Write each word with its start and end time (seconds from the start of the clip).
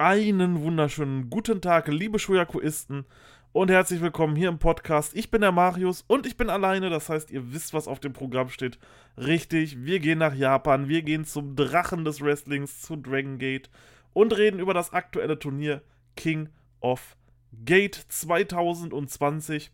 Einen 0.00 0.62
wunderschönen 0.62 1.28
guten 1.28 1.60
Tag, 1.60 1.88
liebe 1.88 2.20
Shuyakuisten 2.20 3.04
und 3.50 3.68
herzlich 3.68 4.00
willkommen 4.00 4.36
hier 4.36 4.48
im 4.48 4.60
Podcast. 4.60 5.12
Ich 5.16 5.32
bin 5.32 5.40
der 5.40 5.50
Marius 5.50 6.04
und 6.06 6.24
ich 6.24 6.36
bin 6.36 6.50
alleine, 6.50 6.88
das 6.88 7.08
heißt, 7.08 7.32
ihr 7.32 7.52
wisst, 7.52 7.74
was 7.74 7.88
auf 7.88 7.98
dem 7.98 8.12
Programm 8.12 8.48
steht. 8.48 8.78
Richtig, 9.16 9.84
wir 9.84 9.98
gehen 9.98 10.20
nach 10.20 10.36
Japan, 10.36 10.86
wir 10.86 11.02
gehen 11.02 11.24
zum 11.24 11.56
Drachen 11.56 12.04
des 12.04 12.20
Wrestlings, 12.20 12.80
zu 12.80 12.94
Dragon 12.94 13.38
Gate 13.38 13.70
und 14.12 14.38
reden 14.38 14.60
über 14.60 14.72
das 14.72 14.92
aktuelle 14.92 15.36
Turnier 15.36 15.82
King 16.14 16.48
of 16.80 17.16
Gate 17.64 17.96
2020. 18.08 19.72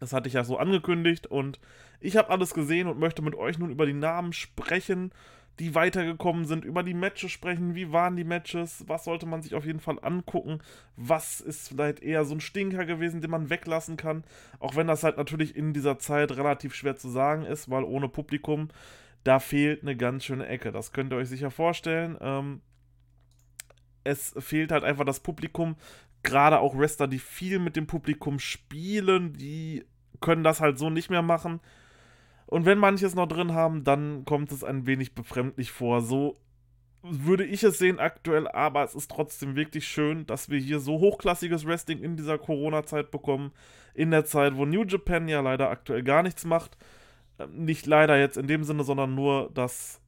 Das 0.00 0.12
hatte 0.12 0.26
ich 0.26 0.34
ja 0.34 0.42
so 0.42 0.56
angekündigt 0.56 1.28
und 1.28 1.60
ich 2.00 2.16
habe 2.16 2.30
alles 2.30 2.52
gesehen 2.52 2.88
und 2.88 2.98
möchte 2.98 3.22
mit 3.22 3.36
euch 3.36 3.60
nun 3.60 3.70
über 3.70 3.86
die 3.86 3.92
Namen 3.92 4.32
sprechen 4.32 5.12
die 5.58 5.74
weitergekommen 5.74 6.46
sind, 6.46 6.64
über 6.64 6.82
die 6.82 6.94
Matches 6.94 7.30
sprechen. 7.30 7.74
Wie 7.74 7.92
waren 7.92 8.16
die 8.16 8.24
Matches? 8.24 8.84
Was 8.86 9.04
sollte 9.04 9.26
man 9.26 9.42
sich 9.42 9.54
auf 9.54 9.66
jeden 9.66 9.80
Fall 9.80 9.98
angucken? 10.00 10.60
Was 10.96 11.40
ist 11.40 11.68
vielleicht 11.68 12.00
eher 12.00 12.24
so 12.24 12.34
ein 12.34 12.40
Stinker 12.40 12.86
gewesen, 12.86 13.20
den 13.20 13.30
man 13.30 13.50
weglassen 13.50 13.96
kann? 13.96 14.24
Auch 14.60 14.76
wenn 14.76 14.86
das 14.86 15.04
halt 15.04 15.18
natürlich 15.18 15.54
in 15.54 15.72
dieser 15.72 15.98
Zeit 15.98 16.32
relativ 16.32 16.74
schwer 16.74 16.96
zu 16.96 17.10
sagen 17.10 17.44
ist, 17.44 17.70
weil 17.70 17.84
ohne 17.84 18.08
Publikum, 18.08 18.68
da 19.24 19.38
fehlt 19.38 19.82
eine 19.82 19.96
ganz 19.96 20.24
schöne 20.24 20.46
Ecke. 20.46 20.72
Das 20.72 20.92
könnt 20.92 21.12
ihr 21.12 21.16
euch 21.16 21.28
sicher 21.28 21.50
vorstellen. 21.50 22.16
Ähm, 22.20 22.62
es 24.04 24.34
fehlt 24.38 24.72
halt 24.72 24.84
einfach 24.84 25.04
das 25.04 25.20
Publikum. 25.20 25.76
Gerade 26.22 26.60
auch 26.60 26.76
Wrestler, 26.76 27.08
die 27.08 27.18
viel 27.18 27.58
mit 27.58 27.76
dem 27.76 27.86
Publikum 27.86 28.38
spielen, 28.38 29.34
die 29.34 29.84
können 30.20 30.44
das 30.44 30.60
halt 30.60 30.78
so 30.78 30.88
nicht 30.88 31.10
mehr 31.10 31.22
machen. 31.22 31.60
Und 32.52 32.66
wenn 32.66 32.76
manches 32.76 33.14
noch 33.14 33.28
drin 33.28 33.54
haben, 33.54 33.82
dann 33.82 34.26
kommt 34.26 34.52
es 34.52 34.62
ein 34.62 34.84
wenig 34.84 35.14
befremdlich 35.14 35.72
vor. 35.72 36.02
So 36.02 36.36
würde 37.00 37.46
ich 37.46 37.62
es 37.62 37.78
sehen 37.78 37.98
aktuell, 37.98 38.46
aber 38.46 38.84
es 38.84 38.94
ist 38.94 39.10
trotzdem 39.10 39.56
wirklich 39.56 39.88
schön, 39.88 40.26
dass 40.26 40.50
wir 40.50 40.58
hier 40.58 40.78
so 40.78 41.00
hochklassiges 41.00 41.66
Wrestling 41.66 42.02
in 42.02 42.14
dieser 42.14 42.36
Corona-Zeit 42.36 43.10
bekommen. 43.10 43.52
In 43.94 44.10
der 44.10 44.26
Zeit, 44.26 44.54
wo 44.54 44.66
New 44.66 44.84
Japan 44.84 45.28
ja 45.28 45.40
leider 45.40 45.70
aktuell 45.70 46.02
gar 46.02 46.22
nichts 46.22 46.44
macht. 46.44 46.76
Ähm, 47.38 47.64
nicht 47.64 47.86
leider 47.86 48.18
jetzt 48.18 48.36
in 48.36 48.48
dem 48.48 48.64
Sinne, 48.64 48.84
sondern 48.84 49.14
nur, 49.14 49.50
dass 49.54 50.02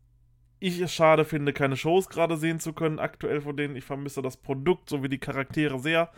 ich 0.61 0.79
es 0.81 0.93
schade 0.93 1.25
finde, 1.25 1.55
keine 1.55 1.79
Shows 1.79 2.11
gerade 2.11 2.37
sehen 2.37 2.61
zu 2.61 2.75
können, 2.75 2.99
aktuell 2.99 3.41
von 3.41 3.57
denen 3.57 3.75
ich 3.75 3.85
vermisse 3.85 4.21
das 4.21 4.37
Produkt 4.37 4.91
sowie 4.91 5.09
die 5.09 5.17
Charaktere 5.17 5.79
sehr. 5.79 6.11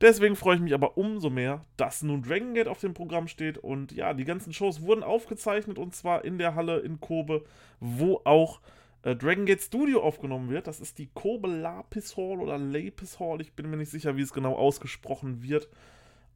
Deswegen 0.00 0.36
freue 0.36 0.56
ich 0.56 0.62
mich 0.62 0.74
aber 0.74 0.96
umso 0.96 1.28
mehr, 1.28 1.64
dass 1.76 2.02
nun 2.02 2.22
Dragon 2.22 2.54
Gate 2.54 2.68
auf 2.68 2.80
dem 2.80 2.94
Programm 2.94 3.26
steht. 3.26 3.58
Und 3.58 3.92
ja, 3.92 4.14
die 4.14 4.24
ganzen 4.24 4.52
Shows 4.52 4.82
wurden 4.82 5.02
aufgezeichnet 5.02 5.78
und 5.78 5.94
zwar 5.94 6.24
in 6.24 6.38
der 6.38 6.54
Halle 6.54 6.78
in 6.78 7.00
Kobe, 7.00 7.44
wo 7.80 8.20
auch 8.24 8.60
äh, 9.02 9.16
Dragon 9.16 9.44
Gate 9.44 9.60
Studio 9.60 10.02
aufgenommen 10.02 10.50
wird. 10.50 10.68
Das 10.68 10.80
ist 10.80 10.98
die 10.98 11.08
Kobe 11.14 11.48
Lapis 11.48 12.16
Hall 12.16 12.40
oder 12.40 12.58
Lapis 12.58 13.18
Hall. 13.18 13.40
Ich 13.40 13.54
bin 13.54 13.70
mir 13.70 13.76
nicht 13.76 13.90
sicher, 13.90 14.16
wie 14.16 14.22
es 14.22 14.32
genau 14.32 14.54
ausgesprochen 14.54 15.42
wird. 15.42 15.68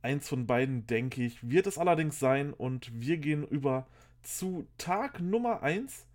Eins 0.03 0.29
von 0.29 0.47
beiden, 0.49 0.89
denke 0.89 1.23
ich, 1.23 1.49
wird 1.49 1.69
es 1.69 1.79
allerdings 1.79 2.19
sein. 2.19 2.53
Und 2.53 2.91
wir 3.01 3.19
gehen 3.19 3.47
über 3.47 3.87
zu 4.23 4.67
Tag 4.77 5.21
Nummer 5.21 5.63
1 5.63 6.07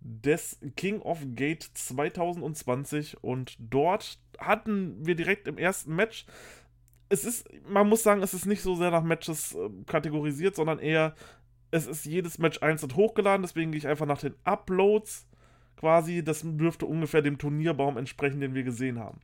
des 0.00 0.58
King 0.76 1.00
of 1.00 1.18
Gate 1.34 1.68
2020 1.74 3.22
und 3.22 3.56
dort 3.58 4.18
hatten 4.38 5.04
wir 5.04 5.16
direkt 5.16 5.48
im 5.48 5.58
ersten 5.58 5.94
Match 5.94 6.24
es 7.08 7.24
ist, 7.24 7.48
man 7.68 7.88
muss 7.88 8.02
sagen, 8.02 8.22
es 8.22 8.34
ist 8.34 8.46
nicht 8.46 8.62
so 8.62 8.74
sehr 8.74 8.90
nach 8.90 9.02
Matches 9.02 9.54
äh, 9.54 9.70
kategorisiert, 9.86 10.56
sondern 10.56 10.78
eher, 10.78 11.14
es 11.70 11.86
ist 11.86 12.04
jedes 12.04 12.38
Match 12.38 12.62
einzeln 12.62 12.94
hochgeladen, 12.96 13.42
deswegen 13.42 13.72
gehe 13.72 13.78
ich 13.78 13.86
einfach 13.86 14.06
nach 14.06 14.20
den 14.20 14.34
Uploads 14.44 15.26
quasi. 15.76 16.22
Das 16.22 16.42
dürfte 16.44 16.86
ungefähr 16.86 17.22
dem 17.22 17.38
Turnierbaum 17.38 17.96
entsprechen, 17.96 18.40
den 18.40 18.54
wir 18.54 18.62
gesehen 18.62 18.98
haben. 18.98 19.20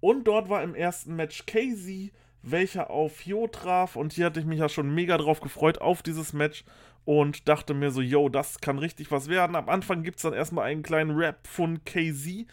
Und 0.00 0.24
dort 0.24 0.48
war 0.48 0.62
im 0.62 0.74
ersten 0.74 1.16
Match 1.16 1.46
Casey, 1.46 2.12
welcher 2.42 2.90
auf 2.90 3.20
Hyo 3.20 3.48
traf. 3.48 3.96
Und 3.96 4.12
hier 4.12 4.26
hatte 4.26 4.40
ich 4.40 4.46
mich 4.46 4.60
ja 4.60 4.68
schon 4.68 4.94
mega 4.94 5.16
drauf 5.16 5.40
gefreut 5.40 5.80
auf 5.80 6.02
dieses 6.02 6.32
Match 6.32 6.64
und 7.04 7.48
dachte 7.48 7.72
mir 7.72 7.90
so, 7.90 8.00
yo, 8.00 8.28
das 8.28 8.60
kann 8.60 8.78
richtig 8.78 9.10
was 9.10 9.28
werden. 9.28 9.56
Am 9.56 9.68
Anfang 9.68 10.02
gibt 10.02 10.16
es 10.16 10.22
dann 10.22 10.32
erstmal 10.32 10.66
einen 10.66 10.82
kleinen 10.82 11.16
Rap 11.16 11.46
von 11.46 11.84
KZ 11.84 12.46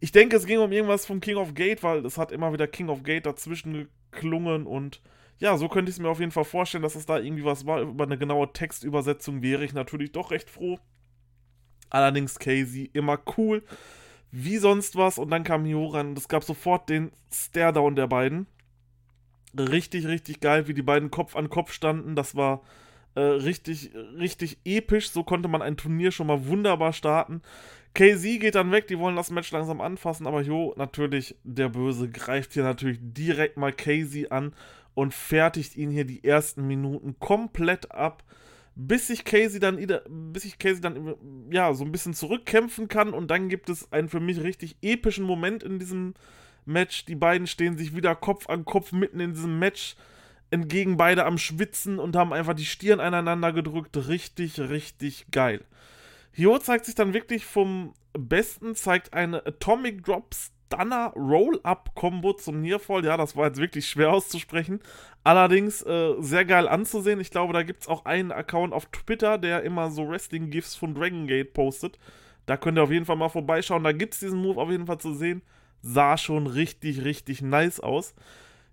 ich 0.00 0.12
denke, 0.12 0.36
es 0.36 0.46
ging 0.46 0.58
um 0.58 0.72
irgendwas 0.72 1.06
vom 1.06 1.20
King 1.20 1.36
of 1.36 1.54
Gate, 1.54 1.82
weil 1.82 2.04
es 2.04 2.18
hat 2.18 2.32
immer 2.32 2.52
wieder 2.52 2.66
King 2.66 2.88
of 2.88 3.02
Gate 3.02 3.26
dazwischen 3.26 3.88
geklungen 4.10 4.66
und 4.66 5.00
ja, 5.38 5.56
so 5.56 5.68
könnte 5.68 5.90
ich 5.90 5.96
es 5.96 6.00
mir 6.00 6.08
auf 6.08 6.20
jeden 6.20 6.32
Fall 6.32 6.44
vorstellen, 6.44 6.82
dass 6.82 6.94
es 6.94 7.06
da 7.06 7.18
irgendwie 7.18 7.44
was 7.44 7.64
war. 7.64 7.80
Über 7.80 8.04
eine 8.04 8.18
genaue 8.18 8.52
Textübersetzung 8.52 9.40
wäre 9.40 9.64
ich 9.64 9.72
natürlich 9.72 10.12
doch 10.12 10.30
recht 10.30 10.50
froh. 10.50 10.78
Allerdings 11.88 12.38
Casey 12.38 12.90
immer 12.92 13.18
cool, 13.38 13.62
wie 14.30 14.58
sonst 14.58 14.96
was. 14.96 15.18
Und 15.18 15.30
dann 15.30 15.42
kam 15.42 15.64
Hioran 15.64 16.10
und 16.10 16.18
es 16.18 16.28
gab 16.28 16.44
sofort 16.44 16.90
den 16.90 17.10
Stare-Down 17.32 17.96
der 17.96 18.06
beiden. 18.06 18.46
Richtig, 19.58 20.06
richtig 20.06 20.40
geil, 20.40 20.68
wie 20.68 20.74
die 20.74 20.82
beiden 20.82 21.10
Kopf 21.10 21.34
an 21.34 21.48
Kopf 21.48 21.72
standen. 21.72 22.16
Das 22.16 22.36
war 22.36 22.60
äh, 23.14 23.20
richtig, 23.20 23.92
richtig 24.18 24.58
episch. 24.66 25.10
So 25.10 25.24
konnte 25.24 25.48
man 25.48 25.62
ein 25.62 25.78
Turnier 25.78 26.12
schon 26.12 26.26
mal 26.26 26.46
wunderbar 26.46 26.92
starten. 26.92 27.40
KZ 27.94 28.40
geht 28.40 28.54
dann 28.54 28.70
weg, 28.70 28.86
die 28.86 28.98
wollen 28.98 29.16
das 29.16 29.30
Match 29.30 29.50
langsam 29.50 29.80
anfassen, 29.80 30.26
aber 30.26 30.42
jo, 30.42 30.74
natürlich, 30.76 31.34
der 31.42 31.68
Böse 31.68 32.08
greift 32.08 32.52
hier 32.52 32.62
natürlich 32.62 32.98
direkt 33.00 33.56
mal 33.56 33.72
KZ 33.72 34.30
an 34.30 34.52
und 34.94 35.12
fertigt 35.12 35.76
ihn 35.76 35.90
hier 35.90 36.04
die 36.04 36.22
ersten 36.22 36.66
Minuten 36.66 37.18
komplett 37.18 37.90
ab, 37.92 38.22
bis 38.76 39.08
sich 39.08 39.24
Casey 39.24 39.60
dann 39.60 39.78
bis 40.08 40.44
sich 40.44 40.58
Casey 40.58 40.80
dann 40.80 41.14
ja 41.50 41.74
so 41.74 41.84
ein 41.84 41.92
bisschen 41.92 42.14
zurückkämpfen 42.14 42.88
kann 42.88 43.12
und 43.12 43.30
dann 43.30 43.48
gibt 43.48 43.68
es 43.68 43.92
einen 43.92 44.08
für 44.08 44.20
mich 44.20 44.40
richtig 44.42 44.76
epischen 44.82 45.24
Moment 45.24 45.62
in 45.62 45.78
diesem 45.78 46.14
Match. 46.64 47.04
Die 47.04 47.16
beiden 47.16 47.46
stehen 47.46 47.76
sich 47.76 47.94
wieder 47.94 48.14
Kopf 48.14 48.48
an 48.48 48.64
Kopf 48.64 48.92
mitten 48.92 49.20
in 49.20 49.34
diesem 49.34 49.58
Match 49.58 49.96
entgegen 50.50 50.96
beide 50.96 51.26
am 51.26 51.38
Schwitzen 51.38 51.98
und 51.98 52.16
haben 52.16 52.32
einfach 52.32 52.54
die 52.54 52.64
Stirn 52.64 53.00
aneinander 53.00 53.52
gedrückt. 53.52 53.96
Richtig, 54.08 54.58
richtig 54.58 55.26
geil. 55.30 55.64
Hio 56.32 56.58
zeigt 56.58 56.84
sich 56.84 56.94
dann 56.94 57.14
wirklich 57.14 57.44
vom 57.44 57.94
Besten, 58.12 58.74
zeigt 58.74 59.12
eine 59.14 59.44
Atomic 59.46 60.04
Drop 60.04 60.34
Stunner 60.34 61.12
Roll-Up-Combo 61.16 62.34
zum 62.34 62.60
Nearfall. 62.60 63.04
Ja, 63.04 63.16
das 63.16 63.36
war 63.36 63.48
jetzt 63.48 63.60
wirklich 63.60 63.88
schwer 63.88 64.12
auszusprechen. 64.12 64.80
Allerdings 65.24 65.82
äh, 65.82 66.14
sehr 66.20 66.44
geil 66.44 66.68
anzusehen. 66.68 67.20
Ich 67.20 67.30
glaube, 67.30 67.52
da 67.52 67.62
gibt 67.62 67.82
es 67.82 67.88
auch 67.88 68.04
einen 68.04 68.30
Account 68.30 68.72
auf 68.72 68.86
Twitter, 68.86 69.38
der 69.38 69.62
immer 69.64 69.90
so 69.90 70.08
Wrestling-GIFs 70.08 70.76
von 70.76 70.94
Dragon 70.94 71.26
Gate 71.26 71.52
postet. 71.52 71.98
Da 72.46 72.56
könnt 72.56 72.78
ihr 72.78 72.84
auf 72.84 72.90
jeden 72.90 73.04
Fall 73.04 73.16
mal 73.16 73.28
vorbeischauen. 73.28 73.84
Da 73.84 73.92
gibt 73.92 74.14
es 74.14 74.20
diesen 74.20 74.40
Move 74.40 74.60
auf 74.60 74.70
jeden 74.70 74.86
Fall 74.86 74.98
zu 74.98 75.12
sehen. 75.12 75.42
Sah 75.82 76.16
schon 76.16 76.46
richtig, 76.46 77.04
richtig 77.04 77.42
nice 77.42 77.80
aus. 77.80 78.14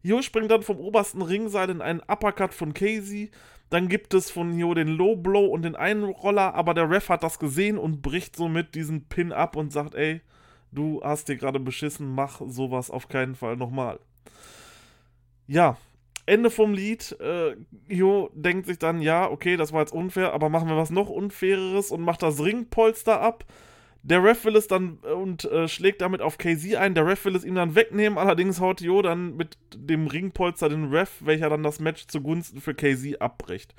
Hio 0.03 0.21
springt 0.21 0.51
dann 0.51 0.63
vom 0.63 0.79
obersten 0.79 1.21
Ringseil 1.21 1.69
in 1.69 1.81
einen 1.81 2.01
Uppercut 2.01 2.53
von 2.53 2.73
Casey. 2.73 3.31
Dann 3.69 3.89
gibt 3.89 4.13
es 4.13 4.31
von 4.31 4.53
Hio 4.53 4.73
den 4.73 4.87
Low 4.87 5.15
Blow 5.15 5.45
und 5.45 5.63
den 5.63 5.75
Einroller, 5.75 6.55
aber 6.55 6.73
der 6.73 6.89
Ref 6.89 7.09
hat 7.09 7.23
das 7.23 7.39
gesehen 7.39 7.77
und 7.77 8.01
bricht 8.01 8.35
somit 8.35 8.75
diesen 8.75 9.05
Pin 9.05 9.33
ab 9.33 9.55
und 9.55 9.73
sagt, 9.73 9.93
ey, 9.95 10.21
du 10.71 11.01
hast 11.03 11.27
dir 11.27 11.35
gerade 11.35 11.59
beschissen, 11.59 12.13
mach 12.13 12.41
sowas 12.47 12.89
auf 12.89 13.09
keinen 13.09 13.35
Fall 13.35 13.57
nochmal. 13.57 13.99
Ja, 15.47 15.77
Ende 16.25 16.49
vom 16.49 16.73
Lied. 16.73 17.17
Äh, 17.19 17.55
Hio 17.87 18.29
denkt 18.33 18.67
sich 18.67 18.77
dann, 18.77 19.01
ja, 19.01 19.29
okay, 19.29 19.57
das 19.57 19.73
war 19.73 19.81
jetzt 19.81 19.93
unfair, 19.93 20.33
aber 20.33 20.49
machen 20.49 20.67
wir 20.67 20.77
was 20.77 20.89
noch 20.89 21.09
Unfaireres 21.09 21.89
und 21.91 22.01
macht 22.01 22.21
das 22.21 22.43
Ringpolster 22.43 23.19
ab. 23.21 23.45
Der 24.03 24.23
Ref 24.23 24.45
will 24.45 24.55
es 24.55 24.67
dann 24.67 24.99
äh, 25.03 25.11
und 25.11 25.45
äh, 25.45 25.67
schlägt 25.67 26.01
damit 26.01 26.21
auf 26.21 26.37
KZ 26.37 26.75
ein. 26.75 26.95
Der 26.95 27.05
Ref 27.05 27.25
will 27.25 27.35
es 27.35 27.43
ihm 27.43 27.55
dann 27.55 27.75
wegnehmen. 27.75 28.17
Allerdings 28.17 28.59
haut 28.59 28.81
Jo 28.81 29.01
dann 29.01 29.35
mit 29.35 29.57
dem 29.75 30.07
Ringpolster 30.07 30.69
den 30.69 30.93
Ref, 30.93 31.11
welcher 31.21 31.49
dann 31.49 31.63
das 31.63 31.79
Match 31.79 32.07
zugunsten 32.07 32.61
für 32.61 32.73
KZ 32.73 33.21
abbricht. 33.21 33.75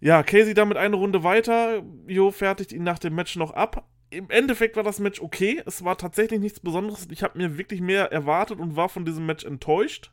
Ja, 0.00 0.22
KZ 0.22 0.56
damit 0.56 0.76
eine 0.76 0.96
Runde 0.96 1.24
weiter. 1.24 1.82
Jo 2.06 2.30
fertigt 2.30 2.72
ihn 2.72 2.84
nach 2.84 2.98
dem 2.98 3.14
Match 3.14 3.36
noch 3.36 3.52
ab. 3.52 3.86
Im 4.10 4.30
Endeffekt 4.30 4.76
war 4.76 4.82
das 4.82 5.00
Match 5.00 5.20
okay. 5.20 5.62
Es 5.66 5.84
war 5.84 5.98
tatsächlich 5.98 6.40
nichts 6.40 6.60
Besonderes. 6.60 7.08
Ich 7.10 7.22
habe 7.22 7.38
mir 7.38 7.58
wirklich 7.58 7.80
mehr 7.80 8.12
erwartet 8.12 8.60
und 8.60 8.76
war 8.76 8.88
von 8.88 9.04
diesem 9.04 9.26
Match 9.26 9.44
enttäuscht. 9.44 10.12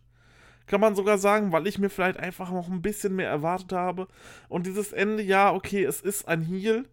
Kann 0.65 0.81
man 0.81 0.95
sogar 0.95 1.17
sagen, 1.17 1.51
weil 1.51 1.67
ich 1.67 1.79
mir 1.79 1.89
vielleicht 1.89 2.17
einfach 2.17 2.51
noch 2.51 2.69
ein 2.69 2.81
bisschen 2.81 3.15
mehr 3.15 3.29
erwartet 3.29 3.74
habe. 3.74 4.07
Und 4.47 4.65
dieses 4.65 4.94
Ende, 4.94 5.24
ja, 5.24 5.53
okay, 5.53 5.83
es 5.83 6.01
ist 6.01 6.27
ein 6.27 6.41
Heal 6.41 6.85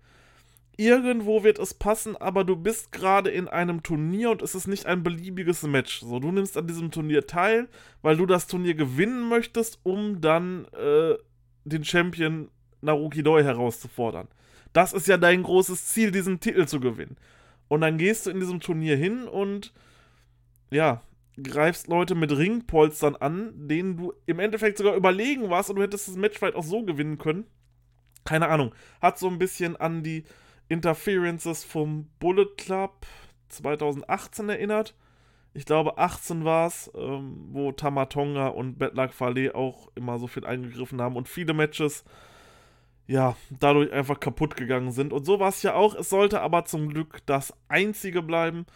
irgendwo 0.78 1.42
wird 1.42 1.58
es 1.58 1.74
passen, 1.74 2.16
aber 2.16 2.44
du 2.44 2.56
bist 2.56 2.92
gerade 2.92 3.30
in 3.30 3.48
einem 3.48 3.82
Turnier 3.82 4.30
und 4.30 4.42
es 4.42 4.54
ist 4.54 4.68
nicht 4.68 4.86
ein 4.86 5.02
beliebiges 5.02 5.64
Match. 5.64 6.00
So, 6.00 6.20
du 6.20 6.30
nimmst 6.30 6.56
an 6.56 6.68
diesem 6.68 6.90
Turnier 6.90 7.26
teil, 7.26 7.68
weil 8.00 8.16
du 8.16 8.24
das 8.24 8.46
Turnier 8.46 8.74
gewinnen 8.74 9.28
möchtest, 9.28 9.80
um 9.82 10.20
dann 10.20 10.66
äh, 10.66 11.16
den 11.64 11.84
Champion 11.84 12.48
Naruki 12.80 13.24
Doi 13.24 13.42
herauszufordern. 13.42 14.28
Das 14.72 14.92
ist 14.92 15.08
ja 15.08 15.16
dein 15.16 15.42
großes 15.42 15.88
Ziel, 15.88 16.12
diesen 16.12 16.38
Titel 16.38 16.66
zu 16.66 16.78
gewinnen. 16.78 17.16
Und 17.66 17.80
dann 17.80 17.98
gehst 17.98 18.26
du 18.26 18.30
in 18.30 18.38
diesem 18.38 18.60
Turnier 18.60 18.96
hin 18.96 19.24
und 19.24 19.74
ja, 20.70 21.02
greifst 21.42 21.88
Leute 21.88 22.14
mit 22.14 22.30
Ringpolstern 22.30 23.16
an, 23.16 23.52
denen 23.68 23.96
du 23.96 24.12
im 24.26 24.38
Endeffekt 24.38 24.78
sogar 24.78 24.94
überlegen 24.94 25.50
warst 25.50 25.70
und 25.70 25.76
du 25.76 25.82
hättest 25.82 26.06
das 26.06 26.16
Match 26.16 26.38
vielleicht 26.38 26.56
auch 26.56 26.64
so 26.64 26.84
gewinnen 26.84 27.18
können. 27.18 27.46
Keine 28.24 28.48
Ahnung. 28.48 28.72
Hat 29.02 29.18
so 29.18 29.26
ein 29.28 29.38
bisschen 29.38 29.74
an 29.74 30.04
die 30.04 30.22
Interferences 30.68 31.64
vom 31.64 32.08
Bullet 32.18 32.56
Club 32.56 33.06
2018 33.48 34.48
erinnert. 34.48 34.94
ich 35.54 35.64
glaube 35.64 35.98
18 35.98 36.44
war 36.44 36.66
es, 36.68 36.90
ähm, 36.94 37.48
wo 37.50 37.72
Tamatonga 37.72 38.48
und 38.48 38.78
Betlak 38.78 39.14
Fale 39.14 39.54
auch 39.54 39.88
immer 39.94 40.18
so 40.18 40.26
viel 40.26 40.44
eingegriffen 40.44 41.00
haben 41.00 41.16
und 41.16 41.28
viele 41.28 41.54
Matches 41.54 42.04
ja, 43.08 43.36
dadurch 43.58 43.90
einfach 43.90 44.20
kaputt 44.20 44.54
gegangen 44.54 44.92
sind. 44.92 45.14
Und 45.14 45.24
so 45.24 45.40
war 45.40 45.48
es 45.48 45.62
ja 45.62 45.74
auch. 45.74 45.94
Es 45.94 46.10
sollte 46.10 46.42
aber 46.42 46.66
zum 46.66 46.90
Glück 46.90 47.20
das 47.24 47.54
einzige 47.68 48.22
bleiben. 48.22 48.66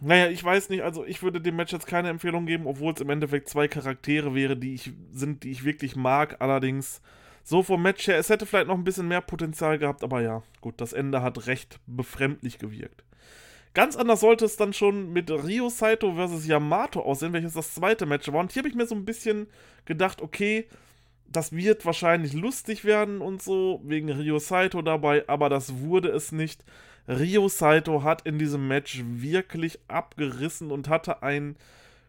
Naja, 0.00 0.28
ich 0.28 0.42
weiß 0.42 0.68
nicht, 0.70 0.82
also 0.82 1.04
ich 1.06 1.22
würde 1.22 1.40
dem 1.40 1.56
Match 1.56 1.72
jetzt 1.72 1.86
keine 1.86 2.08
Empfehlung 2.08 2.46
geben, 2.46 2.66
obwohl 2.66 2.92
es 2.92 3.00
im 3.00 3.10
Endeffekt 3.10 3.48
zwei 3.48 3.68
Charaktere 3.68 4.34
wäre, 4.34 4.56
die 4.56 4.74
ich 4.74 4.92
sind, 5.12 5.44
die 5.44 5.52
ich 5.52 5.64
wirklich 5.64 5.94
mag. 5.94 6.40
Allerdings 6.40 7.00
so 7.44 7.62
vom 7.62 7.82
Match 7.82 8.06
her, 8.08 8.18
es 8.18 8.30
hätte 8.30 8.46
vielleicht 8.46 8.68
noch 8.68 8.74
ein 8.74 8.84
bisschen 8.84 9.06
mehr 9.06 9.20
Potenzial 9.20 9.78
gehabt, 9.78 10.02
aber 10.02 10.22
ja, 10.22 10.42
gut, 10.62 10.80
das 10.80 10.92
Ende 10.92 11.22
hat 11.22 11.46
recht 11.46 11.78
befremdlich 11.86 12.58
gewirkt. 12.58 13.04
Ganz 13.74 13.96
anders 13.96 14.20
sollte 14.20 14.44
es 14.44 14.56
dann 14.56 14.72
schon 14.72 15.12
mit 15.12 15.30
Ryo 15.30 15.68
Saito 15.68 16.14
versus 16.14 16.46
Yamato 16.46 17.00
aussehen, 17.00 17.32
welches 17.32 17.54
das 17.54 17.74
zweite 17.74 18.06
Match 18.06 18.32
war. 18.32 18.40
Und 18.40 18.52
hier 18.52 18.60
habe 18.60 18.68
ich 18.68 18.76
mir 18.76 18.86
so 18.86 18.94
ein 18.94 19.04
bisschen 19.04 19.48
gedacht, 19.84 20.22
okay, 20.22 20.66
das 21.26 21.52
wird 21.52 21.84
wahrscheinlich 21.84 22.32
lustig 22.32 22.84
werden 22.84 23.20
und 23.20 23.42
so, 23.42 23.80
wegen 23.84 24.10
Ryo 24.10 24.38
Saito 24.38 24.80
dabei, 24.80 25.28
aber 25.28 25.48
das 25.48 25.80
wurde 25.80 26.08
es 26.08 26.32
nicht. 26.32 26.64
Ryo 27.08 27.48
Saito 27.48 28.02
hat 28.02 28.22
in 28.22 28.38
diesem 28.38 28.68
Match 28.68 29.02
wirklich 29.04 29.80
abgerissen 29.88 30.70
und 30.70 30.88
hatte 30.88 31.22
einen 31.22 31.56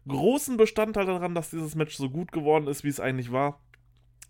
großen 0.08 0.56
Bestandteil 0.56 1.06
daran, 1.06 1.34
dass 1.34 1.50
dieses 1.50 1.74
Match 1.74 1.96
so 1.96 2.08
gut 2.08 2.32
geworden 2.32 2.68
ist, 2.68 2.84
wie 2.84 2.88
es 2.88 3.00
eigentlich 3.00 3.32
war. 3.32 3.60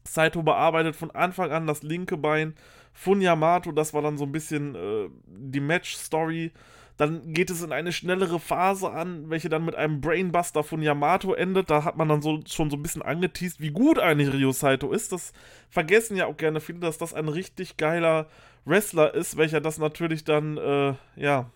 Saito 0.07 0.43
bearbeitet 0.43 0.97
von 0.97 1.11
Anfang 1.11 1.51
an 1.51 1.67
das 1.67 1.83
linke 1.83 2.17
Bein 2.17 2.55
von 2.93 3.21
Yamato, 3.21 3.73
das 3.73 3.93
war 3.93 4.03
dann 4.03 4.17
so 4.17 4.25
ein 4.25 4.33
bisschen 4.33 4.75
äh, 4.75 5.09
die 5.27 5.61
Match-Story. 5.61 6.53
Dann 6.97 7.35
geht 7.35 7.51
es 7.51 7.63
in 7.63 7.73
eine 7.73 7.93
schnellere 7.93 8.41
Phase 8.41 8.91
an, 8.91 9.29
welche 9.29 9.51
dann 9.51 9.67
mit 9.67 9.75
einem 9.75 10.01
Brainbuster 10.01 10.65
von 10.65 10.81
Yamato 10.81 11.35
endet. 11.35 11.69
Da 11.69 11.85
hat 11.85 11.99
man 11.99 12.09
dann 12.09 12.23
so, 12.23 12.41
schon 12.47 12.71
so 12.71 12.77
ein 12.77 12.83
bisschen 12.83 13.03
angeteased, 13.03 13.61
wie 13.61 13.71
gut 13.71 13.99
eigentlich 13.99 14.33
Ryo 14.33 14.53
Saito 14.53 14.91
ist. 14.93 15.13
Das 15.13 15.35
vergessen 15.69 16.17
ja 16.17 16.25
auch 16.25 16.39
gerne 16.39 16.59
viele, 16.61 16.79
dass 16.79 16.97
das 16.97 17.13
ein 17.13 17.29
richtig 17.29 17.77
geiler 17.77 18.29
Wrestler 18.65 19.15
ist, 19.15 19.37
welcher 19.37 19.61
das 19.61 19.77
natürlich 19.77 20.25
dann, 20.25 20.57
äh, 20.57 20.95
ja, 21.17 21.51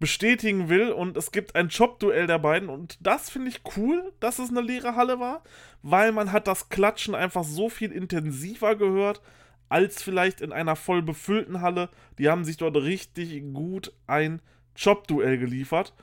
bestätigen 0.00 0.68
will 0.68 0.90
und 0.90 1.16
es 1.16 1.30
gibt 1.30 1.54
ein 1.54 1.68
Job-Duell 1.68 2.26
der 2.26 2.38
beiden 2.38 2.68
und 2.68 2.98
das 3.00 3.30
finde 3.30 3.48
ich 3.50 3.62
cool, 3.76 4.12
dass 4.20 4.38
es 4.38 4.50
eine 4.50 4.60
leere 4.60 4.96
Halle 4.96 5.20
war, 5.20 5.42
weil 5.82 6.12
man 6.12 6.32
hat 6.32 6.46
das 6.46 6.68
Klatschen 6.68 7.14
einfach 7.14 7.44
so 7.44 7.68
viel 7.68 7.92
intensiver 7.92 8.76
gehört 8.76 9.20
als 9.68 10.02
vielleicht 10.02 10.40
in 10.40 10.52
einer 10.52 10.76
voll 10.76 11.02
befüllten 11.02 11.60
Halle. 11.60 11.88
Die 12.18 12.28
haben 12.28 12.44
sich 12.44 12.56
dort 12.56 12.76
richtig 12.76 13.42
gut 13.52 13.92
ein 14.06 14.40
Job-Duell 14.76 15.38
geliefert. 15.38 15.94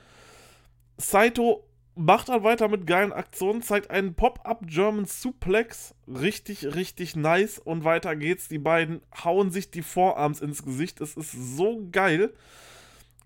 Saito 0.98 1.64
macht 1.94 2.28
dann 2.28 2.42
weiter 2.42 2.68
mit 2.68 2.86
geilen 2.86 3.12
Aktionen, 3.12 3.62
zeigt 3.62 3.90
einen 3.90 4.14
Pop-Up 4.14 4.66
German 4.66 5.04
Suplex. 5.04 5.94
Richtig, 6.08 6.74
richtig 6.74 7.16
nice. 7.16 7.58
Und 7.58 7.84
weiter 7.84 8.16
geht's. 8.16 8.48
Die 8.48 8.58
beiden 8.58 9.00
hauen 9.24 9.50
sich 9.50 9.70
die 9.70 9.82
Vorarms 9.82 10.40
ins 10.40 10.62
Gesicht. 10.64 11.00
Es 11.00 11.16
ist 11.16 11.32
so 11.32 11.88
geil. 11.90 12.32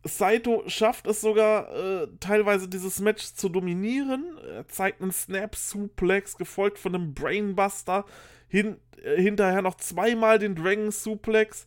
Saito 0.07 0.63
schafft 0.67 1.07
es 1.07 1.21
sogar 1.21 1.75
äh, 1.75 2.09
teilweise 2.21 2.69
dieses 2.69 3.01
Match 3.01 3.35
zu 3.35 3.49
dominieren. 3.49 4.39
Er 4.39 4.67
zeigt 4.69 5.03
einen 5.03 5.13
Snap 5.13 5.55
Suplex, 5.55 6.37
gefolgt 6.37 6.79
von 6.79 6.95
einem 6.95 7.15
Brainbuster. 7.15 8.05
Hin, 8.49 8.79
äh, 9.03 9.21
hinterher 9.21 9.63
noch 9.63 9.77
zweimal 9.77 10.39
den 10.39 10.55
Dragon 10.55 10.91
Suplex. 10.91 11.67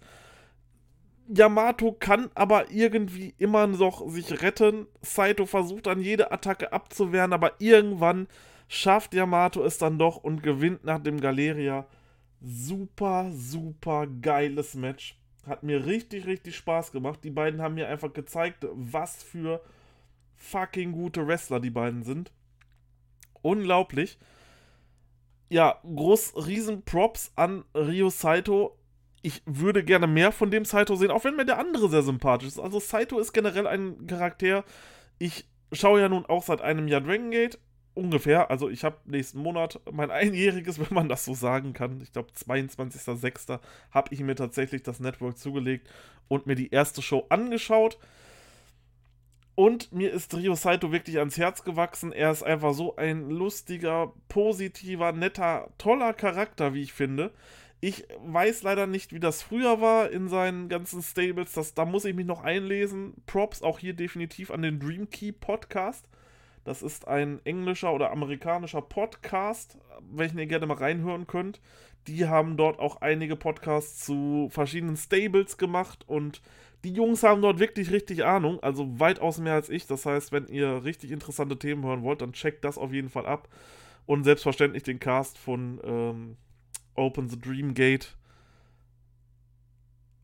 Yamato 1.31 1.91
kann 1.91 2.31
aber 2.33 2.71
irgendwie 2.71 3.35
immer 3.37 3.67
noch 3.67 4.07
sich 4.09 4.41
retten. 4.41 4.87
Saito 5.01 5.45
versucht 5.45 5.85
dann 5.85 6.01
jede 6.01 6.31
Attacke 6.31 6.73
abzuwehren, 6.73 7.33
aber 7.33 7.53
irgendwann 7.59 8.27
schafft 8.67 9.13
Yamato 9.13 9.63
es 9.63 9.77
dann 9.77 9.99
doch 9.99 10.17
und 10.17 10.41
gewinnt 10.41 10.83
nach 10.85 10.99
dem 10.99 11.21
Galeria. 11.21 11.85
Super, 12.41 13.29
super 13.31 14.07
geiles 14.07 14.73
Match. 14.73 15.18
Hat 15.49 15.63
mir 15.63 15.85
richtig, 15.85 16.25
richtig 16.25 16.55
Spaß 16.55 16.91
gemacht. 16.91 17.19
Die 17.23 17.31
beiden 17.31 17.61
haben 17.61 17.75
mir 17.75 17.89
einfach 17.89 18.13
gezeigt, 18.13 18.65
was 18.71 19.23
für 19.23 19.61
fucking 20.35 20.93
gute 20.93 21.27
Wrestler 21.27 21.59
die 21.59 21.69
beiden 21.69 22.03
sind. 22.03 22.31
Unglaublich. 23.41 24.17
Ja, 25.49 25.81
groß, 25.83 26.47
riesen 26.47 26.83
Props 26.83 27.33
an 27.35 27.65
Ryo 27.75 28.09
Saito 28.09 28.79
ich 29.21 29.41
würde 29.45 29.83
gerne 29.83 30.07
mehr 30.07 30.31
von 30.31 30.51
dem 30.51 30.65
Saito 30.65 30.95
sehen, 30.95 31.11
auch 31.11 31.23
wenn 31.23 31.35
mir 31.35 31.45
der 31.45 31.59
andere 31.59 31.89
sehr 31.89 32.03
sympathisch 32.03 32.47
ist. 32.47 32.59
Also 32.59 32.79
Saito 32.79 33.19
ist 33.19 33.33
generell 33.33 33.67
ein 33.67 34.07
Charakter. 34.07 34.63
Ich 35.17 35.45
schaue 35.73 36.01
ja 36.01 36.09
nun 36.09 36.25
auch 36.25 36.43
seit 36.43 36.61
einem 36.61 36.87
Jahr 36.87 37.01
Dragon 37.01 37.31
Gate. 37.31 37.59
Ungefähr. 37.99 38.49
Also 38.49 38.69
ich 38.69 38.85
habe 38.85 38.95
nächsten 39.05 39.39
Monat 39.39 39.81
mein 39.91 40.09
einjähriges, 40.11 40.79
wenn 40.79 40.95
man 40.95 41.09
das 41.09 41.25
so 41.25 41.33
sagen 41.33 41.73
kann. 41.73 41.99
Ich 42.01 42.13
glaube 42.13 42.29
22.06. 42.31 43.59
habe 43.91 44.13
ich 44.13 44.21
mir 44.21 44.35
tatsächlich 44.35 44.83
das 44.83 45.01
Network 45.01 45.37
zugelegt 45.37 45.89
und 46.29 46.47
mir 46.47 46.55
die 46.55 46.71
erste 46.71 47.01
Show 47.01 47.25
angeschaut. 47.27 47.97
Und 49.55 49.91
mir 49.91 50.13
ist 50.13 50.33
Rio 50.33 50.55
Saito 50.55 50.93
wirklich 50.93 51.17
ans 51.17 51.37
Herz 51.37 51.65
gewachsen. 51.65 52.13
Er 52.13 52.31
ist 52.31 52.43
einfach 52.43 52.73
so 52.73 52.95
ein 52.95 53.29
lustiger, 53.29 54.13
positiver, 54.29 55.11
netter, 55.11 55.69
toller 55.77 56.13
Charakter, 56.13 56.73
wie 56.73 56.83
ich 56.83 56.93
finde. 56.93 57.33
Ich 57.81 58.05
weiß 58.25 58.63
leider 58.63 58.87
nicht, 58.87 59.11
wie 59.11 59.19
das 59.19 59.43
früher 59.43 59.81
war 59.81 60.09
in 60.09 60.29
seinen 60.29 60.69
ganzen 60.69 61.01
Stables. 61.01 61.51
Das, 61.51 61.73
da 61.73 61.83
muss 61.83 62.05
ich 62.05 62.15
mich 62.15 62.25
noch 62.25 62.41
einlesen. 62.41 63.15
Props 63.25 63.61
auch 63.61 63.79
hier 63.79 63.93
definitiv 63.93 64.51
an 64.51 64.61
den 64.61 64.79
Dream 64.79 65.09
Key 65.09 65.33
Podcast. 65.33 66.07
Das 66.69 66.83
ist 66.83 67.07
ein 67.07 67.43
englischer 67.45 67.91
oder 67.91 68.11
amerikanischer 68.11 68.83
Podcast, 68.83 69.79
welchen 70.01 70.37
ihr 70.37 70.45
gerne 70.45 70.67
mal 70.67 70.77
reinhören 70.77 71.25
könnt. 71.25 71.61
Die 72.05 72.27
haben 72.27 72.57
dort 72.57 72.77
auch 72.77 73.01
einige 73.01 73.35
Podcasts 73.35 74.05
zu 74.05 74.49
verschiedenen 74.51 74.95
Stables 74.95 75.57
gemacht 75.57 76.07
und 76.07 76.43
die 76.83 76.93
Jungs 76.93 77.23
haben 77.23 77.41
dort 77.41 77.57
wirklich 77.57 77.89
richtig 77.89 78.23
Ahnung, 78.23 78.61
also 78.61 78.99
weitaus 78.99 79.39
mehr 79.39 79.55
als 79.55 79.69
ich. 79.69 79.87
Das 79.87 80.05
heißt, 80.05 80.31
wenn 80.31 80.45
ihr 80.45 80.83
richtig 80.83 81.09
interessante 81.09 81.57
Themen 81.57 81.83
hören 81.83 82.03
wollt, 82.03 82.21
dann 82.21 82.33
checkt 82.33 82.63
das 82.63 82.77
auf 82.77 82.93
jeden 82.93 83.09
Fall 83.09 83.25
ab. 83.25 83.49
Und 84.05 84.23
selbstverständlich 84.23 84.83
den 84.83 84.99
Cast 84.99 85.39
von 85.39 85.81
ähm, 85.83 86.37
Open 86.93 87.29
the 87.29 87.41
Dream 87.41 87.73
Gate. 87.73 88.15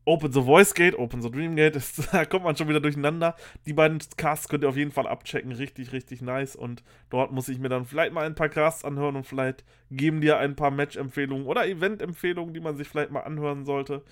Open 0.08 0.32
the 0.32 0.42
Voice 0.42 0.72
Gate, 0.72 0.96
Open 0.96 1.20
the 1.20 1.30
Dream 1.30 1.56
Gate, 1.56 1.76
da 2.12 2.24
kommt 2.24 2.44
man 2.44 2.56
schon 2.56 2.68
wieder 2.68 2.80
durcheinander. 2.80 3.34
Die 3.66 3.72
beiden 3.72 3.98
Casts 4.16 4.48
könnt 4.48 4.62
ihr 4.62 4.68
auf 4.68 4.76
jeden 4.76 4.92
Fall 4.92 5.08
abchecken, 5.08 5.50
richtig, 5.50 5.92
richtig 5.92 6.22
nice. 6.22 6.54
Und 6.54 6.84
dort 7.10 7.32
muss 7.32 7.48
ich 7.48 7.58
mir 7.58 7.68
dann 7.68 7.84
vielleicht 7.84 8.12
mal 8.12 8.24
ein 8.24 8.36
paar 8.36 8.48
Casts 8.48 8.84
anhören 8.84 9.16
und 9.16 9.26
vielleicht 9.26 9.64
geben 9.90 10.20
dir 10.20 10.38
ein 10.38 10.54
paar 10.54 10.70
Match-Empfehlungen 10.70 11.46
oder 11.46 11.66
Event-Empfehlungen, 11.66 12.54
die 12.54 12.60
man 12.60 12.76
sich 12.76 12.88
vielleicht 12.88 13.10
mal 13.10 13.22
anhören 13.22 13.64
sollte. 13.64 14.04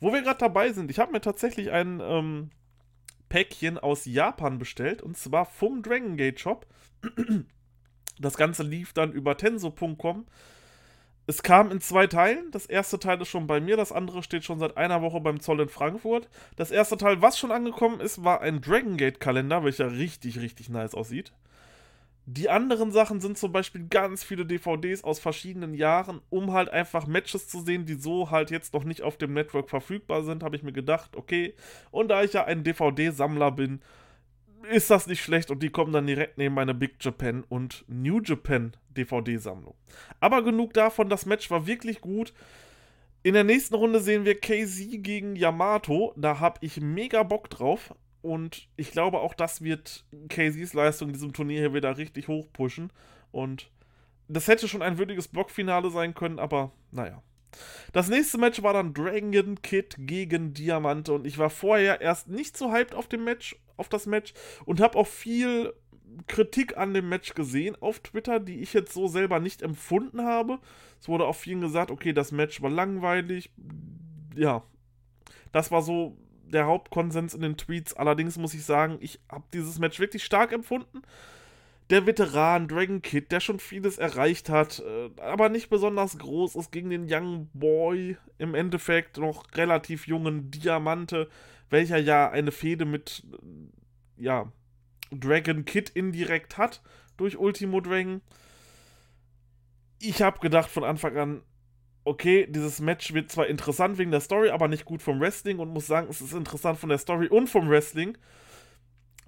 Wo 0.00 0.12
wir 0.12 0.22
gerade 0.22 0.40
dabei 0.40 0.72
sind, 0.72 0.90
ich 0.90 0.98
habe 0.98 1.12
mir 1.12 1.20
tatsächlich 1.20 1.70
ein 1.70 2.02
ähm, 2.02 2.50
Päckchen 3.28 3.78
aus 3.78 4.04
Japan 4.04 4.58
bestellt 4.58 5.00
und 5.00 5.16
zwar 5.16 5.46
vom 5.46 5.80
Dragon 5.82 6.16
Gate 6.16 6.40
Shop. 6.40 6.66
Das 8.18 8.38
Ganze 8.38 8.62
lief 8.62 8.94
dann 8.94 9.12
über 9.12 9.36
tenso.com 9.36 10.24
es 11.26 11.42
kam 11.42 11.70
in 11.70 11.80
zwei 11.80 12.06
Teilen. 12.06 12.50
Das 12.52 12.66
erste 12.66 12.98
Teil 12.98 13.20
ist 13.20 13.28
schon 13.28 13.46
bei 13.46 13.60
mir, 13.60 13.76
das 13.76 13.92
andere 13.92 14.22
steht 14.22 14.44
schon 14.44 14.58
seit 14.58 14.76
einer 14.76 15.02
Woche 15.02 15.20
beim 15.20 15.40
Zoll 15.40 15.60
in 15.60 15.68
Frankfurt. 15.68 16.28
Das 16.56 16.70
erste 16.70 16.96
Teil, 16.96 17.20
was 17.20 17.38
schon 17.38 17.50
angekommen 17.50 18.00
ist, 18.00 18.22
war 18.22 18.40
ein 18.40 18.60
Dragon 18.60 18.96
Gate 18.96 19.20
Kalender, 19.20 19.64
welcher 19.64 19.92
richtig, 19.92 20.40
richtig 20.40 20.68
nice 20.68 20.94
aussieht. 20.94 21.32
Die 22.28 22.50
anderen 22.50 22.90
Sachen 22.90 23.20
sind 23.20 23.38
zum 23.38 23.52
Beispiel 23.52 23.86
ganz 23.88 24.24
viele 24.24 24.44
DVDs 24.44 25.04
aus 25.04 25.20
verschiedenen 25.20 25.74
Jahren, 25.74 26.20
um 26.28 26.52
halt 26.52 26.68
einfach 26.68 27.06
Matches 27.06 27.46
zu 27.48 27.60
sehen, 27.60 27.86
die 27.86 27.94
so 27.94 28.32
halt 28.32 28.50
jetzt 28.50 28.74
noch 28.74 28.82
nicht 28.82 29.02
auf 29.02 29.16
dem 29.16 29.32
Network 29.32 29.70
verfügbar 29.70 30.24
sind, 30.24 30.42
habe 30.42 30.56
ich 30.56 30.64
mir 30.64 30.72
gedacht, 30.72 31.14
okay. 31.14 31.54
Und 31.92 32.08
da 32.08 32.24
ich 32.24 32.32
ja 32.32 32.44
ein 32.44 32.64
DVD-Sammler 32.64 33.52
bin, 33.52 33.80
ist 34.70 34.90
das 34.90 35.06
nicht 35.06 35.22
schlecht 35.22 35.50
und 35.50 35.62
die 35.62 35.70
kommen 35.70 35.92
dann 35.92 36.06
direkt 36.06 36.38
neben 36.38 36.54
meine 36.54 36.74
Big 36.74 36.96
Japan 37.00 37.44
und 37.48 37.84
New 37.88 38.20
Japan 38.20 38.76
DVD-Sammlung. 38.96 39.74
Aber 40.20 40.42
genug 40.42 40.74
davon, 40.74 41.08
das 41.08 41.26
Match 41.26 41.50
war 41.50 41.66
wirklich 41.66 42.00
gut. 42.00 42.32
In 43.22 43.34
der 43.34 43.44
nächsten 43.44 43.74
Runde 43.74 44.00
sehen 44.00 44.24
wir 44.24 44.40
KZ 44.40 45.02
gegen 45.02 45.36
Yamato. 45.36 46.14
Da 46.16 46.38
habe 46.38 46.58
ich 46.62 46.80
mega 46.80 47.22
Bock 47.22 47.50
drauf. 47.50 47.94
Und 48.22 48.68
ich 48.76 48.90
glaube 48.90 49.20
auch, 49.20 49.34
das 49.34 49.62
wird 49.62 50.04
KZs 50.28 50.74
Leistung 50.74 51.08
in 51.08 51.14
diesem 51.14 51.32
Turnier 51.32 51.60
hier 51.60 51.74
wieder 51.74 51.96
richtig 51.96 52.28
hoch 52.28 52.52
pushen. 52.52 52.92
Und 53.30 53.70
das 54.28 54.48
hätte 54.48 54.68
schon 54.68 54.82
ein 54.82 54.98
würdiges 54.98 55.28
Blockfinale 55.28 55.90
sein 55.90 56.14
können, 56.14 56.38
aber 56.38 56.72
naja. 56.90 57.22
Das 57.92 58.08
nächste 58.08 58.38
Match 58.38 58.62
war 58.62 58.72
dann 58.72 58.92
Dragon 58.92 59.60
Kid 59.62 59.96
gegen 59.98 60.52
Diamante 60.52 61.12
und 61.12 61.26
ich 61.26 61.38
war 61.38 61.50
vorher 61.50 62.00
erst 62.00 62.28
nicht 62.28 62.56
so 62.56 62.72
hyped 62.72 62.94
auf 62.94 63.08
dem 63.08 63.24
Match, 63.24 63.56
auf 63.76 63.88
das 63.88 64.06
Match 64.06 64.34
und 64.64 64.80
habe 64.80 64.98
auch 64.98 65.06
viel 65.06 65.72
Kritik 66.26 66.76
an 66.76 66.94
dem 66.94 67.08
Match 67.08 67.34
gesehen 67.34 67.76
auf 67.80 68.00
Twitter, 68.00 68.40
die 68.40 68.60
ich 68.60 68.72
jetzt 68.72 68.92
so 68.92 69.08
selber 69.08 69.40
nicht 69.40 69.62
empfunden 69.62 70.22
habe. 70.22 70.58
Es 71.00 71.08
wurde 71.08 71.26
auch 71.26 71.36
vielen 71.36 71.60
gesagt, 71.60 71.90
okay, 71.90 72.12
das 72.12 72.32
Match 72.32 72.62
war 72.62 72.70
langweilig. 72.70 73.50
Ja, 74.34 74.62
das 75.52 75.70
war 75.70 75.82
so 75.82 76.16
der 76.46 76.66
Hauptkonsens 76.66 77.34
in 77.34 77.42
den 77.42 77.56
Tweets. 77.56 77.94
Allerdings 77.94 78.38
muss 78.38 78.54
ich 78.54 78.64
sagen, 78.64 78.98
ich 79.00 79.20
habe 79.30 79.44
dieses 79.52 79.78
Match 79.78 79.98
wirklich 79.98 80.24
stark 80.24 80.52
empfunden. 80.52 81.02
Der 81.90 82.04
Veteran 82.04 82.66
Dragon 82.66 83.00
Kid, 83.00 83.30
der 83.30 83.38
schon 83.38 83.60
vieles 83.60 83.96
erreicht 83.96 84.48
hat, 84.48 84.80
äh, 84.80 85.20
aber 85.20 85.48
nicht 85.48 85.70
besonders 85.70 86.18
groß 86.18 86.56
ist 86.56 86.72
gegen 86.72 86.90
den 86.90 87.06
Young 87.08 87.48
Boy, 87.52 88.16
im 88.38 88.56
Endeffekt 88.56 89.18
noch 89.18 89.44
relativ 89.54 90.08
jungen 90.08 90.50
Diamante, 90.50 91.28
welcher 91.70 91.98
ja 91.98 92.30
eine 92.30 92.52
Fehde 92.52 92.84
mit, 92.84 93.24
ja, 94.16 94.52
Dragon 95.10 95.64
Kid 95.64 95.90
indirekt 95.90 96.58
hat 96.58 96.82
durch 97.16 97.38
Ultimo 97.38 97.80
Dragon. 97.80 98.20
Ich 99.98 100.22
habe 100.22 100.40
gedacht 100.40 100.70
von 100.70 100.84
Anfang 100.84 101.16
an, 101.16 101.42
okay, 102.04 102.46
dieses 102.48 102.80
Match 102.80 103.12
wird 103.14 103.30
zwar 103.30 103.46
interessant 103.46 103.98
wegen 103.98 104.10
der 104.10 104.20
Story, 104.20 104.50
aber 104.50 104.68
nicht 104.68 104.84
gut 104.84 105.02
vom 105.02 105.20
Wrestling 105.20 105.58
und 105.58 105.72
muss 105.72 105.86
sagen, 105.86 106.08
es 106.08 106.20
ist 106.20 106.34
interessant 106.34 106.78
von 106.78 106.88
der 106.88 106.98
Story 106.98 107.28
und 107.28 107.48
vom 107.48 107.68
Wrestling. 107.68 108.16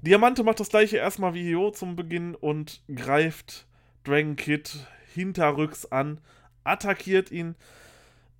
Diamante 0.02 0.44
macht 0.44 0.60
das 0.60 0.68
gleiche 0.68 0.98
erstmal 0.98 1.34
wie 1.34 1.42
Hio 1.42 1.72
zum 1.72 1.96
Beginn 1.96 2.36
und 2.36 2.82
greift 2.94 3.66
Dragon 4.04 4.36
Kid 4.36 4.86
hinterrücks 5.12 5.86
an, 5.86 6.20
attackiert 6.62 7.32
ihn. 7.32 7.56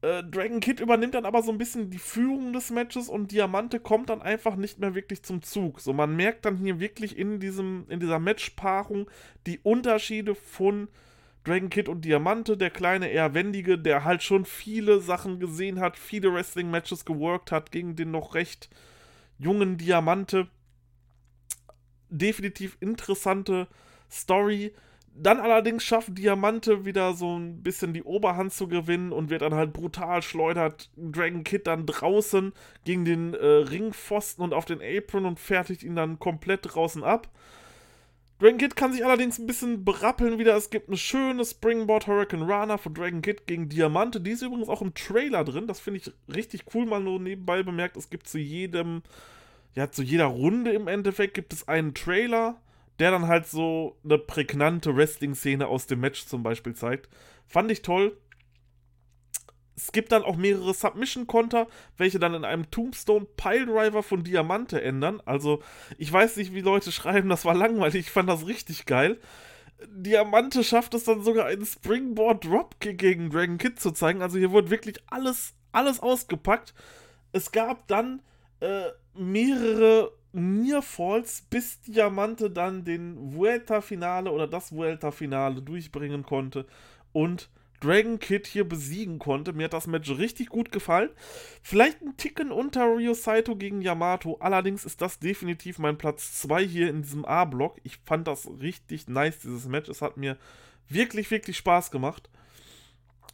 Äh, 0.01 0.23
Dragon 0.23 0.61
Kid 0.61 0.79
übernimmt 0.81 1.15
dann 1.15 1.27
aber 1.27 1.43
so 1.43 1.51
ein 1.51 1.59
bisschen 1.59 1.91
die 1.91 1.99
Führung 1.99 2.53
des 2.53 2.71
Matches 2.71 3.09
und 3.09 3.33
Diamante 3.33 3.81
kommt 3.81 4.11
dann 4.11 4.23
einfach 4.23 4.55
nicht 4.55 4.79
mehr 4.79 4.95
wirklich 4.95 5.23
zum 5.23 5.43
Zug. 5.43 5.81
So, 5.81 5.93
man 5.93 6.15
merkt 6.15 6.45
dann 6.45 6.57
hier 6.57 6.79
wirklich 6.79 7.19
in, 7.19 7.41
diesem, 7.41 7.87
in 7.89 7.99
dieser 7.99 8.21
Matchpaarung 8.21 9.11
die 9.47 9.59
Unterschiede 9.59 10.35
von 10.35 10.89
Dragon 11.45 11.71
Kid 11.71 11.89
und 11.89 12.05
Diamante, 12.05 12.57
der 12.57 12.71
kleine, 12.71 13.09
eher 13.09 13.35
wendige, 13.35 13.79
der 13.79 14.05
halt 14.05 14.23
schon 14.23 14.45
viele 14.45 15.01
Sachen 15.01 15.41
gesehen 15.41 15.81
hat, 15.81 15.97
viele 15.97 16.33
Wrestling-Matches 16.33 17.05
geworkt 17.05 17.51
hat 17.51 17.73
gegen 17.73 17.97
den 17.97 18.11
noch 18.11 18.35
recht 18.35 18.69
jungen 19.39 19.79
Diamante. 19.79 20.49
Definitiv 22.11 22.77
interessante 22.81 23.67
Story. 24.11 24.73
Dann 25.21 25.41
allerdings 25.41 25.83
schafft 25.83 26.17
Diamante 26.17 26.85
wieder 26.85 27.13
so 27.13 27.37
ein 27.37 27.63
bisschen 27.63 27.93
die 27.93 28.05
Oberhand 28.05 28.53
zu 28.53 28.69
gewinnen 28.69 29.13
und 29.13 29.31
wird 29.31 29.43
dann 29.43 29.55
halt 29.55 29.73
brutal 29.73 30.23
schleudert 30.23 30.91
Dragon 30.97 31.43
Kid 31.43 31.67
dann 31.67 31.87
draußen 31.87 32.53
gegen 32.85 33.05
den 33.05 33.35
äh, 33.35 33.45
Ringpfosten 33.45 34.45
und 34.45 34.55
auf 34.55 34.65
den 34.65 34.81
Apron 34.81 35.25
und 35.25 35.41
fertigt 35.41 35.83
ihn 35.83 35.97
dann 35.97 36.21
komplett 36.21 36.61
draußen 36.63 37.03
ab. 37.03 37.29
Dragon 38.39 38.59
Kid 38.59 38.77
kann 38.77 38.93
sich 38.93 39.05
allerdings 39.05 39.41
ein 39.41 39.49
bisschen 39.49 39.85
berappeln 39.85 40.39
wieder. 40.39 40.57
Es 40.57 40.71
gibt 40.71 40.89
eine 40.89 40.97
schöne 40.97 41.45
Springboard 41.45 42.07
Hurricane 42.07 42.49
Rana 42.49 42.79
von 42.79 42.95
Dragon 42.95 43.21
Kid 43.21 43.49
gegen 43.49 43.69
Diamante. 43.69 44.21
Die 44.21 44.31
ist 44.31 44.43
übrigens 44.43 44.69
auch 44.69 44.83
im 44.83 44.95
Trailer 44.95 45.43
drin. 45.43 45.67
Das 45.67 45.81
finde 45.81 45.99
ich 45.99 46.13
richtig 46.33 46.63
cool, 46.73 46.87
mal 46.87 47.01
nur 47.01 47.19
nebenbei 47.19 47.65
bemerkt. 47.65 47.97
Es 47.97 48.11
gibt 48.11 48.29
zu 48.29 48.39
jedem, 48.39 49.03
ja, 49.75 49.91
zu 49.91 50.03
jeder 50.05 50.27
Runde 50.27 50.71
im 50.71 50.87
Endeffekt 50.87 51.35
gibt 51.35 51.53
es 51.53 51.67
einen 51.67 51.95
Trailer, 51.95 52.61
der 52.99 53.11
dann 53.11 53.29
halt 53.29 53.47
so 53.47 53.99
eine 54.05 54.19
prägnante 54.19 54.97
Wrestling-Szene 54.97 55.67
aus 55.67 55.87
dem 55.87 56.01
Match 56.01 56.27
zum 56.27 56.43
Beispiel 56.43 56.75
zeigt. 56.75 57.09
Fand 57.47 57.71
ich 57.71 57.83
toll. 57.83 58.17
Es 59.77 59.93
gibt 59.93 60.11
dann 60.11 60.25
auch 60.25 60.37
mehrere 60.37 60.75
Submission-Konter, 60.75 61.69
welche 61.97 62.19
dann 62.19 62.35
in 62.35 62.45
einem 62.45 62.69
Tombstone 62.71 63.27
Piledriver 63.37 64.03
von 64.03 64.25
Diamante 64.25 64.83
ändern. 64.83 65.23
Also, 65.25 65.63
ich 65.99 66.13
weiß 66.13 66.37
nicht, 66.37 66.53
wie 66.53 66.63
Leute 66.63 66.91
schreiben, 66.93 67.29
das 67.29 67.45
war 67.45 67.55
langweilig. 67.55 68.07
Ich 68.07 68.11
fand 68.11 68.29
das 68.29 68.47
richtig 68.47 68.87
geil. 68.87 69.21
Diamante 69.87 70.65
schafft 70.65 70.95
es 70.95 71.05
dann 71.05 71.23
sogar, 71.23 71.47
einen 71.47 71.65
Springboard 71.65 72.45
Dropkick 72.45 72.99
gegen 72.99 73.31
Dragon 73.31 73.59
Kid 73.59 73.79
zu 73.79 73.93
zeigen. 73.93 74.21
Also, 74.21 74.37
hier 74.39 74.51
wurde 74.51 74.71
wirklich 74.71 74.97
alles, 75.07 75.55
alles 75.71 76.01
ausgepackt. 76.01 76.75
Es 77.31 77.53
gab 77.53 77.87
dann 77.87 78.23
äh, 78.59 78.87
mehrere 79.15 80.11
Near 80.33 80.83
Falls, 80.83 81.43
bis 81.49 81.81
Diamante 81.81 82.51
dann 82.51 82.85
den 82.85 83.35
Vuelta-Finale 83.35 84.31
oder 84.31 84.47
das 84.47 84.73
Vuelta-Finale 84.73 85.63
durchbringen 85.63 86.23
konnte. 86.23 86.67
Und 87.13 87.49
Dragon 87.81 88.19
Kid 88.19 88.47
hier 88.47 88.69
besiegen 88.69 89.19
konnte. 89.19 89.53
Mir 89.53 89.65
hat 89.65 89.73
das 89.73 89.87
Match 89.87 90.11
richtig 90.11 90.49
gut 90.49 90.73
gefallen. 90.73 91.11
Vielleicht 91.63 92.03
ein 92.03 92.17
Ticken 92.17 92.51
unter 92.51 92.85
Ryo 92.87 93.15
Saito 93.15 93.57
gegen 93.57 93.83
Yamato. 93.83 94.37
Allerdings 94.41 94.85
ist 94.85 95.01
das 95.01 95.21
definitiv 95.21 95.79
mein 95.79 95.97
Platz 95.97 96.41
2 96.41 96.67
hier 96.67 96.91
in 96.91 97.03
diesem 97.03 97.25
A-Block. 97.25 97.79
Ich 97.85 97.99
fand 98.05 98.27
das 98.27 98.49
richtig 98.61 99.09
nice, 99.09 99.39
dieses 99.39 99.69
Match. 99.69 99.89
Es 99.89 100.03
hat 100.03 100.17
mir 100.17 100.37
wirklich, 100.89 101.31
wirklich 101.31 101.57
Spaß 101.57 101.91
gemacht. 101.91 102.29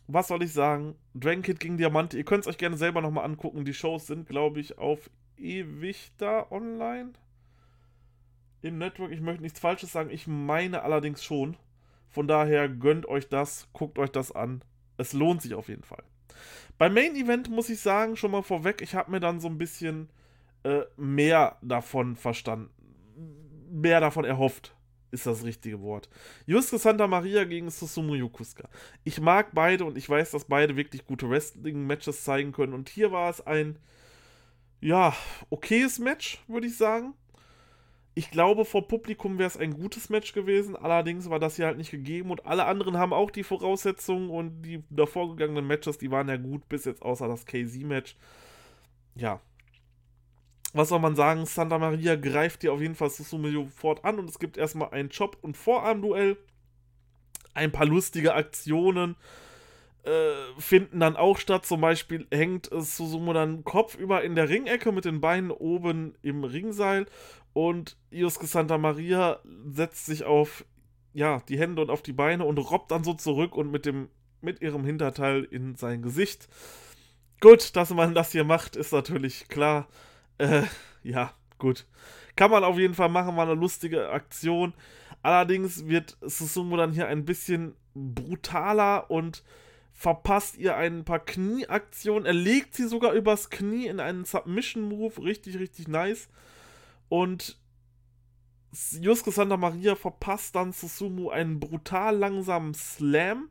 Was 0.07 0.29
soll 0.29 0.43
ich 0.43 0.53
sagen? 0.53 0.95
Dragon 1.15 1.43
Kid 1.43 1.61
gegen 1.61 1.79
Diamante. 1.79 2.19
Ihr 2.19 2.25
könnt 2.25 2.45
es 2.45 2.49
euch 2.49 2.59
gerne 2.59 2.77
selber 2.77 3.01
nochmal 3.01 3.25
angucken. 3.25 3.65
Die 3.65 3.73
Shows 3.73 4.07
sind, 4.07 4.29
glaube 4.29 4.61
ich, 4.61 4.77
auf 4.77 5.09
ewig 5.39 6.13
da 6.19 6.47
online. 6.51 7.13
Im 8.63 8.79
Network. 8.79 9.13
Ich 9.13 9.21
möchte 9.21 9.43
nichts 9.43 9.61
Falsches 9.61 9.93
sagen. 9.93 10.11
Ich 10.11 10.27
meine 10.27 10.83
allerdings 10.83 11.23
schon. 11.23 11.57
Von 12.09 12.29
daher 12.29 12.69
gönnt 12.69 13.07
euch 13.07 13.29
das, 13.29 13.69
guckt 13.73 13.99
euch 13.99 14.11
das 14.11 14.33
an. 14.33 14.63
Es 14.97 15.13
lohnt 15.13 15.43
sich 15.43 15.55
auf 15.55 15.69
jeden 15.69 15.83
Fall. 15.83 16.05
Beim 16.79 16.95
Main 16.95 17.15
Event 17.17 17.51
muss 17.51 17.69
ich 17.69 17.81
sagen, 17.81 18.17
schon 18.17 18.31
mal 18.31 18.43
vorweg, 18.43 18.83
ich 18.83 18.95
habe 18.95 19.11
mir 19.11 19.21
dann 19.21 19.41
so 19.41 19.49
ein 19.49 19.59
bisschen 19.59 20.09
äh, 20.65 20.83
mehr 20.97 21.59
davon 21.63 22.17
verstanden. 22.17 22.71
Mehr 23.71 24.01
davon 24.01 24.25
erhofft, 24.25 24.75
ist 25.11 25.27
das 25.27 25.45
richtige 25.45 25.81
Wort. 25.81 26.09
Yusuke 26.47 26.79
Santa 26.79 27.07
Maria 27.07 27.45
gegen 27.45 27.71
Susumu 27.71 28.15
Yokusuka. 28.15 28.69
Ich 29.05 29.21
mag 29.21 29.51
beide 29.53 29.85
und 29.85 29.97
ich 29.97 30.09
weiß, 30.09 30.33
dass 30.33 30.45
beide 30.45 30.77
wirklich 30.77 31.07
gute 31.07 31.29
Wrestling-Matches 31.29 32.25
zeigen 32.25 32.53
können. 32.53 32.73
Und 32.73 32.89
hier 32.89 33.13
war 33.13 33.31
es 33.31 33.45
ein, 33.47 33.79
ja, 34.85 35.17
okayes 35.49 35.99
Match, 35.99 36.45
würde 36.47 36.67
ich 36.67 36.77
sagen. 36.77 37.15
Ich 38.15 38.31
glaube, 38.31 38.67
vor 38.67 38.87
Publikum 38.87 39.39
wäre 39.39 39.47
es 39.47 39.57
ein 39.57 39.73
gutes 39.73 40.11
Match 40.11 40.35
gewesen. 40.35 40.77
Allerdings 40.77 41.31
war 41.31 41.39
das 41.39 41.57
hier 41.57 41.65
halt 41.65 41.79
nicht 41.79 41.91
gegeben 41.91 42.31
und 42.31 42.45
alle 42.45 42.67
anderen 42.67 42.99
haben 42.99 43.15
auch 43.15 43.31
die 43.31 43.45
Voraussetzungen 43.45 44.29
und 44.29 44.61
die 44.61 44.85
davor 44.91 45.31
gegangenen 45.31 45.67
Matches, 45.67 45.97
die 45.97 46.11
waren 46.11 46.29
ja 46.29 46.37
gut, 46.37 46.69
bis 46.69 46.85
jetzt 46.85 47.01
außer 47.01 47.27
das 47.27 47.47
KZ-Match. 47.47 48.15
Ja. 49.15 49.41
Was 50.75 50.91
soll 50.91 51.01
man 51.01 51.17
sagen? 51.17 51.47
Santa 51.47 51.79
Maria 51.79 52.15
greift 52.15 52.61
hier 52.61 52.75
auf 52.75 52.83
jeden 52.83 52.95
Fall 52.95 53.09
Susumu 53.09 53.51
sofort 53.51 54.05
an 54.05 54.19
und 54.19 54.29
es 54.29 54.39
gibt 54.39 54.59
erstmal 54.59 54.91
ein 54.91 55.09
Chop- 55.09 55.39
und 55.41 55.57
Vorarm-Duell. 55.57 56.37
Ein 57.55 57.73
paar 57.73 57.87
lustige 57.87 58.35
Aktionen 58.35 59.17
äh, 60.05 60.61
finden 60.61 61.01
dann 61.01 61.17
auch 61.17 61.39
statt. 61.39 61.67
Zum 61.67 61.81
Beispiel 61.81 62.27
hängt 62.31 62.69
Susumu 62.71 63.33
dann 63.33 63.65
kopfüber 63.65 64.23
in 64.23 64.35
der 64.35 64.49
Ringecke 64.49 64.93
mit 64.93 65.05
den 65.05 65.21
Beinen 65.21 65.51
oben 65.51 66.15
im 66.23 66.45
Ringseil 66.45 67.07
und 67.53 67.97
Iosuke 68.11 68.47
Santa 68.47 68.79
Maria 68.79 69.41
setzt 69.67 70.07
sich 70.07 70.25
auf 70.25 70.65
ja, 71.15 71.41
die 71.49 71.59
Hände 71.59 71.81
und 71.81 71.91
auf 71.91 72.03
die 72.03 72.13
Beine 72.13 72.45
und 72.45 72.59
robbt 72.59 72.91
dann 72.91 73.05
so 73.05 73.15
zurück 73.15 73.55
und 73.57 73.71
mit 73.71 73.87
dem 73.87 74.09
mit 74.41 74.61
ihrem 74.61 74.85
Hinterteil 74.85 75.45
in 75.45 75.75
sein 75.75 76.03
Gesicht. 76.03 76.49
Gut, 77.41 77.77
dass 77.77 77.91
man 77.91 78.15
das 78.15 78.33
hier 78.33 78.45
macht, 78.45 78.77
ist 78.77 78.93
natürlich 78.93 79.49
klar. 79.49 79.89
Äh, 80.39 80.65
ja, 81.03 81.33
gut. 81.59 81.87
Kann 82.37 82.51
man 82.51 82.65
auf 82.65 82.79
jeden 82.79 82.95
Fall 82.95 83.09
machen, 83.09 83.37
war 83.37 83.45
eine 83.45 83.59
lustige 83.59 84.11
Aktion. 84.11 84.75
Allerdings 85.23 85.87
wird 85.87 86.19
Susumu 86.21 86.77
dann 86.77 86.93
hier 86.93 87.07
ein 87.07 87.25
bisschen 87.25 87.75
brutaler 87.95 89.11
und 89.11 89.43
verpasst 89.95 90.59
ihr 90.59 90.77
ein 90.77 91.05
paar 91.05 91.21
Knieaktionen. 91.21 92.27
Er 92.27 92.35
legt 92.35 92.75
sie 92.75 92.89
sogar 92.89 93.13
übers 93.13 93.49
Knie 93.49 93.87
in 93.87 94.01
einen 94.01 94.25
Submission-Move. 94.25 95.23
Richtig, 95.23 95.59
richtig 95.59 95.89
nice. 95.89 96.29
Und 97.09 97.57
Yusuke 99.01 99.31
Santa 99.31 99.57
Maria 99.57 99.95
verpasst 99.95 100.57
dann 100.57 100.73
Susumu 100.73 101.31
einen 101.31 101.61
brutal 101.61 102.17
langsamen 102.17 102.75
Slam. 102.75 103.49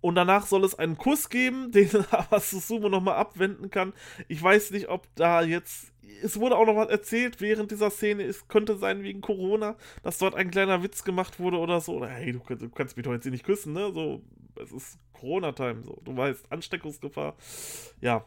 Und 0.00 0.14
danach 0.16 0.46
soll 0.46 0.64
es 0.64 0.76
einen 0.76 0.98
Kuss 0.98 1.28
geben, 1.28 1.70
den 1.72 1.88
aber 2.10 2.40
Susumu 2.40 2.88
nochmal 2.88 3.14
abwenden 3.14 3.70
kann. 3.70 3.92
Ich 4.26 4.42
weiß 4.42 4.72
nicht, 4.72 4.88
ob 4.88 5.06
da 5.14 5.42
jetzt. 5.42 5.92
Es 6.22 6.38
wurde 6.38 6.56
auch 6.56 6.66
noch 6.66 6.76
was 6.76 6.88
erzählt 6.88 7.40
während 7.40 7.70
dieser 7.70 7.90
Szene. 7.90 8.24
Es 8.24 8.48
könnte 8.48 8.76
sein 8.76 9.02
wegen 9.02 9.20
Corona, 9.20 9.76
dass 10.02 10.18
dort 10.18 10.34
ein 10.34 10.50
kleiner 10.50 10.82
Witz 10.82 11.04
gemacht 11.04 11.38
wurde 11.38 11.58
oder 11.58 11.80
so. 11.80 11.96
Oder 11.96 12.08
hey, 12.08 12.32
du, 12.32 12.54
du 12.54 12.68
kannst 12.70 12.96
mich 12.96 13.04
doch 13.04 13.12
jetzt 13.12 13.24
hier 13.24 13.32
nicht 13.32 13.44
küssen, 13.44 13.72
ne? 13.72 13.92
So, 13.92 14.22
es 14.62 14.72
ist 14.72 14.98
Corona-Time, 15.12 15.82
so. 15.84 16.00
Du 16.04 16.16
weißt, 16.16 16.50
Ansteckungsgefahr. 16.50 17.36
Ja. 18.00 18.24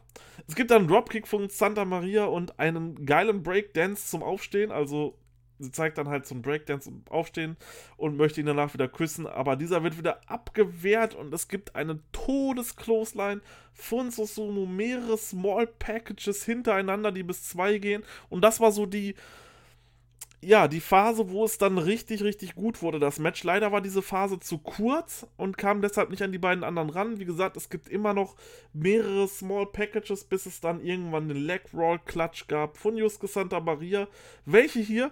Es 0.48 0.56
gibt 0.56 0.72
dann 0.72 0.80
einen 0.80 0.88
Dropkick 0.88 1.28
von 1.28 1.50
Santa 1.50 1.86
Maria 1.86 2.26
und 2.26 2.60
einen 2.60 3.06
geilen 3.06 3.44
Breakdance 3.44 4.08
zum 4.08 4.24
Aufstehen. 4.24 4.72
Also, 4.72 5.18
sie 5.62 5.72
zeigt 5.72 5.98
dann 5.98 6.10
halt 6.10 6.25
zum 6.25 6.41
Breakdance 6.41 6.89
zum 6.89 7.03
Aufstehen 7.10 7.58
und 7.98 8.18
möchte 8.18 8.41
ihn 8.41 8.48
danach 8.48 8.74
wieder 8.74 8.88
küssen. 8.88 9.27
Aber 9.27 9.56
dieser 9.56 9.84
wird 9.84 9.98
wieder 9.98 10.20
abgewehrt 10.27 11.15
und 11.15 11.34
es 11.34 11.48
gibt 11.48 11.75
eine 11.75 12.00
Todes-Clothesline 12.12 13.41
von 13.74 14.12
Susumu. 14.12 14.65
Mehrere 14.65 15.18
Small 15.18 15.68
Packages 15.68 16.44
hintereinander, 16.44 17.12
die 17.12 17.24
bis 17.24 17.44
zwei 17.44 17.77
gehen. 17.77 18.03
Und 18.30 18.44
das 18.44 18.60
war 18.60 18.72
so 18.72 18.86
die 18.86 19.15
ja, 20.44 20.68
die 20.68 20.80
Phase, 20.80 21.30
wo 21.30 21.46
es 21.46 21.60
dann 21.60 21.77
richtig, 21.77 22.24
richtig 22.24 22.56
gut 22.56 22.82
wurde, 22.82 23.00
das 23.00 23.20
Match. 23.20 23.44
Leider 23.44 23.72
war 23.72 23.80
diese 23.80 24.01
Phase 24.01 24.39
zu 24.39 24.58
kurz 24.58 25.27
und 25.38 25.58
kam 25.58 25.82
deshalb 25.84 26.10
nicht 26.10 26.24
an 26.24 26.32
die 26.32 26.39
beiden 26.39 26.63
anderen 26.63 26.89
ran. 26.89 27.20
Wie 27.20 27.25
gesagt, 27.25 27.58
es 27.58 27.70
gibt 27.70 27.88
immer 27.88 28.15
noch 28.15 28.36
mehrere 28.74 29.27
Small 29.27 29.68
Packages, 29.68 30.24
bis 30.24 30.48
es 30.48 30.60
dann 30.60 30.82
irgendwann 30.82 31.27
den 31.27 31.38
Leg 31.38 31.65
Roll 31.75 32.00
Clutch 32.00 32.48
gab 32.48 32.77
von 32.77 32.98
Yusuke 32.98 33.27
Santa 33.27 33.60
Maria, 33.60 34.08
welche 34.46 34.80
hier 34.80 35.12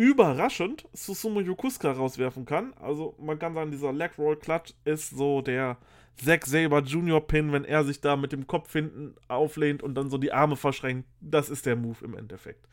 überraschend 0.00 0.88
Susumu 0.94 1.40
Yokusuka 1.40 1.92
rauswerfen 1.92 2.46
kann. 2.46 2.72
Also 2.80 3.14
man 3.18 3.38
kann 3.38 3.52
sagen, 3.52 3.70
dieser 3.70 3.92
Leg 3.92 4.16
Roll 4.16 4.36
Clutch 4.36 4.72
ist 4.86 5.10
so 5.10 5.42
der 5.42 5.76
Zack 6.16 6.46
Saber 6.46 6.80
Junior 6.80 7.20
Pin, 7.26 7.52
wenn 7.52 7.66
er 7.66 7.84
sich 7.84 8.00
da 8.00 8.16
mit 8.16 8.32
dem 8.32 8.46
Kopf 8.46 8.72
hinten 8.72 9.14
auflehnt 9.28 9.82
und 9.82 9.94
dann 9.94 10.08
so 10.08 10.16
die 10.16 10.32
Arme 10.32 10.56
verschränkt. 10.56 11.06
Das 11.20 11.50
ist 11.50 11.66
der 11.66 11.76
Move 11.76 12.02
im 12.02 12.16
Endeffekt. 12.16 12.66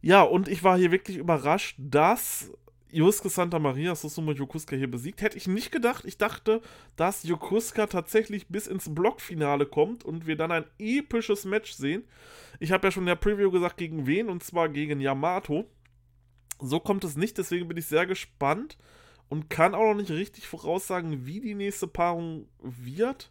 Ja, 0.00 0.22
und 0.22 0.46
ich 0.46 0.62
war 0.62 0.78
hier 0.78 0.92
wirklich 0.92 1.16
überrascht, 1.16 1.74
dass 1.76 2.52
Yusuke 2.92 3.30
Santa 3.30 3.58
Maria 3.58 3.96
Susumu 3.96 4.30
Yokusuka 4.30 4.76
hier 4.76 4.88
besiegt. 4.88 5.22
Hätte 5.22 5.36
ich 5.36 5.48
nicht 5.48 5.72
gedacht. 5.72 6.04
Ich 6.04 6.18
dachte, 6.18 6.60
dass 6.94 7.24
Yokusuka 7.24 7.88
tatsächlich 7.88 8.46
bis 8.46 8.68
ins 8.68 8.94
Blockfinale 8.94 9.66
kommt 9.66 10.04
und 10.04 10.28
wir 10.28 10.36
dann 10.36 10.52
ein 10.52 10.66
episches 10.78 11.46
Match 11.46 11.72
sehen. 11.72 12.04
Ich 12.60 12.70
habe 12.70 12.86
ja 12.86 12.92
schon 12.92 13.02
in 13.02 13.08
der 13.08 13.16
Preview 13.16 13.50
gesagt, 13.50 13.76
gegen 13.76 14.06
wen? 14.06 14.28
Und 14.28 14.44
zwar 14.44 14.68
gegen 14.68 15.00
Yamato. 15.00 15.64
So 16.60 16.80
kommt 16.80 17.04
es 17.04 17.16
nicht, 17.16 17.38
deswegen 17.38 17.68
bin 17.68 17.76
ich 17.76 17.86
sehr 17.86 18.06
gespannt 18.06 18.78
und 19.28 19.50
kann 19.50 19.74
auch 19.74 19.84
noch 19.84 19.96
nicht 19.96 20.10
richtig 20.10 20.46
voraussagen, 20.46 21.26
wie 21.26 21.40
die 21.40 21.54
nächste 21.54 21.86
Paarung 21.86 22.46
wird. 22.60 23.30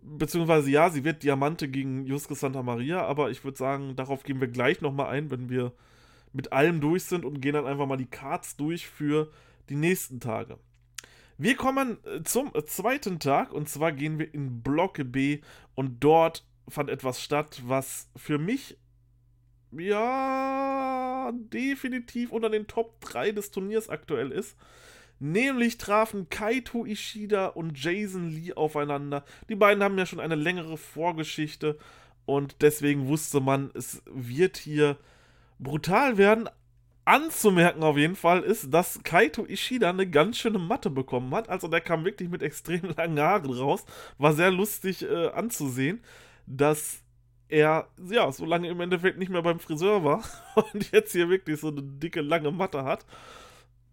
Beziehungsweise 0.00 0.70
ja, 0.70 0.90
sie 0.90 1.04
wird 1.04 1.22
Diamante 1.22 1.68
gegen 1.68 2.04
Yusuke 2.06 2.34
Santa 2.34 2.62
Maria, 2.62 3.04
aber 3.04 3.30
ich 3.30 3.44
würde 3.44 3.56
sagen, 3.56 3.94
darauf 3.94 4.24
gehen 4.24 4.40
wir 4.40 4.48
gleich 4.48 4.80
nochmal 4.80 5.06
ein, 5.06 5.30
wenn 5.30 5.48
wir 5.48 5.72
mit 6.32 6.52
allem 6.52 6.80
durch 6.80 7.04
sind 7.04 7.24
und 7.24 7.40
gehen 7.40 7.54
dann 7.54 7.66
einfach 7.66 7.86
mal 7.86 7.96
die 7.96 8.06
Cards 8.06 8.56
durch 8.56 8.86
für 8.88 9.30
die 9.68 9.76
nächsten 9.76 10.18
Tage. 10.18 10.58
Wir 11.38 11.56
kommen 11.56 11.98
äh, 12.04 12.22
zum 12.22 12.52
zweiten 12.66 13.18
Tag 13.18 13.52
und 13.52 13.68
zwar 13.68 13.92
gehen 13.92 14.18
wir 14.18 14.32
in 14.32 14.62
Block 14.62 15.00
B 15.04 15.40
und 15.74 16.02
dort 16.02 16.44
fand 16.68 16.90
etwas 16.90 17.22
statt, 17.22 17.62
was 17.66 18.08
für 18.16 18.38
mich 18.38 18.76
ja 19.72 21.32
definitiv 21.32 22.32
unter 22.32 22.50
den 22.50 22.66
Top 22.66 23.00
3 23.00 23.32
des 23.32 23.50
Turniers 23.50 23.88
aktuell 23.88 24.30
ist. 24.32 24.56
Nämlich 25.18 25.78
trafen 25.78 26.28
Kaito 26.30 26.84
Ishida 26.84 27.46
und 27.46 27.80
Jason 27.80 28.30
Lee 28.30 28.54
aufeinander. 28.54 29.24
Die 29.48 29.54
beiden 29.54 29.82
haben 29.82 29.96
ja 29.96 30.04
schon 30.04 30.18
eine 30.18 30.34
längere 30.34 30.76
Vorgeschichte 30.76 31.78
und 32.26 32.56
deswegen 32.60 33.06
wusste 33.06 33.40
man, 33.40 33.70
es 33.74 34.02
wird 34.06 34.56
hier 34.56 34.96
brutal 35.58 36.18
werden. 36.18 36.48
Anzumerken 37.04 37.82
auf 37.82 37.96
jeden 37.96 38.14
Fall 38.14 38.42
ist, 38.42 38.72
dass 38.72 39.02
Kaito 39.02 39.44
Ishida 39.44 39.90
eine 39.90 40.08
ganz 40.08 40.38
schöne 40.38 40.58
Matte 40.58 40.88
bekommen 40.88 41.34
hat. 41.34 41.48
Also 41.48 41.66
der 41.66 41.80
kam 41.80 42.04
wirklich 42.04 42.28
mit 42.28 42.42
extrem 42.42 42.82
langen 42.96 43.18
Haaren 43.18 43.52
raus. 43.52 43.84
War 44.18 44.34
sehr 44.34 44.50
lustig 44.50 45.02
äh, 45.02 45.28
anzusehen, 45.28 46.00
dass 46.46 47.02
er 47.52 47.88
ja 48.10 48.32
so 48.32 48.44
lange 48.44 48.68
im 48.68 48.80
Endeffekt 48.80 49.18
nicht 49.18 49.30
mehr 49.30 49.42
beim 49.42 49.60
Friseur 49.60 50.02
war 50.02 50.24
und 50.72 50.90
jetzt 50.90 51.12
hier 51.12 51.28
wirklich 51.28 51.60
so 51.60 51.68
eine 51.68 51.82
dicke 51.82 52.22
lange 52.22 52.50
Matte 52.50 52.84
hat. 52.84 53.06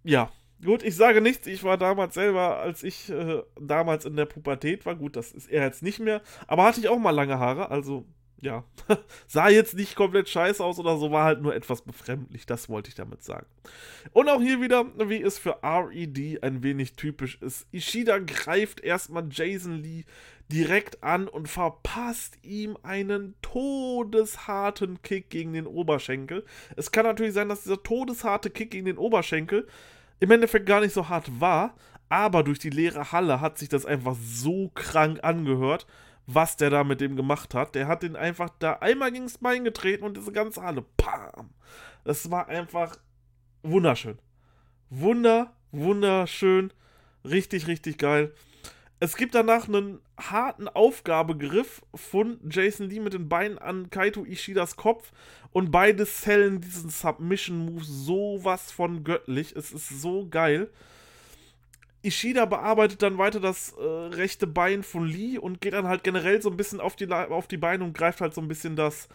Ja, 0.04 0.32
Gut, 0.64 0.84
ich 0.84 0.96
sage 0.96 1.22
nichts. 1.22 1.48
Ich 1.48 1.64
war 1.64 1.78
damals 1.78 2.16
selber, 2.16 2.58
als 2.58 2.84
ich 2.84 3.10
äh, 3.10 3.42
damals 3.60 4.04
in 4.04 4.18
der 4.18 4.26
Pubertät 4.26 4.86
war. 4.86 4.96
Gut, 4.96 5.16
das 5.16 5.32
ist 5.32 5.50
er 5.50 5.64
jetzt 5.64 5.82
nicht 5.82 6.00
mehr. 6.00 6.22
Aber 6.48 6.66
hatte 6.66 6.82
ich 6.82 6.90
auch 6.90 7.00
mal 7.00 7.12
lange 7.12 7.40
Haare. 7.40 7.72
Also, 7.72 8.06
ja. 8.42 8.66
Sah 9.28 9.48
jetzt 9.48 9.76
nicht 9.76 9.96
komplett 9.96 10.28
scheiße 10.28 10.62
aus 10.62 10.78
oder 10.78 10.98
so. 10.98 11.12
War 11.12 11.24
halt 11.24 11.42
nur 11.42 11.56
etwas 11.56 11.82
befremdlich. 11.82 12.46
Das 12.46 12.68
wollte 12.68 12.90
ich 12.90 12.96
damit 12.96 13.24
sagen. 13.24 13.46
Und 14.12 14.28
auch 14.28 14.42
hier 14.42 14.60
wieder, 14.60 14.86
wie 14.98 15.22
es 15.22 15.38
für 15.38 15.60
RED 15.64 16.44
ein 16.44 16.62
wenig 16.62 16.94
typisch 16.96 17.38
ist. 17.42 17.66
Ishida 17.72 18.18
greift 18.20 18.82
erstmal 18.82 19.30
Jason 19.32 19.76
Lee 19.76 20.04
direkt 20.52 21.04
an 21.04 21.28
und 21.28 21.48
verpasst 21.48 22.38
ihm 22.44 22.78
einen 22.82 23.36
todesharten 23.42 25.02
Kick 25.02 25.30
gegen 25.30 25.54
den 25.54 25.68
Oberschenkel. 25.68 26.44
Es 26.76 26.92
kann 26.92 27.06
natürlich 27.06 27.34
sein, 27.34 27.50
dass 27.50 27.64
dieser 27.64 27.82
todesharte 27.84 28.50
Kick 28.50 28.72
gegen 28.72 28.86
den 28.86 28.98
Oberschenkel 28.98 29.68
im 30.20 30.32
Endeffekt 30.32 30.66
gar 30.66 30.82
nicht 30.82 30.94
so 30.94 31.08
hart 31.08 31.40
war, 31.40 31.76
aber 32.10 32.44
durch 32.44 32.60
die 32.60 32.72
leere 32.72 33.12
Halle 33.12 33.40
hat 33.40 33.60
sich 33.60 33.70
das 33.70 33.86
einfach 33.86 34.16
so 34.20 34.70
krank 34.74 35.20
angehört, 35.24 35.86
was 36.26 36.58
der 36.58 36.72
da 36.72 36.84
mit 36.84 37.00
dem 37.00 37.16
gemacht 37.16 37.54
hat. 37.54 37.76
Der 37.76 37.88
hat 37.88 38.02
den 38.02 38.16
einfach 38.16 38.50
da 38.60 38.74
einmal 38.74 39.12
gegen 39.12 39.26
das 39.26 39.38
Bein 39.38 39.64
getreten 39.64 40.04
und 40.04 40.18
diese 40.18 40.32
ganze 40.32 40.64
Halle, 40.64 40.84
pam. 40.98 41.52
Das 42.04 42.32
war 42.32 42.48
einfach 42.48 42.98
wunderschön. 43.62 44.18
Wunder, 44.90 45.54
wunderschön. 45.72 46.74
Richtig, 47.24 47.68
richtig 47.68 48.00
geil. 48.00 48.34
Es 49.00 49.16
gibt 49.16 49.36
danach 49.36 49.68
einen 49.68 50.00
harten 50.20 50.68
Aufgabegriff 50.68 51.82
von 51.96 52.40
Jason 52.50 52.90
Lee 52.90 53.00
mit 53.00 53.14
den 53.14 53.30
Beinen 53.30 53.58
an 53.58 53.90
Kaito 53.90 54.26
Ishidas 54.26 54.76
Kopf 54.76 55.12
und 55.52 55.72
beide 55.72 56.06
zählen 56.06 56.62
diesen 56.62 56.90
Submission-Move 56.90 57.84
sowas 57.84 58.72
von 58.72 59.04
göttlich. 59.04 59.56
Es 59.56 59.72
ist 59.72 60.02
so 60.02 60.28
geil. 60.30 60.70
Ishida 62.02 62.46
bearbeitet 62.46 63.02
dann 63.02 63.18
weiter 63.18 63.40
das 63.40 63.74
äh, 63.74 63.84
rechte 63.84 64.48
Bein 64.48 64.84
von 64.84 65.06
Lee 65.06 65.38
und 65.38 65.60
geht 65.60 65.74
dann 65.74 65.88
halt 65.88 66.04
generell 66.04 66.42
so 66.42 66.50
ein 66.50 66.58
bisschen 66.58 66.80
auf 66.80 66.96
die, 66.96 67.12
auf 67.12 67.48
die 67.48 67.58
Beine 67.58 67.84
und 67.84 67.98
greift 67.98 68.22
halt 68.22 68.34
so 68.34 68.42
ein 68.42 68.48
bisschen 68.48 68.76
das 68.76 69.10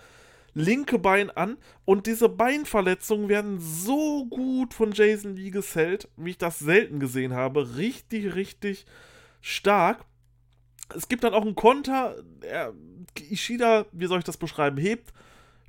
linke 0.52 0.98
Bein 0.98 1.30
an. 1.30 1.56
Und 1.84 2.06
diese 2.06 2.28
Beinverletzungen 2.28 3.28
werden 3.28 3.58
so 3.58 4.26
gut 4.26 4.74
von 4.74 4.92
Jason 4.92 5.36
Lee 5.36 5.50
gesellt, 5.50 6.08
wie 6.16 6.30
ich 6.30 6.38
das 6.38 6.58
selten 6.58 7.00
gesehen 7.00 7.32
habe. 7.32 7.76
Richtig, 7.76 8.34
richtig 8.34 8.84
stark. 9.40 10.04
Es 10.94 11.08
gibt 11.08 11.24
dann 11.24 11.34
auch 11.34 11.42
einen 11.42 11.54
Konter. 11.54 12.16
Er, 12.42 12.72
Ishida, 13.30 13.86
wie 13.92 14.06
soll 14.06 14.18
ich 14.18 14.24
das 14.24 14.36
beschreiben, 14.36 14.76
hebt 14.76 15.12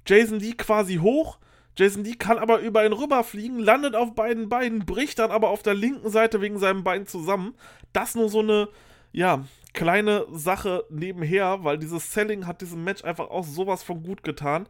Jason 0.05 0.39
Lee 0.39 0.53
quasi 0.53 0.95
hoch. 0.97 1.37
Jason 1.77 2.03
Lee 2.03 2.15
kann 2.15 2.37
aber 2.37 2.59
über 2.59 2.85
ihn 2.85 2.93
rüberfliegen, 2.93 3.59
landet 3.59 3.95
auf 3.95 4.15
beiden 4.15 4.47
Beinen, 4.47 4.85
bricht 4.85 5.19
dann 5.19 5.31
aber 5.31 5.49
auf 5.49 5.61
der 5.61 5.73
linken 5.73 6.09
Seite 6.09 6.39
wegen 6.41 6.57
seinem 6.57 6.83
Bein 6.83 7.05
zusammen. 7.05 7.53
Das 7.91 8.15
nur 8.15 8.29
so 8.29 8.39
eine, 8.39 8.69
ja, 9.11 9.43
kleine 9.73 10.25
Sache 10.31 10.85
nebenher, 10.89 11.63
weil 11.63 11.77
dieses 11.77 12.13
Selling 12.13 12.47
hat 12.47 12.61
diesem 12.61 12.83
Match 12.83 13.03
einfach 13.03 13.29
auch 13.29 13.43
sowas 13.43 13.83
von 13.83 14.03
gut 14.03 14.23
getan. 14.23 14.67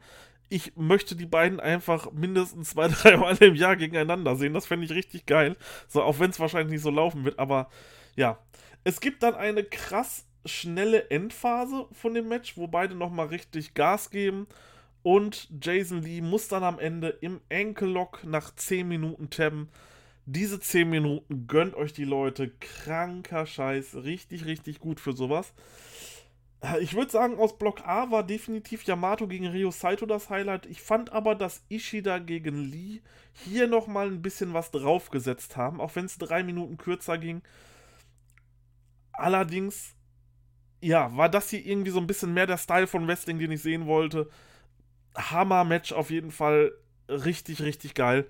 Ich 0.49 0.75
möchte 0.75 1.15
die 1.15 1.25
beiden 1.27 1.59
einfach 1.59 2.11
mindestens 2.11 2.71
zwei, 2.71 2.87
drei 2.89 3.17
Mal 3.17 3.37
im 3.37 3.55
Jahr 3.55 3.75
gegeneinander 3.75 4.35
sehen. 4.35 4.53
Das 4.53 4.65
fände 4.65 4.85
ich 4.85 4.91
richtig 4.91 5.25
geil. 5.27 5.55
So, 5.87 6.01
auch 6.01 6.19
wenn 6.19 6.31
es 6.31 6.39
wahrscheinlich 6.39 6.71
nicht 6.71 6.83
so 6.83 6.89
laufen 6.89 7.23
wird, 7.23 7.39
aber 7.39 7.69
ja. 8.15 8.39
Es 8.83 8.99
gibt 8.99 9.23
dann 9.23 9.33
eine 9.33 9.63
krass 9.63 10.25
schnelle 10.45 11.09
Endphase 11.09 11.87
von 11.91 12.13
dem 12.13 12.27
Match, 12.27 12.57
wo 12.57 12.67
beide 12.67 12.95
nochmal 12.95 13.27
richtig 13.27 13.73
Gas 13.73 14.09
geben. 14.09 14.47
Und 15.03 15.49
Jason 15.61 16.01
Lee 16.01 16.21
muss 16.21 16.47
dann 16.47 16.63
am 16.63 16.79
Ende 16.79 17.09
im 17.09 17.41
Ankle-Lock 17.51 18.23
nach 18.23 18.55
10 18.55 18.87
Minuten 18.87 19.29
tabben. 19.29 19.69
Diese 20.25 20.59
10 20.59 20.89
Minuten 20.89 21.45
gönnt 21.47 21.75
euch 21.75 21.93
die 21.93 22.05
Leute. 22.05 22.49
Kranker 22.59 23.45
Scheiß. 23.45 23.97
Richtig, 24.03 24.45
richtig 24.45 24.79
gut 24.79 24.99
für 24.99 25.13
sowas. 25.13 25.53
Ich 26.79 26.95
würde 26.95 27.11
sagen, 27.11 27.37
aus 27.37 27.57
Block 27.57 27.85
A 27.85 28.09
war 28.09 28.23
definitiv 28.23 28.83
Yamato 28.85 29.27
gegen 29.27 29.45
Ryo 29.47 29.69
Saito 29.69 30.05
das 30.05 30.29
Highlight. 30.29 30.65
Ich 30.65 30.81
fand 30.81 31.11
aber, 31.11 31.35
dass 31.35 31.63
Ishida 31.69 32.17
gegen 32.17 32.57
Lee 32.57 33.01
hier 33.33 33.67
nochmal 33.67 34.07
ein 34.07 34.21
bisschen 34.21 34.53
was 34.53 34.71
draufgesetzt 34.71 35.57
haben, 35.57 35.79
auch 35.79 35.95
wenn 35.95 36.05
es 36.05 36.17
drei 36.17 36.43
Minuten 36.43 36.77
kürzer 36.77 37.17
ging. 37.17 37.43
Allerdings, 39.11 39.93
ja, 40.85 41.15
war 41.17 41.29
das 41.29 41.49
hier 41.49 41.65
irgendwie 41.65 41.89
so 41.89 41.99
ein 41.99 42.05
bisschen 42.05 42.33
mehr 42.33 42.45
der 42.45 42.59
Style 42.59 42.85
von 42.85 43.07
Wrestling, 43.07 43.39
den 43.39 43.51
ich 43.51 43.63
sehen 43.63 43.87
wollte. 43.87 44.29
Hammer-Match 45.15 45.91
auf 45.93 46.11
jeden 46.11 46.29
Fall. 46.29 46.73
Richtig, 47.09 47.63
richtig 47.63 47.95
geil. 47.95 48.27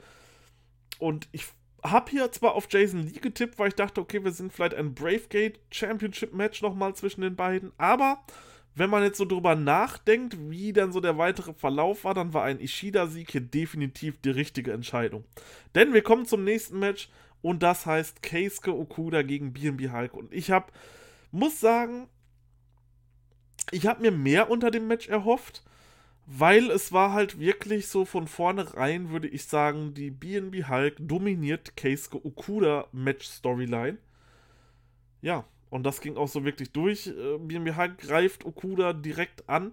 Und 0.98 1.28
ich 1.34 1.48
habe 1.84 2.10
hier 2.10 2.32
zwar 2.32 2.56
auf 2.56 2.68
Jason 2.70 3.06
Lee 3.06 3.20
getippt, 3.20 3.60
weil 3.60 3.68
ich 3.68 3.76
dachte, 3.76 4.00
okay, 4.00 4.24
wir 4.24 4.32
sind 4.32 4.54
vielleicht 4.54 4.74
ein 4.74 4.94
Bravegate 4.96 5.60
Championship 5.70 6.34
Match 6.34 6.62
nochmal 6.62 6.96
zwischen 6.96 7.22
den 7.22 7.36
beiden. 7.36 7.74
Aber 7.78 8.24
wenn 8.74 8.89
man 8.89 9.04
jetzt 9.04 9.18
so 9.18 9.26
drüber 9.26 9.56
nachdenkt, 9.56 10.38
wie 10.50 10.72
dann 10.72 10.94
so 10.94 11.02
der 11.02 11.18
weitere 11.18 11.54
Verlauf 11.54 12.06
war, 12.06 12.13
dann 12.13 12.34
war 12.34 12.44
ein 12.44 12.62
Ishida-Sieg 12.62 13.32
hier 13.32 13.41
definitiv 13.41 14.22
die 14.22 14.30
richtige 14.30 14.72
Entscheidung. 14.72 15.26
Denn 15.76 15.94
wir 15.94 16.04
kommen 16.04 16.26
zum 16.26 16.46
nächsten 16.46 16.80
Match. 16.80 17.10
Und 17.41 17.63
das 17.63 17.86
heißt 17.86 18.24
Keisuke 18.24 18.74
Okuda 18.74 19.24
gegen 19.24 19.52
BNB 19.52 19.91
Hulk. 19.91 20.13
Und 20.13 20.34
ich 20.34 20.52
habe, 20.52 20.72
muss 21.32 21.60
sagen, 21.60 22.08
ich 23.71 23.88
habe 23.88 24.01
mir 24.01 24.12
mehr 24.12 24.49
unter 24.49 24.71
dem 24.71 24.88
Match 24.88 25.08
erhofft, 25.08 25.63
weil 26.28 26.71
es 26.71 26.91
war 26.91 27.13
halt 27.13 27.39
wirklich 27.39 27.88
so 27.88 28.06
von 28.06 28.28
vornherein, 28.28 29.10
würde 29.10 29.28
ich 29.28 29.45
sagen, 29.45 29.93
die 29.93 30.12
BNB 30.12 30.67
Hulk 30.67 30.95
dominiert 30.99 31.78
Keisuke 31.78 32.25
Okuda 32.25 32.88
Match 32.91 33.28
Storyline. 33.28 33.97
Ja, 35.21 35.45
und 35.69 35.84
das 35.84 36.01
ging 36.01 36.17
auch 36.17 36.28
so 36.28 36.43
wirklich 36.45 36.71
durch. 36.71 37.12
BNB 37.39 37.67
äh, 37.67 37.75
Hulk 37.75 37.97
greift 37.99 38.45
Okuda 38.45 38.93
direkt 38.93 39.47
an 39.49 39.71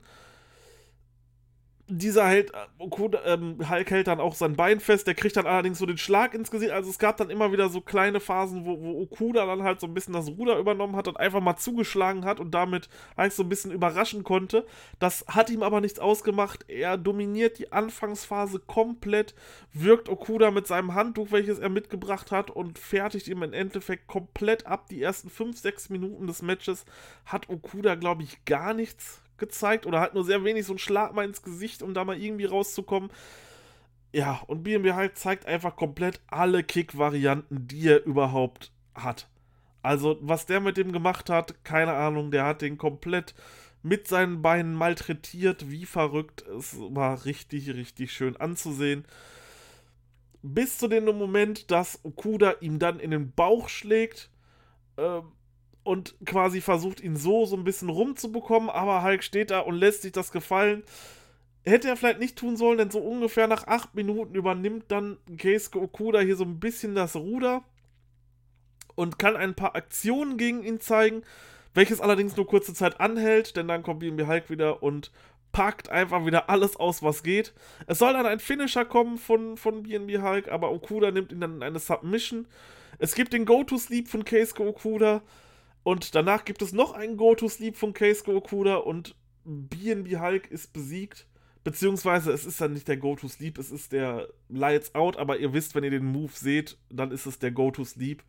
dieser 1.98 2.26
hält, 2.26 2.52
Okuda, 2.78 3.20
ähm, 3.24 3.58
Hulk 3.68 3.90
hält 3.90 4.06
dann 4.06 4.20
auch 4.20 4.34
sein 4.34 4.56
Bein 4.56 4.80
fest, 4.80 5.06
der 5.06 5.14
kriegt 5.14 5.36
dann 5.36 5.46
allerdings 5.46 5.78
so 5.78 5.86
den 5.86 5.98
Schlag 5.98 6.34
ins 6.34 6.50
Gesicht. 6.50 6.72
Also 6.72 6.90
es 6.90 6.98
gab 6.98 7.16
dann 7.16 7.30
immer 7.30 7.52
wieder 7.52 7.68
so 7.68 7.80
kleine 7.80 8.20
Phasen, 8.20 8.64
wo, 8.64 8.80
wo 8.80 9.02
Okuda 9.02 9.46
dann 9.46 9.62
halt 9.62 9.80
so 9.80 9.86
ein 9.86 9.94
bisschen 9.94 10.14
das 10.14 10.28
Ruder 10.28 10.58
übernommen 10.58 10.96
hat 10.96 11.08
und 11.08 11.18
einfach 11.18 11.40
mal 11.40 11.56
zugeschlagen 11.56 12.24
hat 12.24 12.40
und 12.40 12.52
damit 12.52 12.88
eigentlich 13.16 13.34
so 13.34 13.42
ein 13.42 13.48
bisschen 13.48 13.70
überraschen 13.70 14.24
konnte. 14.24 14.66
Das 14.98 15.24
hat 15.28 15.50
ihm 15.50 15.62
aber 15.62 15.80
nichts 15.80 15.98
ausgemacht. 15.98 16.64
Er 16.68 16.96
dominiert 16.98 17.58
die 17.58 17.72
Anfangsphase 17.72 18.58
komplett, 18.60 19.34
wirkt 19.72 20.08
Okuda 20.08 20.50
mit 20.50 20.66
seinem 20.66 20.94
Handtuch, 20.94 21.30
welches 21.30 21.58
er 21.58 21.68
mitgebracht 21.68 22.30
hat, 22.30 22.50
und 22.50 22.78
fertigt 22.78 23.28
ihm 23.28 23.42
im 23.42 23.52
Endeffekt 23.52 24.06
komplett 24.06 24.66
ab. 24.66 24.88
Die 24.88 25.02
ersten 25.02 25.30
5, 25.30 25.58
6 25.58 25.90
Minuten 25.90 26.26
des 26.26 26.42
Matches 26.42 26.84
hat 27.24 27.48
Okuda, 27.48 27.94
glaube 27.94 28.22
ich, 28.22 28.44
gar 28.44 28.74
nichts 28.74 29.21
gezeigt 29.42 29.84
oder 29.84 30.00
hat 30.00 30.14
nur 30.14 30.24
sehr 30.24 30.44
wenig 30.44 30.64
so 30.64 30.72
einen 30.72 30.78
Schlag 30.78 31.12
mal 31.14 31.26
ins 31.26 31.42
Gesicht, 31.42 31.82
um 31.82 31.92
da 31.92 32.04
mal 32.04 32.16
irgendwie 32.16 32.46
rauszukommen. 32.46 33.10
Ja, 34.14 34.42
und 34.46 34.62
BNB 34.62 34.92
halt 34.92 35.18
zeigt 35.18 35.46
einfach 35.46 35.74
komplett 35.76 36.20
alle 36.28 36.62
Kick-Varianten, 36.62 37.66
die 37.66 37.88
er 37.88 38.04
überhaupt 38.04 38.70
hat. 38.94 39.28
Also, 39.82 40.18
was 40.20 40.46
der 40.46 40.60
mit 40.60 40.76
dem 40.76 40.92
gemacht 40.92 41.28
hat, 41.28 41.64
keine 41.64 41.94
Ahnung, 41.94 42.30
der 42.30 42.44
hat 42.46 42.62
den 42.62 42.78
komplett 42.78 43.34
mit 43.82 44.06
seinen 44.06 44.42
Beinen 44.42 44.74
malträtiert, 44.74 45.70
wie 45.70 45.86
verrückt. 45.86 46.42
Es 46.42 46.76
war 46.78 47.24
richtig, 47.24 47.70
richtig 47.74 48.12
schön 48.12 48.36
anzusehen. 48.36 49.04
Bis 50.42 50.78
zu 50.78 50.88
dem 50.88 51.04
Moment, 51.04 51.70
dass 51.70 52.00
Okuda 52.04 52.54
ihm 52.60 52.78
dann 52.78 53.00
in 53.00 53.10
den 53.10 53.32
Bauch 53.32 53.68
schlägt. 53.68 54.30
Ähm, 54.96 55.32
und 55.84 56.14
quasi 56.24 56.60
versucht, 56.60 57.00
ihn 57.00 57.16
so 57.16 57.44
so 57.46 57.56
ein 57.56 57.64
bisschen 57.64 57.88
rumzubekommen, 57.88 58.70
aber 58.70 59.02
Hulk 59.02 59.22
steht 59.22 59.50
da 59.50 59.60
und 59.60 59.74
lässt 59.74 60.02
sich 60.02 60.12
das 60.12 60.32
gefallen. 60.32 60.84
Hätte 61.64 61.88
er 61.88 61.96
vielleicht 61.96 62.18
nicht 62.18 62.36
tun 62.36 62.56
sollen, 62.56 62.78
denn 62.78 62.90
so 62.90 62.98
ungefähr 62.98 63.46
nach 63.46 63.66
acht 63.66 63.94
Minuten 63.94 64.34
übernimmt 64.34 64.86
dann 64.88 65.18
Keisuke 65.38 65.80
Okuda 65.80 66.20
hier 66.20 66.36
so 66.36 66.44
ein 66.44 66.58
bisschen 66.58 66.94
das 66.94 67.14
Ruder 67.14 67.62
und 68.94 69.18
kann 69.18 69.36
ein 69.36 69.54
paar 69.54 69.76
Aktionen 69.76 70.36
gegen 70.36 70.64
ihn 70.64 70.80
zeigen, 70.80 71.22
welches 71.74 72.00
allerdings 72.00 72.36
nur 72.36 72.46
kurze 72.46 72.74
Zeit 72.74 73.00
anhält, 73.00 73.56
denn 73.56 73.68
dann 73.68 73.82
kommt 73.82 74.00
BNB 74.00 74.26
Hulk 74.26 74.50
wieder 74.50 74.82
und 74.82 75.10
packt 75.52 75.90
einfach 75.90 76.26
wieder 76.26 76.50
alles 76.50 76.76
aus, 76.76 77.02
was 77.02 77.22
geht. 77.22 77.52
Es 77.86 77.98
soll 77.98 78.14
dann 78.14 78.26
ein 78.26 78.40
Finisher 78.40 78.84
kommen 78.84 79.18
von, 79.18 79.56
von 79.56 79.84
BNB 79.84 80.22
Hulk, 80.22 80.48
aber 80.50 80.72
Okuda 80.72 81.10
nimmt 81.10 81.30
ihn 81.30 81.40
dann 81.40 81.56
in 81.56 81.62
eine 81.62 81.78
Submission. 81.78 82.46
Es 82.98 83.14
gibt 83.14 83.32
den 83.32 83.44
Go-To-Sleep 83.44 84.08
von 84.08 84.24
Keisuke 84.24 84.66
Okuda, 84.66 85.22
und 85.82 86.14
danach 86.14 86.44
gibt 86.44 86.62
es 86.62 86.72
noch 86.72 86.92
einen 86.92 87.16
Go-To-Sleep 87.16 87.76
von 87.76 87.92
Keisuke 87.92 88.34
Okuda 88.34 88.76
und 88.76 89.16
BNB 89.44 90.20
Hulk 90.20 90.50
ist 90.50 90.72
besiegt. 90.72 91.26
Beziehungsweise 91.64 92.32
es 92.32 92.44
ist 92.44 92.60
dann 92.60 92.72
nicht 92.72 92.88
der 92.88 92.96
Go-To-Sleep, 92.96 93.56
es 93.58 93.70
ist 93.70 93.92
der 93.92 94.28
Lights 94.48 94.94
Out, 94.94 95.16
aber 95.16 95.38
ihr 95.38 95.52
wisst, 95.52 95.74
wenn 95.74 95.84
ihr 95.84 95.90
den 95.90 96.04
Move 96.04 96.32
seht, 96.34 96.76
dann 96.90 97.12
ist 97.12 97.26
es 97.26 97.38
der 97.38 97.52
Go-To-Sleep. 97.52 98.22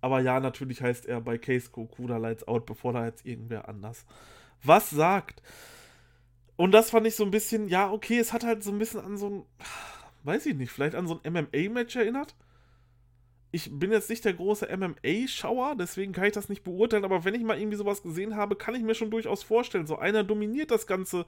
Aber 0.00 0.20
ja, 0.20 0.40
natürlich 0.40 0.82
heißt 0.82 1.06
er 1.06 1.20
bei 1.20 1.38
Keisuke 1.38 1.80
Okuda 1.80 2.16
Lights 2.16 2.48
Out, 2.48 2.66
bevor 2.66 2.92
da 2.92 3.06
jetzt 3.06 3.24
irgendwer 3.26 3.68
anders 3.68 4.06
was 4.62 4.90
sagt. 4.90 5.42
Und 6.56 6.72
das 6.72 6.90
fand 6.90 7.06
ich 7.06 7.16
so 7.16 7.24
ein 7.24 7.30
bisschen, 7.30 7.68
ja, 7.68 7.90
okay, 7.90 8.18
es 8.18 8.32
hat 8.32 8.44
halt 8.44 8.62
so 8.62 8.70
ein 8.70 8.78
bisschen 8.78 9.00
an 9.00 9.16
so 9.16 9.30
ein, 9.30 9.44
weiß 10.24 10.46
ich 10.46 10.54
nicht, 10.54 10.70
vielleicht 10.70 10.94
an 10.94 11.06
so 11.06 11.20
ein 11.22 11.32
MMA-Match 11.32 11.96
erinnert 11.96 12.34
ich 13.52 13.70
bin 13.72 13.90
jetzt 13.90 14.10
nicht 14.10 14.24
der 14.24 14.34
große 14.34 14.68
MMA-Schauer, 14.76 15.74
deswegen 15.76 16.12
kann 16.12 16.24
ich 16.24 16.32
das 16.32 16.48
nicht 16.48 16.62
beurteilen, 16.62 17.04
aber 17.04 17.24
wenn 17.24 17.34
ich 17.34 17.42
mal 17.42 17.58
irgendwie 17.58 17.76
sowas 17.76 18.02
gesehen 18.02 18.36
habe, 18.36 18.56
kann 18.56 18.74
ich 18.74 18.82
mir 18.82 18.94
schon 18.94 19.10
durchaus 19.10 19.42
vorstellen, 19.42 19.86
so 19.86 19.98
einer 19.98 20.22
dominiert 20.22 20.70
das 20.70 20.86
ganze 20.86 21.26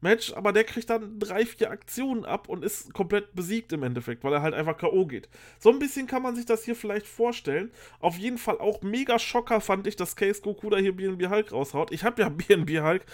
Match, 0.00 0.32
aber 0.34 0.52
der 0.52 0.64
kriegt 0.64 0.90
dann 0.90 1.18
drei, 1.18 1.46
vier 1.46 1.70
Aktionen 1.70 2.24
ab 2.24 2.48
und 2.48 2.64
ist 2.64 2.92
komplett 2.92 3.34
besiegt 3.34 3.72
im 3.72 3.82
Endeffekt, 3.82 4.22
weil 4.22 4.32
er 4.32 4.42
halt 4.42 4.54
einfach 4.54 4.76
K.O. 4.76 5.06
geht. 5.06 5.28
So 5.58 5.70
ein 5.70 5.78
bisschen 5.78 6.06
kann 6.06 6.22
man 6.22 6.36
sich 6.36 6.46
das 6.46 6.64
hier 6.64 6.76
vielleicht 6.76 7.06
vorstellen. 7.06 7.70
Auf 8.00 8.18
jeden 8.18 8.38
Fall 8.38 8.58
auch 8.58 8.82
mega 8.82 9.18
Schocker 9.18 9.60
fand 9.60 9.86
ich, 9.86 9.96
dass 9.96 10.16
Case 10.16 10.42
Goku 10.42 10.70
da 10.70 10.76
hier 10.76 10.94
BNB 10.94 11.28
Hulk 11.28 11.52
raushaut. 11.52 11.90
Ich 11.90 12.04
habe 12.04 12.22
ja 12.22 12.28
BNB 12.30 12.82
Hulk 12.82 13.06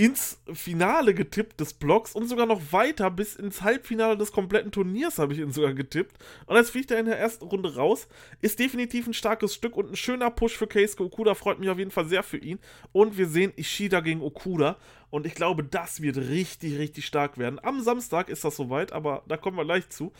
ins 0.00 0.40
Finale 0.54 1.12
getippt 1.12 1.60
des 1.60 1.74
Blocks 1.74 2.14
und 2.14 2.26
sogar 2.26 2.46
noch 2.46 2.72
weiter 2.72 3.10
bis 3.10 3.36
ins 3.36 3.60
Halbfinale 3.60 4.16
des 4.16 4.32
kompletten 4.32 4.72
Turniers 4.72 5.18
habe 5.18 5.34
ich 5.34 5.40
ihn 5.40 5.52
sogar 5.52 5.74
getippt. 5.74 6.16
Und 6.46 6.56
jetzt 6.56 6.70
fliegt 6.70 6.90
er 6.90 7.00
in 7.00 7.04
der 7.04 7.18
ersten 7.18 7.44
Runde 7.44 7.74
raus. 7.74 8.08
Ist 8.40 8.58
definitiv 8.58 9.06
ein 9.06 9.12
starkes 9.12 9.54
Stück 9.54 9.76
und 9.76 9.90
ein 9.90 9.96
schöner 9.96 10.30
Push 10.30 10.56
für 10.56 10.66
Keisuke 10.66 11.04
Okuda. 11.04 11.34
Freut 11.34 11.58
mich 11.58 11.68
auf 11.68 11.76
jeden 11.76 11.90
Fall 11.90 12.06
sehr 12.06 12.22
für 12.22 12.38
ihn. 12.38 12.58
Und 12.92 13.18
wir 13.18 13.28
sehen 13.28 13.52
Ishida 13.56 14.00
gegen 14.00 14.22
Okuda. 14.22 14.78
Und 15.10 15.26
ich 15.26 15.34
glaube, 15.34 15.64
das 15.64 16.00
wird 16.00 16.16
richtig, 16.16 16.78
richtig 16.78 17.04
stark 17.04 17.36
werden. 17.36 17.62
Am 17.62 17.82
Samstag 17.82 18.30
ist 18.30 18.42
das 18.42 18.56
soweit, 18.56 18.92
aber 18.92 19.22
da 19.28 19.36
kommen 19.36 19.58
wir 19.58 19.66
gleich 19.66 19.90
zu. 19.90 20.14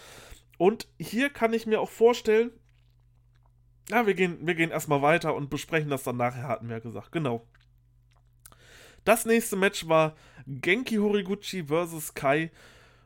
Und 0.58 0.88
hier 0.98 1.30
kann 1.30 1.54
ich 1.54 1.64
mir 1.64 1.80
auch 1.80 1.88
vorstellen, 1.88 2.50
ja, 3.88 4.06
wir 4.06 4.12
gehen, 4.12 4.46
wir 4.46 4.54
gehen 4.54 4.70
erstmal 4.70 5.00
weiter 5.00 5.34
und 5.34 5.48
besprechen 5.48 5.88
das 5.88 6.02
dann 6.02 6.18
nachher, 6.18 6.48
hatten 6.48 6.68
wir 6.68 6.76
ja 6.76 6.82
gesagt. 6.82 7.12
Genau. 7.12 7.46
Das 9.04 9.24
nächste 9.24 9.56
Match 9.56 9.88
war 9.88 10.14
Genki 10.46 10.96
Horiguchi 10.96 11.64
vs. 11.64 12.14
Kai. 12.14 12.50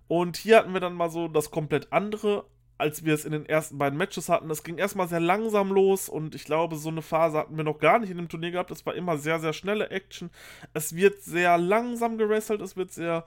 Und 0.09 0.37
hier 0.37 0.59
hatten 0.59 0.72
wir 0.72 0.80
dann 0.80 0.94
mal 0.94 1.11
so 1.11 1.28
das 1.28 1.50
komplett 1.50 1.92
andere, 1.92 2.44
als 2.76 3.04
wir 3.04 3.14
es 3.14 3.24
in 3.24 3.33
den 3.33 3.46
ersten 3.46 3.78
beiden 3.78 3.98
Matches 3.98 4.28
hatten. 4.28 4.50
Es 4.50 4.62
ging 4.62 4.78
erstmal 4.78 5.09
sehr 5.09 5.20
langsam 5.20 5.72
los 5.72 6.09
und 6.09 6.35
ich 6.35 6.44
glaube, 6.44 6.76
so 6.76 6.88
eine 6.88 7.02
Phase 7.02 7.38
hatten 7.38 7.57
wir 7.57 7.64
noch 7.64 7.78
gar 7.78 7.98
nicht 7.98 8.11
in 8.11 8.18
dem 8.18 8.28
Turnier 8.28 8.50
gehabt. 8.50 8.70
Es 8.70 8.85
war 8.85 8.94
immer 8.94 9.16
sehr, 9.16 9.40
sehr 9.40 9.52
schnelle 9.52 9.90
Action. 9.90 10.30
Es 10.72 10.94
wird 10.94 11.22
sehr 11.22 11.57
langsam 11.59 12.18
gewrestelt, 12.18 12.61
es 12.61 12.76
wird 12.76 12.92
sehr, 12.92 13.24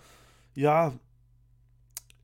ja, 0.53 0.93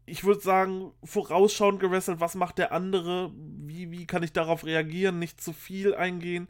ich 0.05 0.23
würde 0.23 0.41
sagen, 0.41 0.91
vorausschauend 1.03 1.79
gewrestelt. 1.79 2.19
Was 2.19 2.35
macht 2.35 2.57
der 2.57 2.71
andere? 2.73 3.31
Wie, 3.35 3.89
wie 3.91 4.05
kann 4.05 4.23
ich 4.23 4.33
darauf 4.33 4.65
reagieren? 4.65 5.19
Nicht 5.19 5.41
zu 5.41 5.53
viel 5.53 5.95
eingehen. 5.95 6.49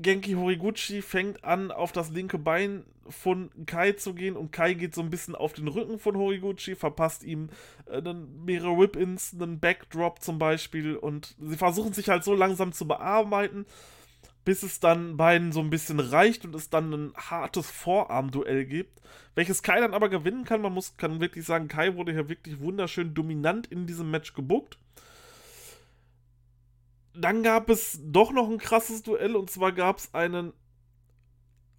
Genki 0.00 0.32
Horiguchi 0.32 1.02
fängt 1.02 1.44
an, 1.44 1.70
auf 1.70 1.92
das 1.92 2.10
linke 2.10 2.38
Bein 2.38 2.84
von 3.08 3.50
Kai 3.66 3.92
zu 3.92 4.14
gehen 4.14 4.36
und 4.36 4.52
Kai 4.52 4.74
geht 4.74 4.94
so 4.94 5.02
ein 5.02 5.10
bisschen 5.10 5.34
auf 5.34 5.52
den 5.52 5.68
Rücken 5.68 5.98
von 5.98 6.16
Horiguchi, 6.16 6.74
verpasst 6.74 7.22
ihm 7.22 7.50
äh, 7.86 8.00
mehrere 8.44 8.78
Whip-Ins, 8.78 9.34
einen 9.34 9.60
Backdrop 9.60 10.22
zum 10.22 10.38
Beispiel 10.38 10.96
und 10.96 11.36
sie 11.40 11.56
versuchen 11.56 11.92
sich 11.92 12.08
halt 12.08 12.24
so 12.24 12.34
langsam 12.34 12.72
zu 12.72 12.86
bearbeiten, 12.86 13.66
bis 14.44 14.62
es 14.62 14.80
dann 14.80 15.16
beiden 15.16 15.52
so 15.52 15.60
ein 15.60 15.70
bisschen 15.70 16.00
reicht 16.00 16.44
und 16.44 16.54
es 16.54 16.70
dann 16.70 16.92
ein 16.92 17.12
hartes 17.16 17.70
Vorarmduell 17.70 18.64
gibt, 18.64 19.00
welches 19.34 19.62
Kai 19.62 19.80
dann 19.80 19.94
aber 19.94 20.08
gewinnen 20.08 20.44
kann. 20.44 20.62
Man 20.62 20.72
muss 20.72 20.96
kann 20.96 21.20
wirklich 21.20 21.44
sagen, 21.44 21.68
Kai 21.68 21.94
wurde 21.96 22.12
hier 22.12 22.28
wirklich 22.28 22.60
wunderschön 22.60 23.14
dominant 23.14 23.66
in 23.66 23.86
diesem 23.86 24.10
Match 24.10 24.34
gebuckt 24.34 24.78
dann 27.14 27.42
gab 27.42 27.70
es 27.70 28.00
doch 28.02 28.32
noch 28.32 28.48
ein 28.50 28.58
krasses 28.58 29.02
Duell 29.02 29.36
und 29.36 29.50
zwar 29.50 29.72
gab 29.72 29.98
es 29.98 30.12
einen, 30.14 30.52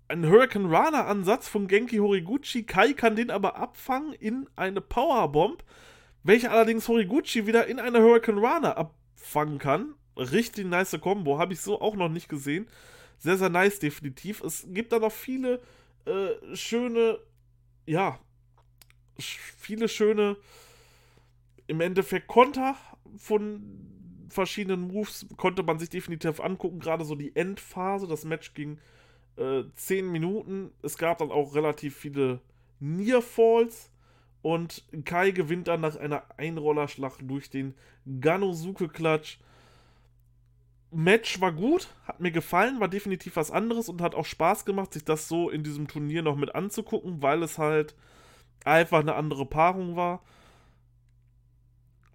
einen 0.07 0.29
Hurricane 0.29 0.73
Rana 0.73 1.05
Ansatz 1.05 1.47
von 1.47 1.67
Genki 1.67 1.97
Horiguchi. 1.97 2.63
Kai 2.63 2.93
kann 2.93 3.15
den 3.15 3.29
aber 3.29 3.57
abfangen 3.57 4.13
in 4.13 4.49
eine 4.55 4.81
Powerbomb, 4.81 5.63
welche 6.23 6.51
allerdings 6.51 6.87
Horiguchi 6.87 7.47
wieder 7.47 7.67
in 7.67 7.79
eine 7.79 8.01
Hurricane 8.01 8.39
Rana 8.39 8.77
abfangen 8.77 9.59
kann. 9.59 9.95
Richtig 10.17 10.65
nice 10.65 10.97
Combo, 11.01 11.37
habe 11.37 11.53
ich 11.53 11.59
so 11.59 11.81
auch 11.81 11.95
noch 11.95 12.09
nicht 12.09 12.29
gesehen. 12.29 12.67
Sehr, 13.17 13.37
sehr 13.37 13.49
nice, 13.49 13.79
definitiv. 13.79 14.41
Es 14.41 14.65
gibt 14.69 14.93
da 14.93 14.99
noch 14.99 15.11
viele 15.11 15.61
äh, 16.05 16.55
schöne, 16.55 17.19
ja, 17.85 18.19
viele 19.17 19.89
schöne, 19.89 20.37
im 21.67 21.81
Endeffekt 21.81 22.27
Konter 22.27 22.75
von 23.17 24.04
verschiedenen 24.29 24.81
Moves 24.81 25.27
konnte 25.37 25.63
man 25.63 25.79
sich 25.79 25.89
definitiv 25.89 26.39
angucken. 26.39 26.79
Gerade 26.79 27.05
so 27.05 27.15
die 27.15 27.35
Endphase. 27.35 28.07
Das 28.07 28.25
Match 28.25 28.53
ging 28.53 28.79
äh, 29.37 29.63
10 29.75 30.11
Minuten. 30.11 30.71
Es 30.81 30.97
gab 30.97 31.19
dann 31.19 31.31
auch 31.31 31.55
relativ 31.55 31.95
viele 31.95 32.41
Near 32.79 33.21
Falls. 33.21 33.91
Und 34.41 34.83
Kai 35.05 35.31
gewinnt 35.31 35.67
dann 35.67 35.81
nach 35.81 35.95
einer 35.95 36.23
Einrollerschlacht 36.37 37.19
durch 37.23 37.49
den 37.49 37.73
Ganosuke-Klatsch. 38.19 39.39
Match 40.91 41.41
war 41.41 41.51
gut, 41.51 41.89
hat 42.05 42.21
mir 42.21 42.31
gefallen, 42.31 42.79
war 42.79 42.87
definitiv 42.87 43.35
was 43.35 43.49
anderes 43.49 43.89
und 43.89 44.01
hat 44.01 44.13
auch 44.13 44.25
Spaß 44.25 44.63
gemacht, 44.65 44.93
sich 44.93 45.03
das 45.03 45.27
so 45.27 45.49
in 45.49 45.63
diesem 45.63 45.87
Turnier 45.87 46.21
noch 46.21 46.35
mit 46.35 46.53
anzugucken, 46.53 47.21
weil 47.23 47.41
es 47.41 47.57
halt 47.57 47.95
einfach 48.63 48.99
eine 48.99 49.15
andere 49.15 49.45
Paarung 49.45 49.95
war 49.95 50.21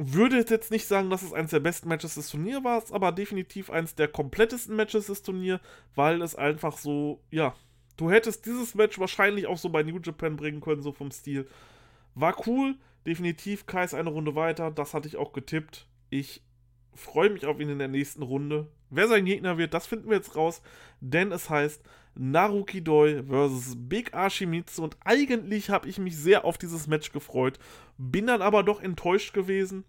würde 0.02 0.38
jetzt 0.38 0.70
nicht 0.70 0.86
sagen, 0.86 1.10
dass 1.10 1.22
es 1.22 1.34
eines 1.34 1.50
der 1.50 1.60
besten 1.60 1.88
Matches 1.88 2.14
des 2.14 2.30
Turniers 2.30 2.64
war, 2.64 2.82
aber 2.90 3.12
definitiv 3.12 3.68
eines 3.68 3.94
der 3.94 4.08
komplettesten 4.08 4.74
Matches 4.74 5.06
des 5.06 5.22
Turniers, 5.22 5.60
weil 5.94 6.22
es 6.22 6.34
einfach 6.34 6.78
so, 6.78 7.20
ja, 7.30 7.54
du 7.98 8.10
hättest 8.10 8.46
dieses 8.46 8.74
Match 8.74 8.98
wahrscheinlich 8.98 9.46
auch 9.46 9.58
so 9.58 9.68
bei 9.68 9.82
New 9.82 9.98
Japan 9.98 10.36
bringen 10.36 10.62
können, 10.62 10.80
so 10.80 10.92
vom 10.92 11.10
Stil. 11.10 11.46
War 12.14 12.34
cool, 12.46 12.76
definitiv 13.06 13.66
Kai 13.66 13.84
ist 13.84 13.94
eine 13.94 14.08
Runde 14.08 14.34
weiter, 14.34 14.70
das 14.70 14.94
hatte 14.94 15.06
ich 15.06 15.16
auch 15.16 15.34
getippt. 15.34 15.86
Ich 16.08 16.42
freue 16.94 17.28
mich 17.28 17.44
auf 17.44 17.60
ihn 17.60 17.68
in 17.68 17.78
der 17.78 17.88
nächsten 17.88 18.22
Runde. 18.22 18.68
Wer 18.88 19.06
sein 19.06 19.26
Gegner 19.26 19.58
wird, 19.58 19.74
das 19.74 19.86
finden 19.86 20.08
wir 20.08 20.16
jetzt 20.16 20.34
raus, 20.34 20.62
denn 21.00 21.30
es 21.30 21.50
heißt 21.50 21.82
Naruki 22.14 22.83
Doi 22.83 23.23
versus 23.25 23.75
Big 23.77 24.14
Ashimitsu 24.14 24.83
und 24.83 24.96
eigentlich 25.05 25.70
habe 25.70 25.88
ich 25.88 25.99
mich 25.99 26.16
sehr 26.16 26.44
auf 26.44 26.59
dieses 26.59 26.87
Match 26.87 27.12
gefreut, 27.12 27.59
bin 27.99 28.27
dann 28.27 28.42
aber 28.42 28.62
doch 28.62 28.83
enttäuscht 28.83 29.33
gewesen. 29.33 29.85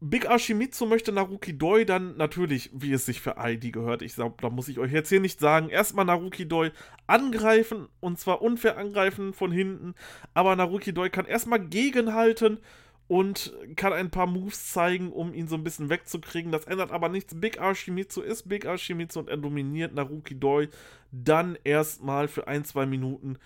Big 0.00 0.30
Ashimitsu 0.30 0.86
möchte 0.86 1.10
Naruki 1.10 1.58
Doi 1.58 1.84
dann 1.84 2.16
natürlich, 2.16 2.70
wie 2.72 2.92
es 2.92 3.04
sich 3.04 3.20
für 3.20 3.34
ID 3.38 3.72
gehört, 3.72 4.02
ich 4.02 4.14
glaube, 4.14 4.36
da 4.40 4.48
muss 4.48 4.68
ich 4.68 4.78
euch 4.78 4.92
jetzt 4.92 5.08
hier 5.08 5.20
nicht 5.20 5.40
sagen, 5.40 5.70
erstmal 5.70 6.04
Naruki 6.04 6.46
Doi 6.46 6.70
angreifen 7.08 7.88
und 7.98 8.18
zwar 8.18 8.40
unfair 8.40 8.78
angreifen 8.78 9.32
von 9.32 9.50
hinten, 9.50 9.94
aber 10.34 10.54
Naruki 10.54 10.92
Doi 10.92 11.10
kann 11.10 11.26
erstmal 11.26 11.58
gegenhalten 11.58 12.60
und 13.08 13.54
kann 13.74 13.94
ein 13.94 14.10
paar 14.10 14.26
Moves 14.26 14.70
zeigen, 14.70 15.10
um 15.10 15.32
ihn 15.32 15.48
so 15.48 15.56
ein 15.56 15.64
bisschen 15.64 15.88
wegzukriegen. 15.88 16.52
Das 16.52 16.66
ändert 16.66 16.92
aber 16.92 17.08
nichts. 17.08 17.40
Big 17.40 17.58
Ashimitsu 17.58 18.20
ist 18.20 18.48
Big 18.48 18.66
Ashimitsu 18.66 19.20
und 19.20 19.30
er 19.30 19.38
dominiert 19.38 19.94
Naruki 19.94 20.38
Doi 20.38 20.68
dann 21.10 21.58
erstmal 21.64 22.28
für 22.28 22.46
ein, 22.46 22.64
zwei 22.64 22.84
Minuten 22.84 23.38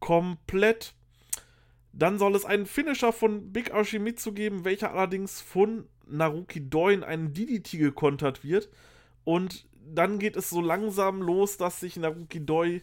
komplett. 0.00 0.94
Dann 1.94 2.18
soll 2.18 2.34
es 2.34 2.44
einen 2.44 2.66
Finisher 2.66 3.10
von 3.10 3.52
Big 3.52 3.72
Ashimitsu 3.72 4.32
geben, 4.32 4.66
welcher 4.66 4.92
allerdings 4.92 5.40
von 5.40 5.88
Naruki 6.06 6.68
Doi 6.68 6.92
in 6.92 7.02
einen 7.02 7.32
DDT 7.32 7.78
gekontert 7.78 8.44
wird. 8.44 8.68
Und 9.24 9.66
dann 9.88 10.18
geht 10.18 10.36
es 10.36 10.50
so 10.50 10.60
langsam 10.60 11.22
los, 11.22 11.56
dass 11.56 11.80
sich 11.80 11.96
Naruki 11.96 12.44
Doi 12.44 12.82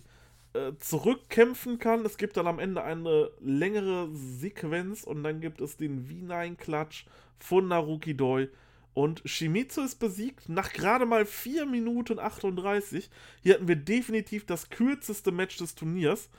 äh, 0.54 0.74
zurückkämpfen 0.80 1.80
kann. 1.80 2.06
Es 2.06 2.18
gibt 2.18 2.38
dann 2.38 2.48
am 2.48 2.60
Ende 2.60 2.84
eine 2.84 3.32
längere 3.40 4.10
Sequenz 4.14 5.04
und 5.04 5.24
dann 5.24 5.42
gibt 5.42 5.62
es 5.62 5.78
den 5.78 6.08
V9-Klatsch 6.08 7.06
von 7.40 7.68
Naruki 7.68 8.16
Doi. 8.16 8.50
Und 8.94 9.22
Shimizu 9.26 9.82
ist 9.82 9.96
besiegt 9.96 10.50
nach 10.50 10.72
gerade 10.72 11.06
mal 11.06 11.26
4 11.26 11.66
Minuten 11.66 12.20
38. 12.20 13.10
Hier 13.42 13.56
hatten 13.56 13.68
wir 13.68 13.76
definitiv 13.76 14.46
das 14.46 14.70
kürzeste 14.70 15.32
Match 15.32 15.58
des 15.58 15.76
Turniers. 15.76 16.30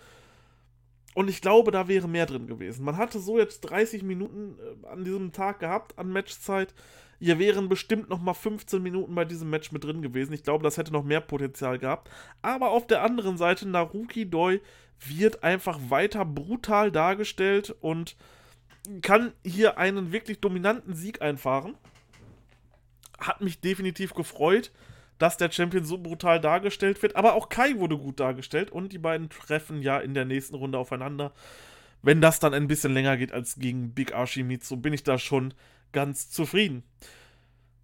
Und 1.15 1.29
ich 1.29 1.41
glaube, 1.41 1.71
da 1.71 1.89
wäre 1.89 2.09
mehr 2.09 2.27
drin 2.27 2.47
gewesen. 2.47 2.85
Man 2.85 2.97
hatte 2.97 3.21
so 3.21 3.39
jetzt 3.39 3.61
30 3.63 4.03
Minuten 4.03 4.57
äh, 4.59 4.87
an 4.87 5.05
diesem 5.05 5.33
Tag 5.33 5.61
gehabt 5.61 5.99
an 5.99 6.11
Matchzeit. 6.11 6.75
Hier 7.25 7.39
wären 7.39 7.71
bestimmt 7.71 8.11
noch 8.11 8.21
mal 8.21 8.35
15 8.35 8.83
Minuten 8.83 9.15
bei 9.15 9.25
diesem 9.25 9.49
Match 9.49 9.73
mit 9.73 9.83
drin 9.83 10.03
gewesen. 10.03 10.35
Ich 10.35 10.43
glaube, 10.43 10.63
das 10.63 10.77
hätte 10.77 10.93
noch 10.93 11.05
mehr 11.05 11.23
Potenzial 11.23 11.79
gehabt. 11.79 12.11
Aber 12.43 12.69
auf 12.69 12.87
der 12.87 13.03
anderen 13.03 13.39
Seite, 13.39 13.67
Naruki 13.67 14.29
Doi 14.29 14.61
wird 15.01 15.43
einfach 15.43 15.79
weiter 15.89 16.27
brutal 16.27 16.93
dargestellt 16.93 17.75
und 17.81 18.15
kann 19.01 19.33
hier 19.43 19.79
einen 19.79 20.13
wirklich 20.13 20.41
dominanten 20.41 20.95
Sieg 20.95 21.23
einfahren. 21.23 21.79
Hat 23.19 23.41
mich 23.41 23.59
definitiv 23.59 24.13
gefreut, 24.13 24.71
dass 25.17 25.39
der 25.39 25.51
Champion 25.51 25.87
so 25.87 25.97
brutal 25.97 26.43
dargestellt 26.43 27.03
wird. 27.03 27.17
Aber 27.17 27.33
auch 27.37 27.49
Kai 27.49 27.79
wurde 27.79 27.97
gut 27.97 28.21
dargestellt 28.21 28.71
und 28.71 28.93
die 28.93 28.99
beiden 28.99 29.31
treffen 29.31 29.81
ja 29.81 29.99
in 29.99 30.13
der 30.13 30.27
nächsten 30.27 30.57
Runde 30.57 30.77
aufeinander. 30.77 31.33
Wenn 32.03 32.21
das 32.21 32.39
dann 32.39 32.53
ein 32.53 32.69
bisschen 32.69 32.93
länger 32.93 33.17
geht 33.17 33.33
als 33.33 33.55
gegen 33.55 33.95
Big 33.95 34.15
Ashimitsu, 34.15 34.77
bin 34.77 34.93
ich 34.93 35.05
da 35.05 35.17
schon 35.17 35.55
ganz 35.95 36.29
zufrieden. 36.29 36.83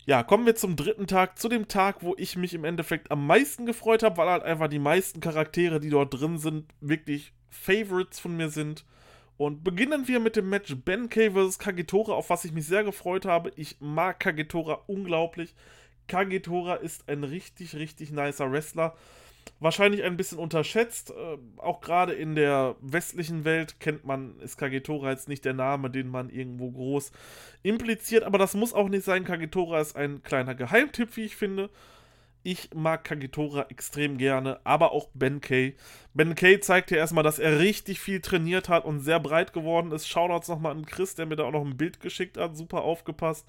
Ja, 0.04 0.22
kommen 0.22 0.44
wir 0.44 0.56
zum 0.56 0.76
dritten 0.76 1.06
Tag, 1.06 1.38
zu 1.38 1.48
dem 1.48 1.68
Tag, 1.68 2.02
wo 2.02 2.14
ich 2.18 2.36
mich 2.36 2.52
im 2.52 2.64
Endeffekt 2.64 3.10
am 3.10 3.26
meisten 3.26 3.64
gefreut 3.64 4.02
habe, 4.02 4.18
weil 4.18 4.28
halt 4.28 4.42
einfach 4.42 4.68
die 4.68 4.78
meisten 4.78 5.20
Charaktere, 5.20 5.80
die 5.80 5.90
dort 5.90 6.12
drin 6.12 6.36
sind, 6.36 6.66
wirklich 6.80 7.32
Favorites 7.48 8.18
von 8.18 8.36
mir 8.36 8.48
sind. 8.50 8.84
Und 9.36 9.64
beginnen 9.64 10.06
wir 10.06 10.20
mit 10.20 10.36
dem 10.36 10.50
Match 10.50 10.74
Ben 10.84 11.08
K 11.08 11.30
vs. 11.30 11.58
Kagetora, 11.58 12.12
auf 12.12 12.28
was 12.28 12.44
ich 12.44 12.52
mich 12.52 12.66
sehr 12.66 12.84
gefreut 12.84 13.24
habe. 13.24 13.52
Ich 13.56 13.76
mag 13.80 14.20
Kagetora 14.20 14.82
unglaublich. 14.86 15.54
Kagetora 16.08 16.74
ist 16.74 17.08
ein 17.08 17.24
richtig, 17.24 17.74
richtig 17.74 18.10
nicer 18.10 18.52
Wrestler 18.52 18.94
wahrscheinlich 19.60 20.02
ein 20.02 20.16
bisschen 20.16 20.38
unterschätzt. 20.38 21.10
Äh, 21.10 21.38
auch 21.58 21.80
gerade 21.80 22.12
in 22.12 22.34
der 22.34 22.76
westlichen 22.80 23.44
Welt 23.44 23.78
kennt 23.78 24.04
man, 24.04 24.38
ist 24.40 24.56
Kagetora 24.56 25.10
jetzt 25.10 25.28
nicht 25.28 25.44
der 25.44 25.54
Name, 25.54 25.90
den 25.90 26.08
man 26.08 26.30
irgendwo 26.30 26.70
groß 26.70 27.12
impliziert, 27.62 28.24
aber 28.24 28.38
das 28.38 28.54
muss 28.54 28.72
auch 28.74 28.88
nicht 28.88 29.04
sein. 29.04 29.24
Kagetora 29.24 29.80
ist 29.80 29.96
ein 29.96 30.22
kleiner 30.22 30.54
Geheimtipp, 30.54 31.16
wie 31.16 31.24
ich 31.24 31.36
finde. 31.36 31.70
Ich 32.42 32.70
mag 32.74 33.04
Kagetora 33.04 33.66
extrem 33.68 34.16
gerne, 34.16 34.60
aber 34.64 34.92
auch 34.92 35.08
Ben 35.12 35.42
Kay. 35.42 35.74
Ben 36.14 36.34
Kay 36.34 36.58
zeigt 36.60 36.88
hier 36.88 36.96
erstmal, 36.96 37.22
dass 37.22 37.38
er 37.38 37.58
richtig 37.58 38.00
viel 38.00 38.22
trainiert 38.22 38.70
hat 38.70 38.86
und 38.86 39.00
sehr 39.00 39.20
breit 39.20 39.52
geworden 39.52 39.92
ist. 39.92 40.08
Shoutouts 40.08 40.48
nochmal 40.48 40.72
an 40.72 40.86
Chris, 40.86 41.14
der 41.14 41.26
mir 41.26 41.36
da 41.36 41.44
auch 41.44 41.52
noch 41.52 41.64
ein 41.64 41.76
Bild 41.76 42.00
geschickt 42.00 42.38
hat. 42.38 42.56
Super 42.56 42.80
aufgepasst. 42.80 43.46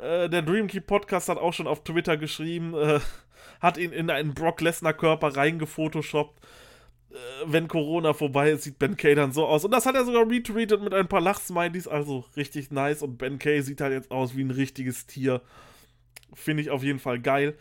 Äh, 0.00 0.28
der 0.28 0.42
Dreamkey 0.42 0.80
Podcast 0.80 1.28
hat 1.28 1.38
auch 1.38 1.52
schon 1.52 1.66
auf 1.66 1.82
Twitter 1.82 2.16
geschrieben, 2.16 2.74
äh, 2.74 3.00
hat 3.60 3.76
ihn 3.76 3.92
in 3.92 4.10
einen 4.10 4.34
Brock 4.34 4.60
Lesnar 4.60 4.94
Körper 4.94 5.36
reingefotoshoppt. 5.36 6.44
Äh, 7.10 7.16
wenn 7.46 7.68
Corona 7.68 8.12
vorbei 8.12 8.50
ist, 8.50 8.64
sieht 8.64 8.78
Ben 8.78 8.96
Kay 8.96 9.14
dann 9.14 9.32
so 9.32 9.46
aus. 9.46 9.64
Und 9.64 9.70
das 9.72 9.86
hat 9.86 9.94
er 9.94 10.04
sogar 10.04 10.28
retweetet 10.28 10.82
mit 10.82 10.94
ein 10.94 11.08
paar 11.08 11.20
Lachsmileys, 11.20 11.88
also 11.88 12.24
richtig 12.36 12.70
nice. 12.70 13.02
Und 13.02 13.18
Ben 13.18 13.38
Kay 13.38 13.60
sieht 13.62 13.80
halt 13.80 13.92
jetzt 13.92 14.10
aus 14.10 14.36
wie 14.36 14.44
ein 14.44 14.50
richtiges 14.50 15.06
Tier. 15.06 15.42
Finde 16.34 16.62
ich 16.62 16.70
auf 16.70 16.82
jeden 16.82 16.98
Fall 16.98 17.20
geil. 17.20 17.56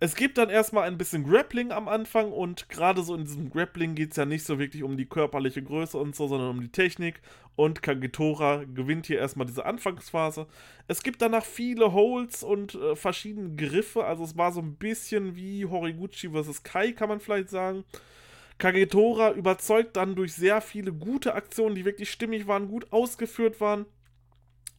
Es 0.00 0.16
gibt 0.16 0.38
dann 0.38 0.48
erstmal 0.48 0.88
ein 0.88 0.96
bisschen 0.96 1.24
Grappling 1.24 1.72
am 1.72 1.88
Anfang 1.88 2.32
und 2.32 2.68
gerade 2.68 3.02
so 3.02 3.14
in 3.14 3.24
diesem 3.24 3.50
Grappling 3.50 3.94
geht 3.94 4.12
es 4.12 4.16
ja 4.16 4.24
nicht 4.24 4.44
so 4.44 4.58
wirklich 4.58 4.82
um 4.82 4.96
die 4.96 5.06
körperliche 5.06 5.62
Größe 5.62 5.98
und 5.98 6.16
so, 6.16 6.26
sondern 6.26 6.50
um 6.50 6.60
die 6.60 6.72
Technik. 6.72 7.20
Und 7.56 7.82
Kagetora 7.82 8.64
gewinnt 8.64 9.06
hier 9.06 9.18
erstmal 9.18 9.46
diese 9.46 9.64
Anfangsphase. 9.66 10.46
Es 10.88 11.02
gibt 11.02 11.22
danach 11.22 11.44
viele 11.44 11.92
Holds 11.92 12.42
und 12.42 12.74
äh, 12.74 12.96
verschiedene 12.96 13.54
Griffe. 13.54 14.04
Also 14.04 14.24
es 14.24 14.36
war 14.36 14.52
so 14.52 14.60
ein 14.60 14.74
bisschen 14.76 15.36
wie 15.36 15.66
Horiguchi 15.66 16.30
vs. 16.30 16.62
Kai, 16.62 16.92
kann 16.92 17.08
man 17.08 17.20
vielleicht 17.20 17.50
sagen. 17.50 17.84
Kagetora 18.58 19.32
überzeugt 19.32 19.96
dann 19.96 20.14
durch 20.14 20.32
sehr 20.32 20.60
viele 20.60 20.92
gute 20.92 21.34
Aktionen, 21.34 21.74
die 21.74 21.84
wirklich 21.84 22.10
stimmig 22.10 22.46
waren, 22.46 22.68
gut 22.68 22.92
ausgeführt 22.92 23.60
waren 23.60 23.86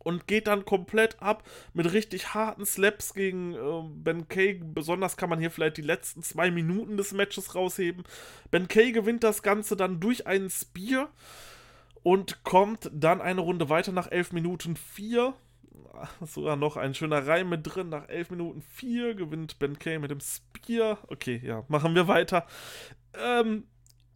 und 0.06 0.28
geht 0.28 0.48
dann 0.48 0.66
komplett 0.66 1.22
ab 1.22 1.44
mit 1.74 1.92
richtig 1.92 2.34
harten 2.34 2.66
Slaps 2.66 3.14
gegen 3.16 3.56
äh, 3.56 3.84
Ben 3.90 4.28
Kay. 4.28 4.62
Besonders 4.64 5.18
kann 5.18 5.30
man 5.30 5.40
hier 5.40 5.50
vielleicht 5.50 5.78
die 5.78 5.82
letzten 5.82 6.22
zwei 6.22 6.52
Minuten 6.52 6.96
des 6.96 7.12
Matches 7.12 7.56
rausheben. 7.56 8.04
Ben 8.52 8.68
Kay 8.68 8.92
gewinnt 8.92 9.24
das 9.24 9.42
Ganze 9.42 9.76
dann 9.76 10.00
durch 10.00 10.28
einen 10.28 10.52
Spear 10.52 11.10
und 12.04 12.44
kommt 12.44 12.92
dann 12.94 13.20
eine 13.20 13.42
Runde 13.42 13.68
weiter 13.70 13.92
nach 13.92 14.12
11 14.12 14.32
Minuten 14.32 14.76
4. 14.76 15.34
Sogar 16.22 16.56
noch 16.56 16.78
ein 16.78 16.94
schöner 16.94 17.26
Reim 17.26 17.50
mit 17.50 17.62
drin. 17.64 17.90
Nach 17.90 18.08
11 18.08 18.30
Minuten 18.30 18.62
4 18.62 19.16
gewinnt 19.16 19.58
Ben 19.58 19.80
Kay 19.80 19.98
mit 19.98 20.12
dem 20.12 20.20
Spear. 20.20 21.00
Okay, 21.08 21.42
ja, 21.44 21.66
machen 21.68 21.96
wir 21.96 22.08
weiter. 22.08 22.46
Ähm, 23.20 23.64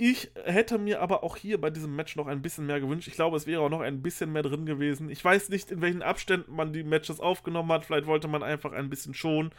ich 0.02 0.32
hätte 0.46 0.78
mir 0.78 1.02
aber 1.02 1.26
auch 1.26 1.36
hier 1.36 1.60
bei 1.60 1.70
diesem 1.70 1.94
Match 1.94 2.16
noch 2.16 2.28
ein 2.28 2.42
bisschen 2.42 2.66
mehr 2.66 2.80
gewünscht. 2.80 3.10
Ich 3.10 3.16
glaube, 3.16 3.36
es 3.36 3.46
wäre 3.46 3.60
auch 3.62 3.70
noch 3.70 3.82
ein 3.82 4.02
bisschen 4.02 4.32
mehr 4.32 4.44
drin 4.44 4.66
gewesen. 4.66 5.10
Ich 5.10 5.24
weiß 5.24 5.50
nicht, 5.50 5.72
in 5.72 5.82
welchen 5.82 6.02
Abständen 6.02 6.56
man 6.56 6.72
die 6.72 6.86
Matches 6.86 7.20
aufgenommen 7.20 7.70
hat. 7.74 7.84
Vielleicht 7.84 8.08
wollte 8.08 8.30
man 8.30 8.42
einfach 8.42 8.72
ein 8.72 8.90
bisschen 8.90 9.14
schonen, 9.14 9.52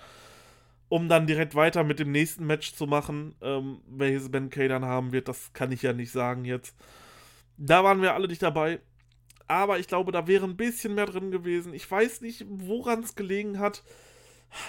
um 0.88 1.10
dann 1.10 1.26
direkt 1.26 1.54
weiter 1.54 1.84
mit 1.84 1.98
dem 1.98 2.10
nächsten 2.10 2.46
Match 2.46 2.72
zu 2.72 2.86
machen. 2.86 3.34
Ähm, 3.42 3.82
welches 3.86 4.30
Ben 4.30 4.48
Kay 4.48 4.66
dann 4.66 4.86
haben 4.86 5.12
wird, 5.12 5.28
das 5.28 5.52
kann 5.52 5.72
ich 5.72 5.82
ja 5.82 5.92
nicht 5.92 6.10
sagen 6.10 6.46
jetzt. 6.46 6.74
Da 7.58 7.84
waren 7.84 8.00
wir 8.00 8.14
alle 8.14 8.26
nicht 8.26 8.42
dabei. 8.42 8.80
Aber 9.46 9.78
ich 9.78 9.88
glaube, 9.88 10.10
da 10.10 10.26
wäre 10.26 10.46
ein 10.46 10.56
bisschen 10.56 10.94
mehr 10.94 11.04
drin 11.04 11.30
gewesen. 11.30 11.74
Ich 11.74 11.90
weiß 11.90 12.22
nicht, 12.22 12.46
woran 12.48 13.00
es 13.00 13.14
gelegen 13.14 13.58
hat 13.58 13.82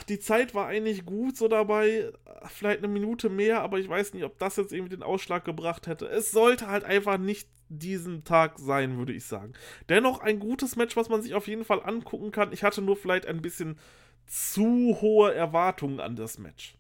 die 0.10 0.20
Zeit 0.20 0.54
war 0.54 0.68
eigentlich 0.68 1.06
gut 1.06 1.38
so 1.38 1.48
dabei, 1.48 2.12
vielleicht 2.48 2.80
eine 2.80 2.88
Minute 2.88 3.30
mehr, 3.30 3.62
aber 3.62 3.80
ich 3.80 3.90
weiß 3.90 4.14
nicht, 4.14 4.24
ob 4.24 4.38
das 4.38 4.58
jetzt 4.58 4.74
irgendwie 4.74 4.96
den 4.96 5.04
Ausschlag 5.04 5.46
gebracht 5.46 5.88
hätte. 5.88 6.08
Es 6.08 6.32
sollte 6.32 6.68
halt 6.68 6.84
einfach 6.84 7.18
nicht 7.18 7.50
diesen 7.70 8.24
Tag 8.24 8.60
sein, 8.60 8.98
würde 8.98 9.14
ich 9.14 9.26
sagen. 9.26 9.54
Dennoch 9.90 10.20
ein 10.20 10.40
gutes 10.40 10.76
Match, 10.76 10.96
was 10.98 11.10
man 11.10 11.22
sich 11.22 11.34
auf 11.34 11.48
jeden 11.48 11.66
Fall 11.66 11.82
angucken 11.84 12.32
kann. 12.32 12.52
Ich 12.52 12.64
hatte 12.64 12.82
nur 12.82 12.98
vielleicht 12.98 13.26
ein 13.26 13.42
bisschen 13.42 13.80
zu 14.28 14.98
hohe 15.02 15.34
Erwartungen 15.34 16.00
an 16.00 16.16
das 16.16 16.38
Match. 16.38 16.76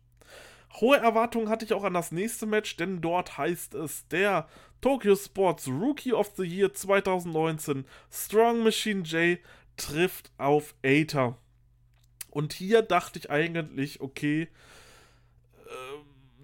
Hohe 0.79 0.97
Erwartungen 0.97 1.49
hatte 1.49 1.65
ich 1.65 1.73
auch 1.73 1.83
an 1.83 1.93
das 1.93 2.11
nächste 2.11 2.45
Match, 2.45 2.77
denn 2.77 3.01
dort 3.01 3.37
heißt 3.37 3.73
es 3.75 4.07
der 4.07 4.47
Tokyo 4.79 5.15
Sports 5.15 5.67
Rookie 5.67 6.13
of 6.13 6.31
the 6.37 6.43
Year 6.43 6.73
2019 6.73 7.85
Strong 8.09 8.63
Machine 8.63 9.01
J 9.01 9.39
trifft 9.75 10.31
auf 10.37 10.73
Aether. 10.83 11.37
Und 12.31 12.53
hier 12.53 12.81
dachte 12.81 13.19
ich 13.19 13.29
eigentlich, 13.29 14.01
okay, 14.01 14.47
äh, 15.65 15.67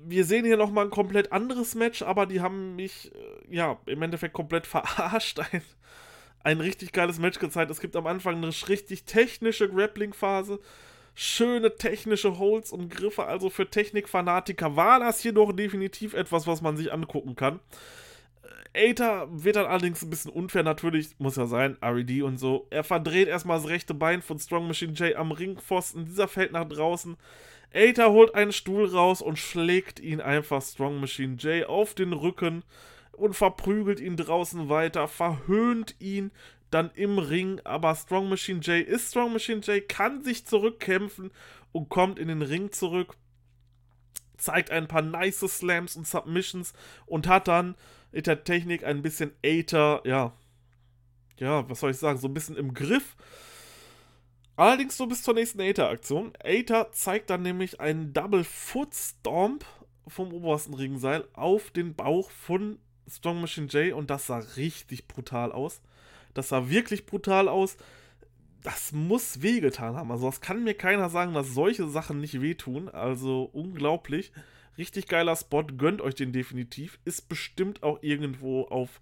wir 0.05 0.25
sehen 0.25 0.45
hier 0.45 0.57
nochmal 0.57 0.85
ein 0.85 0.91
komplett 0.91 1.31
anderes 1.31 1.75
Match, 1.75 2.01
aber 2.01 2.25
die 2.25 2.41
haben 2.41 2.75
mich, 2.75 3.11
äh, 3.15 3.55
ja, 3.55 3.79
im 3.85 4.01
Endeffekt 4.01 4.33
komplett 4.33 4.67
verarscht. 4.67 5.39
Ein, 5.39 5.61
ein 6.43 6.61
richtig 6.61 6.91
geiles 6.91 7.19
Match 7.19 7.39
gezeigt. 7.39 7.71
Es 7.71 7.81
gibt 7.81 7.95
am 7.95 8.05
Anfang 8.05 8.35
eine 8.35 8.53
richtig 8.67 9.05
technische 9.05 9.69
Grappling-Phase. 9.69 10.59
Schöne 11.15 11.75
technische 11.75 12.37
Holds 12.37 12.71
und 12.71 12.89
Griffe, 12.89 13.25
also 13.25 13.49
für 13.49 13.67
Technikfanatiker 13.67 14.75
war 14.75 14.99
das 14.99 15.19
hier 15.19 15.33
doch 15.33 15.51
definitiv 15.51 16.13
etwas, 16.13 16.45
was 16.45 16.61
man 16.61 16.77
sich 16.77 16.93
angucken 16.93 17.35
kann. 17.35 17.59
Aether 18.73 19.27
wird 19.31 19.55
dann 19.55 19.65
allerdings 19.65 20.01
ein 20.03 20.09
bisschen 20.09 20.31
unfair 20.31 20.63
natürlich, 20.63 21.17
muss 21.19 21.35
ja 21.35 21.45
sein, 21.45 21.77
RED 21.81 22.21
und 22.23 22.37
so. 22.37 22.67
Er 22.69 22.83
verdreht 22.83 23.27
erstmal 23.27 23.57
das 23.57 23.69
rechte 23.69 23.93
Bein 23.93 24.21
von 24.21 24.39
Strong 24.39 24.67
Machine 24.67 24.93
J 24.93 25.15
am 25.15 25.31
Ringpfosten, 25.31 26.05
dieser 26.05 26.27
fällt 26.27 26.51
nach 26.51 26.67
draußen. 26.67 27.17
Aether 27.73 28.11
holt 28.11 28.33
einen 28.35 28.53
Stuhl 28.53 28.85
raus 28.85 29.21
und 29.21 29.37
schlägt 29.37 29.99
ihn 29.99 30.21
einfach 30.21 30.61
Strong 30.61 30.99
Machine 30.99 31.35
J 31.35 31.67
auf 31.67 31.93
den 31.93 32.13
Rücken 32.13 32.63
und 33.11 33.33
verprügelt 33.33 33.99
ihn 33.99 34.15
draußen 34.15 34.69
weiter, 34.69 35.07
verhöhnt 35.07 35.95
ihn 35.99 36.31
dann 36.69 36.91
im 36.95 37.17
Ring, 37.17 37.61
aber 37.63 37.95
Strong 37.95 38.29
Machine 38.29 38.59
J 38.59 38.85
ist 38.85 39.09
Strong 39.09 39.33
Machine 39.33 39.61
J, 39.61 39.87
kann 39.87 40.21
sich 40.21 40.45
zurückkämpfen 40.45 41.31
und 41.71 41.89
kommt 41.89 42.19
in 42.19 42.27
den 42.27 42.41
Ring 42.41 42.71
zurück, 42.71 43.15
zeigt 44.37 44.69
ein 44.71 44.87
paar 44.87 45.01
nice 45.01 45.39
Slams 45.39 45.95
und 45.95 46.07
Submissions 46.07 46.73
und 47.05 47.27
hat 47.27 47.47
dann 47.47 47.75
mit 48.17 48.25
der 48.25 48.43
Technik 48.43 48.83
ein 48.83 49.03
bisschen 49.03 49.31
Aether, 49.43 50.01
ja, 50.03 50.33
ja, 51.37 51.69
was 51.69 51.81
soll 51.81 51.91
ich 51.91 51.97
sagen, 51.97 52.17
so 52.17 52.27
ein 52.27 52.33
bisschen 52.33 52.57
im 52.57 52.73
Griff. 52.73 53.15
Allerdings 54.55 54.97
so 54.97 55.05
bis 55.05 55.21
zur 55.21 55.35
nächsten 55.35 55.61
Aether-Aktion. 55.61 56.33
Aether 56.43 56.91
zeigt 56.93 57.29
dann 57.29 57.43
nämlich 57.43 57.79
einen 57.79 58.13
Double 58.13 58.43
Foot 58.43 58.95
Stomp 58.95 59.65
vom 60.07 60.33
obersten 60.33 60.73
Ringseil 60.73 61.27
auf 61.33 61.69
den 61.69 61.93
Bauch 61.93 62.31
von 62.31 62.79
Strong 63.07 63.41
Machine 63.41 63.67
J 63.67 63.93
und 63.93 64.09
das 64.09 64.25
sah 64.25 64.39
richtig 64.39 65.07
brutal 65.07 65.51
aus. 65.51 65.79
Das 66.33 66.49
sah 66.49 66.71
wirklich 66.71 67.05
brutal 67.05 67.47
aus. 67.47 67.77
Das 68.63 68.93
muss 68.93 69.43
wehgetan 69.43 69.95
haben. 69.95 70.11
Also, 70.11 70.25
das 70.25 70.41
kann 70.41 70.63
mir 70.63 70.73
keiner 70.73 71.11
sagen, 71.11 71.35
dass 71.35 71.53
solche 71.53 71.87
Sachen 71.87 72.19
nicht 72.19 72.41
wehtun. 72.41 72.89
Also, 72.89 73.43
unglaublich. 73.53 74.31
Richtig 74.77 75.07
geiler 75.07 75.35
Spot. 75.35 75.63
Gönnt 75.63 76.01
euch 76.01 76.15
den 76.15 76.31
definitiv. 76.31 76.99
Ist 77.05 77.29
bestimmt 77.29 77.83
auch 77.83 78.01
irgendwo 78.01 78.63
auf 78.63 79.01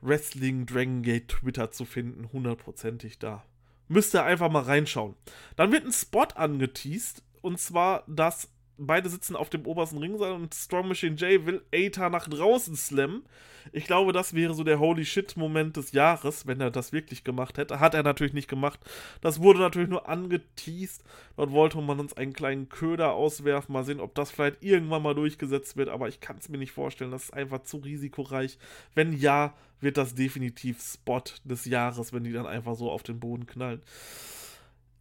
Wrestling 0.00 0.66
Dragon 0.66 1.02
Gate 1.02 1.28
Twitter 1.28 1.70
zu 1.70 1.84
finden. 1.84 2.28
Hundertprozentig 2.32 3.18
da. 3.18 3.44
Müsst 3.88 4.14
ihr 4.14 4.24
einfach 4.24 4.50
mal 4.50 4.62
reinschauen. 4.62 5.14
Dann 5.56 5.72
wird 5.72 5.84
ein 5.84 5.92
Spot 5.92 6.26
angeteased. 6.34 7.22
Und 7.40 7.58
zwar, 7.58 8.04
dass 8.06 8.50
beide 8.78 9.08
sitzen 9.08 9.36
auf 9.36 9.50
dem 9.50 9.66
obersten 9.66 9.98
Ringseil 9.98 10.32
und 10.32 10.54
Strong 10.54 10.88
Machine 10.88 11.16
J 11.16 11.44
will 11.44 11.62
Aether 11.72 12.10
nach 12.10 12.28
draußen 12.28 12.76
slammen. 12.76 13.24
Ich 13.72 13.84
glaube, 13.84 14.12
das 14.12 14.34
wäre 14.34 14.54
so 14.54 14.64
der 14.64 14.78
Holy 14.78 15.04
Shit-Moment 15.04 15.76
des 15.76 15.92
Jahres, 15.92 16.46
wenn 16.46 16.60
er 16.60 16.70
das 16.70 16.92
wirklich 16.92 17.24
gemacht 17.24 17.58
hätte. 17.58 17.80
Hat 17.80 17.94
er 17.94 18.02
natürlich 18.02 18.32
nicht 18.32 18.48
gemacht. 18.48 18.80
Das 19.20 19.42
wurde 19.42 19.58
natürlich 19.58 19.90
nur 19.90 20.08
angeteased. 20.08 21.04
Dort 21.36 21.50
wollte 21.50 21.78
man 21.78 22.00
uns 22.00 22.16
einen 22.16 22.32
kleinen 22.32 22.68
Köder 22.68 23.12
auswerfen. 23.12 23.72
Mal 23.72 23.84
sehen, 23.84 24.00
ob 24.00 24.14
das 24.14 24.30
vielleicht 24.30 24.62
irgendwann 24.62 25.02
mal 25.02 25.14
durchgesetzt 25.14 25.76
wird. 25.76 25.90
Aber 25.90 26.08
ich 26.08 26.20
kann 26.20 26.38
es 26.38 26.48
mir 26.48 26.56
nicht 26.56 26.72
vorstellen. 26.72 27.10
Das 27.10 27.24
ist 27.24 27.34
einfach 27.34 27.62
zu 27.64 27.78
risikoreich. 27.78 28.58
Wenn 28.94 29.12
ja, 29.12 29.54
wird 29.80 29.96
das 29.96 30.14
definitiv 30.14 30.80
Spot 30.80 31.22
des 31.44 31.64
Jahres, 31.66 32.12
wenn 32.12 32.24
die 32.24 32.32
dann 32.32 32.46
einfach 32.46 32.74
so 32.74 32.90
auf 32.90 33.02
den 33.02 33.20
Boden 33.20 33.46
knallen. 33.46 33.82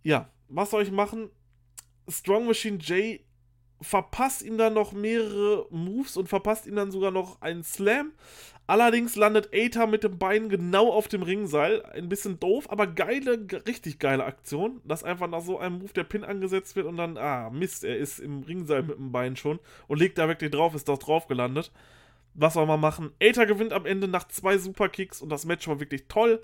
Ja, 0.03 0.29
was 0.49 0.71
soll 0.71 0.83
ich 0.83 0.91
machen? 0.91 1.29
Strong 2.09 2.47
Machine 2.47 2.77
J 2.77 3.19
verpasst 3.81 4.41
ihm 4.41 4.57
dann 4.57 4.73
noch 4.73 4.91
mehrere 4.91 5.67
Moves 5.69 6.17
und 6.17 6.29
verpasst 6.29 6.65
ihm 6.65 6.75
dann 6.75 6.91
sogar 6.91 7.11
noch 7.11 7.41
einen 7.41 7.63
Slam. 7.63 8.11
Allerdings 8.69 9.15
landet 9.15 9.53
Aether 9.53 9.87
mit 9.87 10.03
dem 10.03 10.17
Bein 10.17 10.49
genau 10.49 10.91
auf 10.91 11.07
dem 11.07 11.23
Ringseil. 11.23 11.83
Ein 11.85 12.09
bisschen 12.09 12.37
doof, 12.37 12.69
aber 12.69 12.85
geile, 12.85 13.47
richtig 13.65 13.97
geile 13.97 14.25
Aktion. 14.25 14.81
Dass 14.83 15.05
einfach 15.05 15.27
nach 15.29 15.41
so 15.41 15.57
einem 15.57 15.79
Move 15.79 15.93
der 15.93 16.03
Pin 16.03 16.25
angesetzt 16.25 16.75
wird 16.75 16.85
und 16.85 16.97
dann, 16.97 17.17
ah, 17.17 17.49
Mist, 17.49 17.85
er 17.85 17.97
ist 17.97 18.19
im 18.19 18.43
Ringseil 18.43 18.83
mit 18.83 18.97
dem 18.97 19.13
Bein 19.13 19.37
schon 19.37 19.59
und 19.87 19.99
legt 19.99 20.17
da 20.17 20.27
wirklich 20.27 20.51
drauf, 20.51 20.75
ist 20.75 20.89
doch 20.89 20.99
drauf 20.99 21.27
gelandet. 21.27 21.71
Was 22.33 22.55
soll 22.55 22.65
man 22.65 22.81
machen? 22.81 23.11
Aether 23.21 23.45
gewinnt 23.45 23.71
am 23.71 23.85
Ende 23.85 24.07
nach 24.09 24.27
zwei 24.27 24.57
Superkicks 24.57 25.21
und 25.21 25.29
das 25.29 25.45
Match 25.45 25.67
war 25.67 25.79
wirklich 25.79 26.05
toll. 26.09 26.41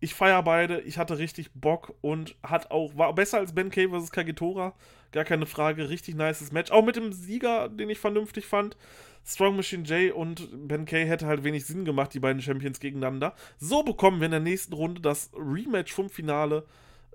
Ich 0.00 0.14
feiere 0.14 0.42
beide, 0.42 0.80
ich 0.82 0.98
hatte 0.98 1.18
richtig 1.18 1.50
Bock 1.54 1.94
und 2.02 2.36
hat 2.42 2.70
auch, 2.70 2.94
war 2.98 3.14
besser 3.14 3.38
als 3.38 3.54
Ben 3.54 3.70
K 3.70 3.88
vs. 3.88 4.10
Kagetora. 4.10 4.74
Gar 5.14 5.24
keine 5.24 5.46
Frage, 5.46 5.90
richtig 5.90 6.16
nices 6.16 6.50
Match. 6.50 6.72
Auch 6.72 6.84
mit 6.84 6.96
dem 6.96 7.12
Sieger, 7.12 7.68
den 7.68 7.88
ich 7.88 8.00
vernünftig 8.00 8.46
fand. 8.46 8.76
Strong 9.24 9.54
Machine 9.54 9.84
J 9.84 10.12
und 10.12 10.48
Ben 10.66 10.86
K 10.86 11.04
hätte 11.06 11.28
halt 11.28 11.44
wenig 11.44 11.66
Sinn 11.66 11.84
gemacht, 11.84 12.12
die 12.14 12.18
beiden 12.18 12.42
Champions 12.42 12.80
gegeneinander. 12.80 13.36
So 13.56 13.84
bekommen 13.84 14.18
wir 14.18 14.24
in 14.24 14.32
der 14.32 14.40
nächsten 14.40 14.74
Runde 14.74 15.00
das 15.00 15.30
Rematch 15.32 15.92
vom 15.92 16.10
Finale 16.10 16.66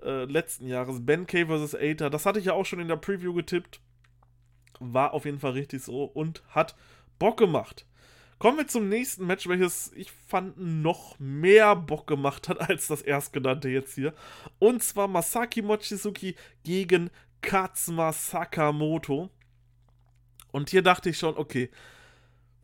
äh, 0.02 0.24
letzten 0.24 0.66
Jahres. 0.66 1.04
Ben 1.04 1.26
K 1.26 1.44
vs. 1.44 1.74
Aether. 1.74 2.08
Das 2.08 2.24
hatte 2.24 2.38
ich 2.38 2.46
ja 2.46 2.54
auch 2.54 2.64
schon 2.64 2.80
in 2.80 2.88
der 2.88 2.96
Preview 2.96 3.34
getippt. 3.34 3.82
War 4.78 5.12
auf 5.12 5.26
jeden 5.26 5.38
Fall 5.38 5.52
richtig 5.52 5.82
so 5.82 6.04
und 6.04 6.42
hat 6.48 6.76
Bock 7.18 7.36
gemacht. 7.36 7.84
Kommen 8.38 8.56
wir 8.56 8.66
zum 8.66 8.88
nächsten 8.88 9.26
Match, 9.26 9.46
welches 9.46 9.92
ich 9.94 10.10
fand 10.10 10.56
noch 10.56 11.18
mehr 11.18 11.76
Bock 11.76 12.06
gemacht 12.06 12.48
hat 12.48 12.60
als 12.70 12.86
das 12.86 13.02
erstgenannte 13.02 13.68
jetzt 13.68 13.94
hier. 13.94 14.14
Und 14.58 14.82
zwar 14.82 15.06
Masaki 15.06 15.60
Mochizuki 15.60 16.34
gegen 16.64 17.10
Katsuma 17.40 18.12
Sakamoto. 18.12 19.30
Und 20.52 20.70
hier 20.70 20.82
dachte 20.82 21.10
ich 21.10 21.18
schon, 21.18 21.36
okay, 21.36 21.70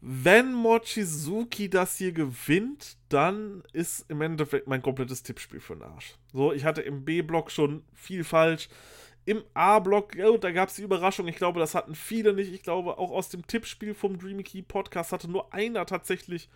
wenn 0.00 0.52
Mochizuki 0.52 1.70
das 1.70 1.96
hier 1.96 2.12
gewinnt, 2.12 2.96
dann 3.08 3.62
ist 3.72 4.08
im 4.10 4.20
Endeffekt 4.20 4.68
mein 4.68 4.82
komplettes 4.82 5.22
Tippspiel 5.22 5.60
für 5.60 5.74
den 5.74 5.84
Arsch. 5.84 6.16
So, 6.32 6.52
ich 6.52 6.64
hatte 6.64 6.82
im 6.82 7.04
B-Block 7.04 7.50
schon 7.50 7.84
viel 7.94 8.24
falsch 8.24 8.68
im 9.26 9.42
A-Block, 9.54 10.12
oh, 10.24 10.38
da 10.38 10.52
gab 10.52 10.68
es 10.68 10.76
die 10.76 10.82
Überraschung. 10.82 11.26
Ich 11.26 11.36
glaube, 11.36 11.58
das 11.58 11.74
hatten 11.74 11.96
viele 11.96 12.32
nicht. 12.32 12.52
Ich 12.52 12.62
glaube, 12.62 12.96
auch 12.96 13.10
aus 13.10 13.28
dem 13.28 13.44
Tippspiel 13.44 13.92
vom 13.92 14.18
Dreamy 14.18 14.44
Key 14.44 14.62
Podcast 14.62 15.10
hatte 15.10 15.28
nur 15.28 15.52
einer 15.52 15.84
tatsächlich 15.84 16.48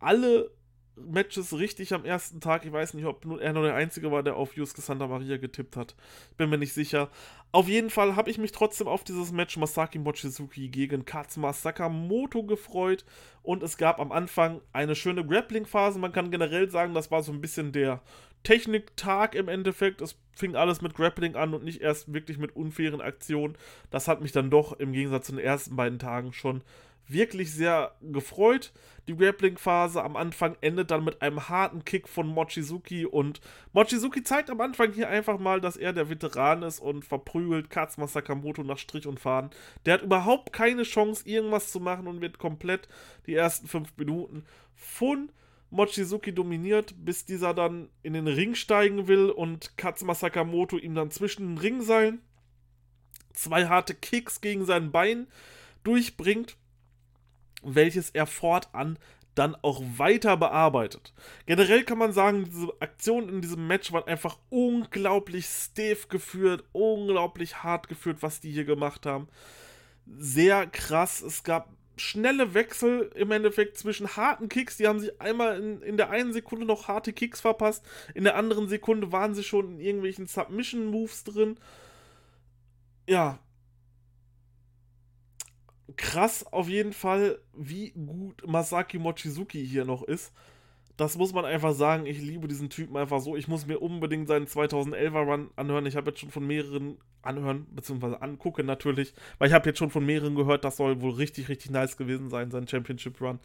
alle 0.00 0.50
Matches 0.96 1.52
richtig 1.58 1.94
am 1.94 2.04
ersten 2.04 2.40
Tag. 2.40 2.64
Ich 2.64 2.72
weiß 2.72 2.94
nicht, 2.94 3.06
ob 3.06 3.24
nur 3.24 3.40
er 3.40 3.52
nur 3.52 3.64
der 3.64 3.74
Einzige 3.74 4.12
war, 4.12 4.22
der 4.22 4.36
auf 4.36 4.56
Yusuke 4.56 4.80
Santa 4.80 5.06
Maria 5.06 5.38
getippt 5.38 5.76
hat. 5.76 5.94
Bin 6.36 6.50
mir 6.50 6.58
nicht 6.58 6.74
sicher. 6.74 7.10
Auf 7.50 7.68
jeden 7.68 7.90
Fall 7.90 8.16
habe 8.16 8.30
ich 8.30 8.38
mich 8.38 8.52
trotzdem 8.52 8.88
auf 8.88 9.04
dieses 9.04 9.32
Match 9.32 9.56
Masaki 9.56 9.98
Mochizuki 9.98 10.68
gegen 10.68 11.04
Katsuma 11.04 11.52
Sakamoto 11.52 12.42
gefreut. 12.44 13.04
Und 13.42 13.62
es 13.62 13.76
gab 13.76 14.00
am 14.00 14.12
Anfang 14.12 14.60
eine 14.72 14.94
schöne 14.94 15.26
Grappling-Phase. 15.26 15.98
Man 15.98 16.12
kann 16.12 16.30
generell 16.30 16.70
sagen, 16.70 16.94
das 16.94 17.10
war 17.10 17.22
so 17.22 17.32
ein 17.32 17.40
bisschen 17.40 17.72
der 17.72 18.00
Techniktag 18.42 19.34
im 19.34 19.48
Endeffekt. 19.48 20.00
Es 20.00 20.16
fing 20.34 20.56
alles 20.56 20.82
mit 20.82 20.94
Grappling 20.94 21.36
an 21.36 21.54
und 21.54 21.64
nicht 21.64 21.80
erst 21.80 22.12
wirklich 22.12 22.38
mit 22.38 22.56
unfairen 22.56 23.00
Aktionen. 23.00 23.56
Das 23.90 24.08
hat 24.08 24.20
mich 24.20 24.32
dann 24.32 24.50
doch 24.50 24.78
im 24.78 24.92
Gegensatz 24.92 25.26
zu 25.26 25.32
den 25.32 25.44
ersten 25.44 25.76
beiden 25.76 25.98
Tagen 25.98 26.32
schon 26.32 26.62
wirklich 27.08 27.52
sehr 27.52 27.94
gefreut. 28.00 28.72
Die 29.08 29.16
Grappling-Phase 29.16 30.02
am 30.02 30.16
Anfang 30.16 30.56
endet 30.60 30.90
dann 30.90 31.04
mit 31.04 31.22
einem 31.22 31.48
harten 31.48 31.84
Kick 31.84 32.08
von 32.08 32.28
Mochizuki 32.28 33.04
und 33.04 33.40
Mochizuki 33.72 34.22
zeigt 34.22 34.48
am 34.48 34.60
Anfang 34.60 34.92
hier 34.92 35.08
einfach 35.08 35.38
mal, 35.38 35.60
dass 35.60 35.76
er 35.76 35.92
der 35.92 36.08
Veteran 36.08 36.62
ist 36.62 36.78
und 36.78 37.04
verprügelt 37.04 37.68
Katsuma 37.68 38.06
Sakamoto 38.06 38.62
nach 38.62 38.78
Strich 38.78 39.06
und 39.06 39.18
Faden. 39.18 39.50
Der 39.84 39.94
hat 39.94 40.02
überhaupt 40.02 40.52
keine 40.52 40.84
Chance, 40.84 41.28
irgendwas 41.28 41.72
zu 41.72 41.80
machen 41.80 42.06
und 42.06 42.20
wird 42.20 42.38
komplett 42.38 42.88
die 43.26 43.34
ersten 43.34 43.66
fünf 43.66 43.96
Minuten 43.96 44.44
von 44.74 45.30
Mochizuki 45.70 46.32
dominiert, 46.32 46.94
bis 46.98 47.24
dieser 47.24 47.54
dann 47.54 47.88
in 48.02 48.12
den 48.12 48.28
Ring 48.28 48.54
steigen 48.54 49.08
will 49.08 49.30
und 49.30 49.76
Katsuma 49.76 50.14
Sakamoto 50.14 50.76
ihm 50.76 50.94
dann 50.94 51.10
zwischen 51.10 51.48
den 51.48 51.58
Ringseilen 51.58 52.20
zwei 53.32 53.66
harte 53.66 53.94
Kicks 53.94 54.40
gegen 54.40 54.64
sein 54.64 54.92
Bein 54.92 55.26
durchbringt, 55.84 56.56
welches 57.62 58.10
er 58.10 58.26
fortan 58.26 58.98
dann 59.34 59.56
auch 59.62 59.82
weiter 59.96 60.36
bearbeitet. 60.36 61.14
Generell 61.46 61.84
kann 61.84 61.98
man 61.98 62.12
sagen, 62.12 62.44
diese 62.44 62.72
Aktionen 62.80 63.28
in 63.30 63.40
diesem 63.40 63.66
Match 63.66 63.90
waren 63.92 64.06
einfach 64.06 64.38
unglaublich 64.50 65.46
stiff 65.46 66.08
geführt, 66.08 66.64
unglaublich 66.72 67.62
hart 67.62 67.88
geführt, 67.88 68.18
was 68.20 68.40
die 68.40 68.50
hier 68.50 68.66
gemacht 68.66 69.06
haben. 69.06 69.28
Sehr 70.06 70.66
krass. 70.66 71.22
Es 71.22 71.44
gab 71.44 71.70
schnelle 71.96 72.54
Wechsel 72.54 73.10
im 73.14 73.30
Endeffekt 73.30 73.78
zwischen 73.78 74.16
harten 74.16 74.48
Kicks. 74.48 74.76
Die 74.76 74.86
haben 74.86 75.00
sich 75.00 75.20
einmal 75.20 75.58
in, 75.58 75.82
in 75.82 75.96
der 75.96 76.10
einen 76.10 76.32
Sekunde 76.32 76.66
noch 76.66 76.88
harte 76.88 77.12
Kicks 77.12 77.40
verpasst, 77.40 77.84
in 78.14 78.24
der 78.24 78.36
anderen 78.36 78.68
Sekunde 78.68 79.12
waren 79.12 79.34
sie 79.34 79.44
schon 79.44 79.74
in 79.74 79.80
irgendwelchen 79.80 80.26
Submission-Moves 80.26 81.24
drin. 81.24 81.56
Ja. 83.08 83.38
Krass 85.96 86.44
auf 86.52 86.68
jeden 86.68 86.92
Fall, 86.92 87.38
wie 87.54 87.90
gut 87.90 88.46
Masaki 88.46 88.98
Mochizuki 88.98 89.66
hier 89.66 89.84
noch 89.84 90.02
ist 90.02 90.32
das 90.96 91.16
muss 91.16 91.32
man 91.32 91.44
einfach 91.44 91.74
sagen. 91.74 92.06
Ich 92.06 92.20
liebe 92.20 92.48
diesen 92.48 92.70
Typen 92.70 92.96
einfach 92.96 93.20
so. 93.20 93.36
Ich 93.36 93.48
muss 93.48 93.66
mir 93.66 93.78
unbedingt 93.78 94.28
seinen 94.28 94.46
2011er 94.46 95.24
Run 95.24 95.50
anhören. 95.56 95.86
Ich 95.86 95.96
habe 95.96 96.10
jetzt 96.10 96.20
schon 96.20 96.30
von 96.30 96.46
mehreren 96.46 96.98
anhören, 97.22 97.66
beziehungsweise 97.70 98.20
angucken 98.20 98.66
natürlich, 98.66 99.14
weil 99.38 99.48
ich 99.48 99.54
habe 99.54 99.68
jetzt 99.68 99.78
schon 99.78 99.90
von 99.90 100.04
mehreren 100.04 100.34
gehört, 100.34 100.64
das 100.64 100.76
soll 100.76 101.00
wohl 101.00 101.12
richtig, 101.12 101.48
richtig 101.48 101.70
nice 101.70 101.96
gewesen 101.96 102.30
sein, 102.30 102.50
sein 102.50 102.66
Championship 102.66 103.20
Run. 103.20 103.38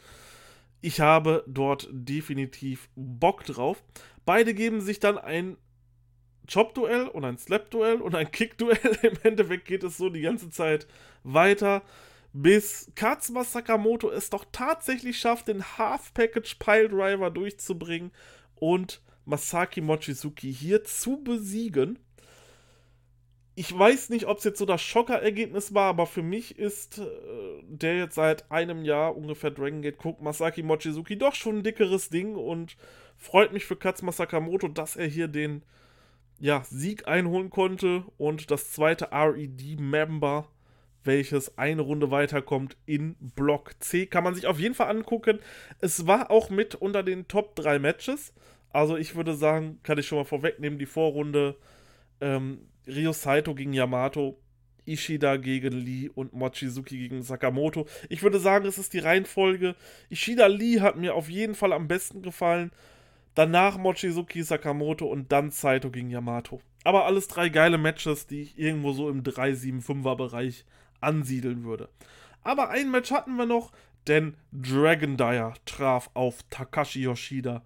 Ich 0.80 1.00
habe 1.00 1.44
dort 1.46 1.88
definitiv 1.90 2.88
Bock 2.96 3.44
drauf. 3.44 3.82
Beide 4.24 4.52
geben 4.52 4.80
sich 4.80 5.00
dann 5.00 5.16
ein 5.16 5.56
Chop-Duell 6.48 7.08
und 7.08 7.24
ein 7.24 7.38
Slap-Duell 7.38 8.00
und 8.00 8.14
ein 8.14 8.30
Kick-Duell. 8.30 8.78
Im 9.02 9.18
Endeffekt 9.22 9.66
geht 9.66 9.84
es 9.84 9.96
so 9.96 10.10
die 10.10 10.22
ganze 10.22 10.50
Zeit 10.50 10.86
weiter 11.22 11.82
bis 12.42 12.92
Katsuma 12.94 13.42
Sakamoto 13.42 14.10
es 14.10 14.30
doch 14.30 14.44
tatsächlich 14.52 15.18
schafft, 15.18 15.48
den 15.48 15.64
Half-Package 15.76 16.54
Piledriver 16.56 17.30
durchzubringen 17.30 18.12
und 18.54 19.02
Masaki 19.24 19.80
Mochizuki 19.80 20.52
hier 20.52 20.84
zu 20.84 21.22
besiegen. 21.22 21.98
Ich 23.56 23.76
weiß 23.76 24.10
nicht, 24.10 24.26
ob 24.26 24.38
es 24.38 24.44
jetzt 24.44 24.58
so 24.60 24.66
das 24.66 24.80
Schockerergebnis 24.80 25.74
war, 25.74 25.88
aber 25.88 26.06
für 26.06 26.22
mich 26.22 26.56
ist 26.56 26.98
äh, 26.98 27.06
der 27.64 27.98
jetzt 27.98 28.14
seit 28.14 28.48
einem 28.52 28.84
Jahr 28.84 29.16
ungefähr 29.16 29.50
Dragon 29.50 29.82
Gate 29.82 29.98
guckt, 29.98 30.22
Masaki 30.22 30.62
Mochizuki 30.62 31.18
doch 31.18 31.34
schon 31.34 31.58
ein 31.58 31.62
dickeres 31.64 32.08
Ding 32.08 32.36
und 32.36 32.76
freut 33.16 33.52
mich 33.52 33.64
für 33.64 33.74
Katsuma 33.74 34.12
Sakamoto, 34.12 34.68
dass 34.68 34.94
er 34.94 35.06
hier 35.06 35.26
den 35.26 35.64
ja, 36.38 36.62
Sieg 36.62 37.08
einholen 37.08 37.50
konnte 37.50 38.04
und 38.16 38.52
das 38.52 38.70
zweite 38.70 39.08
RED-Member, 39.10 40.48
welches 41.08 41.58
eine 41.58 41.82
Runde 41.82 42.12
weiterkommt 42.12 42.76
in 42.86 43.16
Block 43.18 43.74
C, 43.80 44.06
kann 44.06 44.22
man 44.22 44.36
sich 44.36 44.46
auf 44.46 44.60
jeden 44.60 44.76
Fall 44.76 44.90
angucken. 44.90 45.40
Es 45.80 46.06
war 46.06 46.30
auch 46.30 46.50
mit 46.50 46.76
unter 46.76 47.02
den 47.02 47.26
Top 47.26 47.56
3 47.56 47.80
Matches. 47.80 48.32
Also 48.70 48.96
ich 48.96 49.16
würde 49.16 49.34
sagen, 49.34 49.80
kann 49.82 49.98
ich 49.98 50.06
schon 50.06 50.18
mal 50.18 50.24
vorwegnehmen, 50.24 50.78
die 50.78 50.86
Vorrunde 50.86 51.56
ähm, 52.20 52.68
Ryo 52.86 53.12
Saito 53.12 53.54
gegen 53.54 53.72
Yamato, 53.72 54.38
Ishida 54.86 55.36
gegen 55.36 55.72
Lee 55.72 56.10
und 56.14 56.32
Mochizuki 56.32 56.98
gegen 56.98 57.22
Sakamoto. 57.22 57.86
Ich 58.08 58.22
würde 58.22 58.38
sagen, 58.38 58.66
es 58.66 58.78
ist 58.78 58.92
die 58.92 58.98
Reihenfolge. 58.98 59.74
Ishida 60.10 60.46
Lee 60.46 60.80
hat 60.80 60.96
mir 60.96 61.14
auf 61.14 61.28
jeden 61.28 61.54
Fall 61.54 61.72
am 61.72 61.88
besten 61.88 62.22
gefallen. 62.22 62.70
Danach 63.34 63.78
Mochizuki, 63.78 64.42
Sakamoto 64.42 65.06
und 65.06 65.32
dann 65.32 65.50
Saito 65.50 65.90
gegen 65.90 66.10
Yamato. 66.10 66.60
Aber 66.84 67.04
alles 67.04 67.28
drei 67.28 67.48
geile 67.48 67.78
Matches, 67.78 68.26
die 68.26 68.42
ich 68.42 68.58
irgendwo 68.58 68.92
so 68.92 69.10
im 69.10 69.22
3-7-5er 69.22 70.16
Bereich 70.16 70.64
ansiedeln 71.00 71.64
würde. 71.64 71.88
Aber 72.42 72.70
ein 72.70 72.90
Match 72.90 73.10
hatten 73.10 73.36
wir 73.36 73.46
noch, 73.46 73.72
denn 74.06 74.34
Dragon 74.52 75.16
Dyer 75.16 75.54
traf 75.66 76.10
auf 76.14 76.42
Takashi 76.50 77.02
Yoshida. 77.02 77.62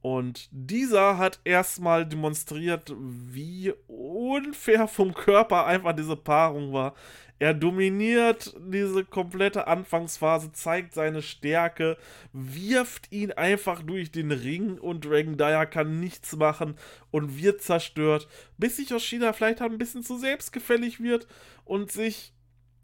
Und 0.00 0.48
dieser 0.50 1.16
hat 1.16 1.38
erstmal 1.44 2.04
demonstriert, 2.04 2.92
wie 2.98 3.72
unfair 3.86 4.88
vom 4.88 5.14
Körper 5.14 5.66
einfach 5.66 5.94
diese 5.94 6.16
Paarung 6.16 6.72
war. 6.72 6.94
Er 7.38 7.54
dominiert 7.54 8.54
diese 8.68 9.04
komplette 9.04 9.66
Anfangsphase, 9.66 10.52
zeigt 10.52 10.94
seine 10.94 11.22
Stärke, 11.22 11.96
wirft 12.32 13.10
ihn 13.12 13.32
einfach 13.32 13.82
durch 13.82 14.10
den 14.12 14.30
Ring 14.30 14.78
und 14.78 15.04
Dragon 15.04 15.36
Dyer 15.36 15.66
kann 15.66 16.00
nichts 16.00 16.36
machen 16.36 16.76
und 17.10 17.40
wird 17.40 17.62
zerstört, 17.62 18.28
bis 18.58 18.76
sich 18.76 18.90
Yoshida 18.90 19.32
vielleicht 19.32 19.60
ein 19.60 19.78
bisschen 19.78 20.02
zu 20.02 20.18
selbstgefällig 20.18 21.00
wird 21.00 21.26
und 21.64 21.90
sich 21.90 22.32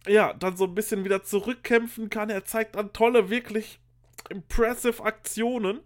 ja 0.09 0.33
dann 0.35 0.57
so 0.57 0.65
ein 0.65 0.75
bisschen 0.75 1.05
wieder 1.05 1.23
zurückkämpfen 1.23 2.11
kann. 2.11 2.31
Er 2.31 2.45
zeigt 2.45 2.77
dann 2.77 2.93
tolle, 2.93 3.31
wirklich 3.31 3.81
impressive 4.31 5.03
Aktionen, 5.03 5.81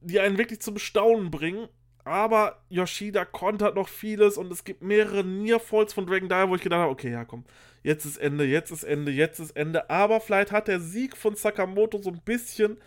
die 0.00 0.20
einen 0.20 0.38
wirklich 0.38 0.60
zum 0.60 0.78
Staunen 0.78 1.30
bringen 1.30 1.68
aber 2.04 2.62
Yoshida 2.68 3.24
kontert 3.24 3.76
noch 3.76 3.88
vieles 3.88 4.36
und 4.36 4.50
es 4.52 4.64
gibt 4.64 4.82
mehrere 4.82 5.22
Nearfalls 5.22 5.92
von 5.92 6.06
Dragon 6.06 6.28
Dyer, 6.28 6.48
wo 6.48 6.56
ich 6.56 6.62
gedacht 6.62 6.80
habe, 6.80 6.90
okay, 6.90 7.12
ja 7.12 7.24
komm, 7.24 7.44
jetzt 7.82 8.04
ist 8.04 8.16
Ende, 8.16 8.44
jetzt 8.44 8.70
ist 8.72 8.82
Ende, 8.82 9.12
jetzt 9.12 9.38
ist 9.38 9.52
Ende. 9.52 9.88
Aber 9.88 10.20
vielleicht 10.20 10.50
hat 10.50 10.68
der 10.68 10.80
Sieg 10.80 11.16
von 11.16 11.36
Sakamoto 11.36 11.98
so 11.98 12.10
ein 12.10 12.20
bisschen 12.24 12.78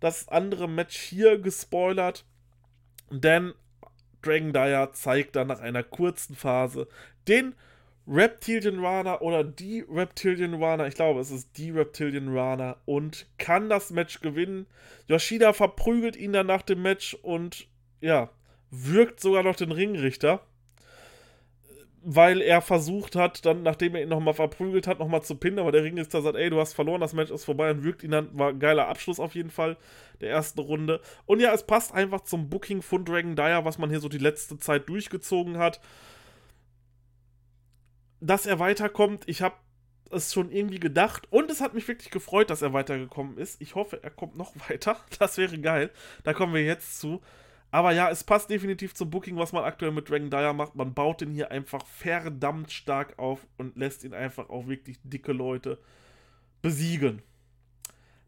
das 0.00 0.28
andere 0.28 0.68
Match 0.68 0.96
hier 0.96 1.38
gespoilert. 1.38 2.24
Denn 3.10 3.54
Dragon 4.22 4.52
Dyer 4.52 4.92
zeigt 4.92 5.36
dann 5.36 5.46
nach 5.46 5.60
einer 5.60 5.84
kurzen 5.84 6.34
Phase 6.34 6.88
den 7.28 7.54
Reptilian 8.08 8.78
Runner 8.78 9.20
oder 9.20 9.42
die 9.42 9.84
Reptilian 9.88 10.54
Runner, 10.54 10.86
ich 10.86 10.94
glaube, 10.94 11.20
es 11.20 11.30
ist 11.30 11.58
die 11.58 11.70
Reptilian 11.70 12.28
Runner 12.28 12.76
und 12.84 13.26
kann 13.38 13.68
das 13.68 13.90
Match 13.90 14.20
gewinnen. 14.20 14.66
Yoshida 15.08 15.52
verprügelt 15.52 16.16
ihn 16.16 16.32
dann 16.32 16.46
nach 16.46 16.62
dem 16.62 16.82
Match 16.82 17.14
und 17.14 17.66
ja, 18.00 18.30
wirkt 18.70 19.20
sogar 19.20 19.42
noch 19.42 19.56
den 19.56 19.72
Ringrichter, 19.72 20.40
weil 22.02 22.40
er 22.40 22.60
versucht 22.60 23.16
hat, 23.16 23.44
dann, 23.44 23.64
nachdem 23.64 23.96
er 23.96 24.02
ihn 24.02 24.08
nochmal 24.08 24.34
verprügelt 24.34 24.86
hat, 24.86 25.00
nochmal 25.00 25.22
zu 25.22 25.34
pinnen, 25.34 25.58
aber 25.58 25.72
der 25.72 25.82
Ringrichter 25.82 26.22
sagt, 26.22 26.36
ey, 26.36 26.48
du 26.48 26.60
hast 26.60 26.74
verloren, 26.74 27.00
das 27.00 27.12
Match 27.12 27.32
ist 27.32 27.44
vorbei 27.44 27.72
und 27.72 27.82
wirkt 27.82 28.04
ihn 28.04 28.12
dann, 28.12 28.28
war 28.38 28.50
ein 28.50 28.60
geiler 28.60 28.86
Abschluss 28.86 29.18
auf 29.18 29.34
jeden 29.34 29.50
Fall 29.50 29.76
der 30.20 30.30
ersten 30.30 30.60
Runde. 30.60 31.00
Und 31.24 31.40
ja, 31.40 31.52
es 31.52 31.64
passt 31.64 31.92
einfach 31.92 32.20
zum 32.20 32.48
Booking 32.48 32.82
von 32.82 33.04
Dragon 33.04 33.34
Dyer, 33.34 33.64
was 33.64 33.78
man 33.78 33.90
hier 33.90 33.98
so 33.98 34.08
die 34.08 34.18
letzte 34.18 34.58
Zeit 34.58 34.88
durchgezogen 34.88 35.58
hat. 35.58 35.80
Dass 38.20 38.46
er 38.46 38.58
weiterkommt, 38.58 39.24
ich 39.26 39.42
habe 39.42 39.56
es 40.10 40.32
schon 40.32 40.50
irgendwie 40.50 40.80
gedacht 40.80 41.26
und 41.30 41.50
es 41.50 41.60
hat 41.60 41.74
mich 41.74 41.86
wirklich 41.88 42.10
gefreut, 42.10 42.50
dass 42.50 42.62
er 42.62 42.72
weitergekommen 42.72 43.38
ist. 43.38 43.60
Ich 43.60 43.74
hoffe, 43.74 44.02
er 44.02 44.10
kommt 44.10 44.36
noch 44.36 44.54
weiter. 44.68 45.00
Das 45.18 45.38
wäre 45.38 45.58
geil. 45.58 45.90
Da 46.24 46.32
kommen 46.32 46.54
wir 46.54 46.64
jetzt 46.64 47.00
zu. 47.00 47.20
Aber 47.70 47.92
ja, 47.92 48.08
es 48.10 48.24
passt 48.24 48.48
definitiv 48.48 48.94
zum 48.94 49.10
Booking, 49.10 49.36
was 49.36 49.52
man 49.52 49.64
aktuell 49.64 49.90
mit 49.90 50.08
Dragon 50.08 50.30
Dyer 50.30 50.52
macht. 50.52 50.76
Man 50.76 50.94
baut 50.94 51.20
den 51.20 51.32
hier 51.32 51.50
einfach 51.50 51.84
verdammt 51.86 52.72
stark 52.72 53.18
auf 53.18 53.46
und 53.58 53.76
lässt 53.76 54.04
ihn 54.04 54.14
einfach 54.14 54.48
auch 54.48 54.66
wirklich 54.66 54.98
dicke 55.02 55.32
Leute 55.32 55.78
besiegen. 56.62 57.22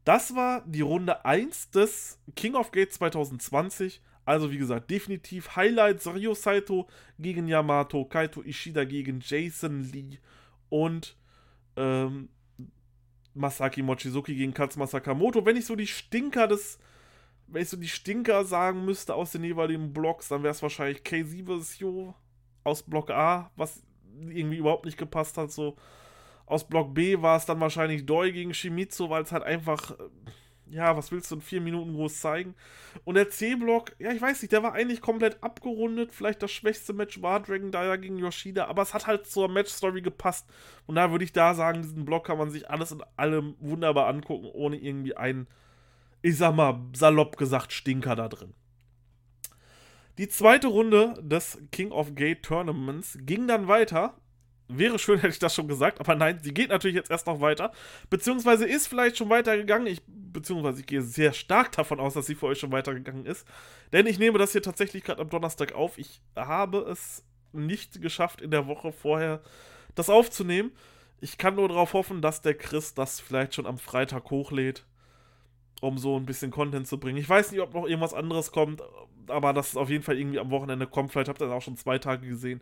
Das 0.04 0.34
war 0.34 0.62
die 0.66 0.80
Runde 0.80 1.24
1 1.24 1.70
des 1.70 2.18
King 2.34 2.54
of 2.54 2.72
Gate 2.72 2.92
2020. 2.92 4.02
Also 4.28 4.50
wie 4.50 4.58
gesagt, 4.58 4.90
definitiv 4.90 5.56
Highlights 5.56 6.06
Ryo 6.06 6.34
Saito 6.34 6.86
gegen 7.18 7.48
Yamato, 7.48 8.04
Kaito 8.04 8.42
Ishida 8.42 8.84
gegen 8.84 9.20
Jason 9.24 9.90
Lee 9.90 10.18
und 10.68 11.16
ähm, 11.76 12.28
Masaki 13.32 13.80
Mochizuki 13.80 14.34
gegen 14.34 14.52
Katsuma 14.52 14.86
Sakamoto. 14.86 15.46
Wenn 15.46 15.56
ich 15.56 15.64
so 15.64 15.74
die 15.74 15.86
Stinker 15.86 16.46
des 16.46 16.78
wenn 17.46 17.62
ich 17.62 17.70
so 17.70 17.78
die 17.78 17.88
Stinker 17.88 18.44
sagen 18.44 18.84
müsste 18.84 19.14
aus 19.14 19.32
den 19.32 19.44
jeweiligen 19.44 19.94
Blocks, 19.94 20.28
dann 20.28 20.42
wäre 20.42 20.52
es 20.52 20.62
wahrscheinlich 20.62 20.98
K7 20.98 21.46
vs. 21.46 21.78
Yo 21.78 22.14
aus 22.64 22.82
Block 22.82 23.10
A, 23.10 23.50
was 23.56 23.82
irgendwie 24.28 24.58
überhaupt 24.58 24.84
nicht 24.84 24.98
gepasst 24.98 25.38
hat. 25.38 25.50
So 25.50 25.74
aus 26.44 26.68
Block 26.68 26.92
B 26.92 27.22
war 27.22 27.38
es 27.38 27.46
dann 27.46 27.60
wahrscheinlich 27.60 28.04
Doi 28.04 28.32
gegen 28.32 28.52
Shimizu, 28.52 29.08
weil 29.08 29.22
es 29.22 29.32
halt 29.32 29.44
einfach, 29.44 29.92
äh, 29.92 29.94
ja, 30.70 30.96
was 30.96 31.12
willst 31.12 31.30
du 31.30 31.36
in 31.36 31.40
vier 31.40 31.60
Minuten 31.60 31.94
groß 31.94 32.20
zeigen? 32.20 32.54
Und 33.04 33.14
der 33.14 33.30
C-Block, 33.30 33.96
ja, 33.98 34.12
ich 34.12 34.20
weiß 34.20 34.42
nicht, 34.42 34.52
der 34.52 34.62
war 34.62 34.72
eigentlich 34.72 35.00
komplett 35.00 35.42
abgerundet. 35.42 36.12
Vielleicht 36.12 36.42
das 36.42 36.50
schwächste 36.50 36.92
Match 36.92 37.22
war 37.22 37.40
Dragon 37.40 37.70
Dyer 37.70 37.98
gegen 37.98 38.18
Yoshida, 38.18 38.66
aber 38.66 38.82
es 38.82 38.94
hat 38.94 39.06
halt 39.06 39.26
zur 39.26 39.48
Match-Story 39.48 40.02
gepasst. 40.02 40.46
Und 40.86 40.96
da 40.96 41.10
würde 41.10 41.24
ich 41.24 41.32
da 41.32 41.54
sagen, 41.54 41.82
diesen 41.82 42.04
Block 42.04 42.26
kann 42.26 42.38
man 42.38 42.50
sich 42.50 42.70
alles 42.70 42.92
in 42.92 43.02
allem 43.16 43.56
wunderbar 43.60 44.06
angucken, 44.06 44.46
ohne 44.52 44.76
irgendwie 44.76 45.16
einen 45.16 45.48
ich 46.22 46.36
sag 46.36 46.54
mal, 46.54 46.80
salopp 46.94 47.36
gesagt, 47.36 47.72
Stinker 47.72 48.16
da 48.16 48.28
drin. 48.28 48.54
Die 50.18 50.28
zweite 50.28 50.66
Runde 50.66 51.14
des 51.20 51.58
King 51.70 51.92
of 51.92 52.14
Gate 52.14 52.42
Tournaments 52.42 53.18
ging 53.20 53.46
dann 53.46 53.68
weiter. 53.68 54.16
Wäre 54.68 54.98
schön, 54.98 55.18
hätte 55.20 55.32
ich 55.32 55.38
das 55.38 55.54
schon 55.54 55.68
gesagt, 55.68 56.00
aber 56.00 56.14
nein, 56.14 56.38
sie 56.42 56.52
geht 56.52 56.68
natürlich 56.68 56.96
jetzt 56.96 57.10
erst 57.10 57.26
noch 57.26 57.40
weiter. 57.40 57.72
Beziehungsweise 58.10 58.66
ist 58.66 58.86
vielleicht 58.86 59.16
schon 59.16 59.30
weitergegangen. 59.30 59.86
Ich, 59.86 60.02
beziehungsweise 60.06 60.80
ich 60.80 60.86
gehe 60.86 61.02
sehr 61.02 61.32
stark 61.32 61.72
davon 61.72 62.00
aus, 62.00 62.14
dass 62.14 62.26
sie 62.26 62.34
für 62.34 62.46
euch 62.46 62.58
schon 62.58 62.72
weitergegangen 62.72 63.26
ist. 63.26 63.46
Denn 63.92 64.06
ich 64.06 64.18
nehme 64.18 64.38
das 64.38 64.52
hier 64.52 64.62
tatsächlich 64.62 65.04
gerade 65.04 65.22
am 65.22 65.30
Donnerstag 65.30 65.72
auf. 65.72 65.98
Ich 65.98 66.20
habe 66.36 66.78
es 66.90 67.24
nicht 67.52 68.02
geschafft, 68.02 68.42
in 68.42 68.50
der 68.50 68.66
Woche 68.66 68.92
vorher 68.92 69.40
das 69.94 70.10
aufzunehmen. 70.10 70.70
Ich 71.20 71.38
kann 71.38 71.56
nur 71.56 71.68
darauf 71.68 71.94
hoffen, 71.94 72.20
dass 72.20 72.42
der 72.42 72.54
Chris 72.54 72.94
das 72.94 73.20
vielleicht 73.20 73.54
schon 73.54 73.66
am 73.66 73.78
Freitag 73.78 74.30
hochlädt 74.30 74.84
um 75.80 75.98
so 75.98 76.16
ein 76.16 76.26
bisschen 76.26 76.50
Content 76.50 76.86
zu 76.86 76.98
bringen. 76.98 77.18
Ich 77.18 77.28
weiß 77.28 77.52
nicht, 77.52 77.60
ob 77.60 77.74
noch 77.74 77.86
irgendwas 77.86 78.14
anderes 78.14 78.52
kommt, 78.52 78.82
aber 79.28 79.52
dass 79.52 79.70
es 79.70 79.76
auf 79.76 79.90
jeden 79.90 80.02
Fall 80.02 80.18
irgendwie 80.18 80.38
am 80.38 80.50
Wochenende 80.50 80.86
kommt. 80.86 81.12
Vielleicht 81.12 81.28
habt 81.28 81.40
ihr 81.40 81.46
das 81.46 81.54
auch 81.54 81.62
schon 81.62 81.76
zwei 81.76 81.98
Tage 81.98 82.26
gesehen. 82.26 82.60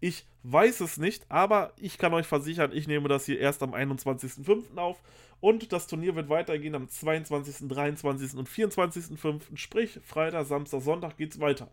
Ich 0.00 0.26
weiß 0.42 0.80
es 0.80 0.96
nicht, 0.96 1.24
aber 1.28 1.72
ich 1.76 1.98
kann 1.98 2.14
euch 2.14 2.26
versichern, 2.26 2.72
ich 2.72 2.86
nehme 2.86 3.08
das 3.08 3.26
hier 3.26 3.38
erst 3.40 3.62
am 3.62 3.74
21.05. 3.74 4.76
auf 4.76 5.02
und 5.40 5.72
das 5.72 5.86
Turnier 5.86 6.14
wird 6.14 6.28
weitergehen 6.28 6.74
am 6.74 6.88
22., 6.88 7.68
23. 7.68 8.34
und 8.34 8.48
24.05. 8.48 9.56
Sprich, 9.56 10.00
Freitag, 10.04 10.46
Samstag, 10.46 10.82
Sonntag 10.82 11.16
geht's 11.16 11.40
weiter. 11.40 11.70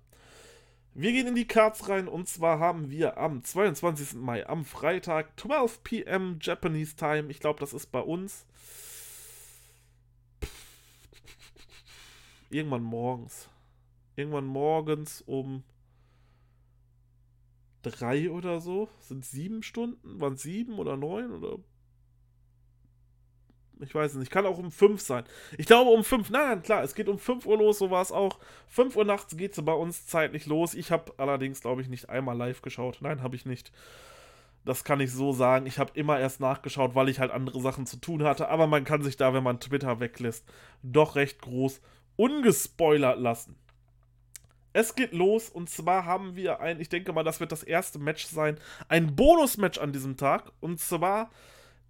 Wir 0.94 1.12
gehen 1.12 1.28
in 1.28 1.36
die 1.36 1.48
Cards 1.48 1.90
rein 1.90 2.08
und 2.08 2.30
zwar 2.30 2.60
haben 2.60 2.90
wir 2.90 3.18
am 3.18 3.44
22. 3.44 4.14
Mai, 4.14 4.48
am 4.48 4.64
Freitag, 4.64 5.40
12 5.40 5.84
p.m. 5.84 6.40
Japanese 6.42 6.96
Time. 6.96 7.30
Ich 7.30 7.40
glaube, 7.40 7.60
das 7.60 7.74
ist 7.74 7.92
bei 7.92 8.00
uns 8.00 8.46
irgendwann 12.56 12.84
morgens. 12.84 13.50
Irgendwann 14.16 14.46
morgens 14.46 15.22
um 15.22 15.64
drei 17.82 18.32
oder 18.32 18.60
so. 18.60 18.90
Sind 19.00 19.26
sieben 19.26 19.64
Stunden? 19.64 20.22
Waren 20.22 20.38
sieben 20.38 20.80
oder 20.80 20.98
neun 20.98 21.32
oder? 21.32 21.60
Ich 23.82 23.94
weiß 23.94 24.16
nicht. 24.16 24.32
Kann 24.32 24.46
auch 24.46 24.58
um 24.58 24.72
fünf 24.72 25.02
sein. 25.02 25.26
Ich 25.58 25.66
glaube 25.66 25.92
um 25.92 26.04
fünf. 26.04 26.30
Nein, 26.30 26.48
nein, 26.48 26.64
klar. 26.64 26.84
Es 26.84 26.96
geht 26.96 27.10
um 27.10 27.20
fünf 27.20 27.46
Uhr 27.46 27.58
los. 27.58 27.80
So 27.80 27.92
war 27.92 28.02
es 28.02 28.12
auch. 28.12 28.40
Fünf 28.68 28.96
Uhr 28.96 29.04
nachts 29.04 29.36
geht 29.36 29.58
es 29.58 29.64
bei 29.64 29.74
uns 29.74 30.08
zeitlich 30.08 30.46
los. 30.46 30.74
Ich 30.74 30.92
habe 30.92 31.14
allerdings, 31.18 31.60
glaube 31.62 31.82
ich, 31.82 31.90
nicht 31.90 32.10
einmal 32.10 32.38
live 32.38 32.62
geschaut. 32.62 33.00
Nein, 33.02 33.22
habe 33.22 33.36
ich 33.36 33.46
nicht. 33.46 33.74
Das 34.64 34.84
kann 34.86 35.02
ich 35.02 35.12
so 35.12 35.34
sagen. 35.34 35.66
Ich 35.66 35.78
habe 35.78 35.92
immer 35.94 36.20
erst 36.20 36.40
nachgeschaut, 36.40 36.96
weil 36.96 37.10
ich 37.10 37.20
halt 37.20 37.32
andere 37.32 37.60
Sachen 37.62 37.86
zu 37.86 37.98
tun 37.98 38.24
hatte. 38.24 38.48
Aber 38.48 38.66
man 38.66 38.86
kann 38.86 39.04
sich 39.04 39.18
da, 39.18 39.34
wenn 39.34 39.44
man 39.44 39.60
Twitter 39.60 40.00
weglässt, 40.00 40.46
doch 40.82 41.16
recht 41.16 41.42
groß 41.42 41.82
ungespoilert 42.16 43.20
lassen. 43.20 43.56
Es 44.74 44.96
geht 44.96 45.14
los 45.14 45.50
und 45.50 45.70
zwar 45.70 46.04
haben 46.06 46.36
wir 46.36 46.60
ein, 46.60 46.82
ich 46.82 46.90
denke 46.90 47.14
mal, 47.14 47.24
das 47.24 47.40
wird 47.40 47.54
das 47.54 47.64
erste 47.64 47.98
Match 47.98 48.26
sein, 48.26 48.60
ein 48.90 49.16
Bonusmatch 49.16 49.78
an 49.78 49.94
diesem 49.94 50.18
Tag. 50.18 50.52
Und 50.60 50.82
zwar 50.82 51.32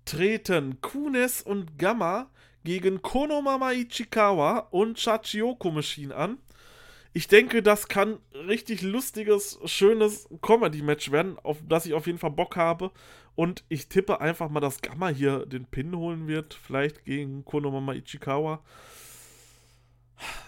treten 0.06 0.80
Kunes 0.82 1.42
und 1.42 1.80
Gamma 1.80 2.30
gegen 2.64 3.02
Konomama 3.02 3.72
Ichikawa 3.72 4.68
und 4.72 5.00
Shachiyoko 5.00 5.72
Machine 5.72 6.16
an. 6.16 6.38
Ich 7.14 7.28
denke, 7.28 7.64
das 7.64 7.88
kann 7.88 8.20
richtig 8.34 8.82
lustiges, 8.82 9.58
schönes 9.66 10.28
Comedy-Match 10.42 11.12
werden, 11.12 11.40
auf 11.42 11.58
das 11.68 11.86
ich 11.86 11.94
auf 11.94 12.08
jeden 12.08 12.20
Fall 12.20 12.32
Bock 12.32 12.56
habe. 12.56 12.92
Und 13.36 13.64
ich 13.70 13.88
tippe 13.88 14.20
einfach 14.20 14.50
mal, 14.50 14.60
dass 14.60 14.82
Gamma 14.82 15.08
hier 15.08 15.46
den 15.46 15.66
Pin 15.66 15.96
holen 15.96 16.28
wird. 16.28 16.54
Vielleicht 16.54 17.06
gegen 17.06 17.46
Konomama 17.46 17.94
Ichikawa. 17.94 18.62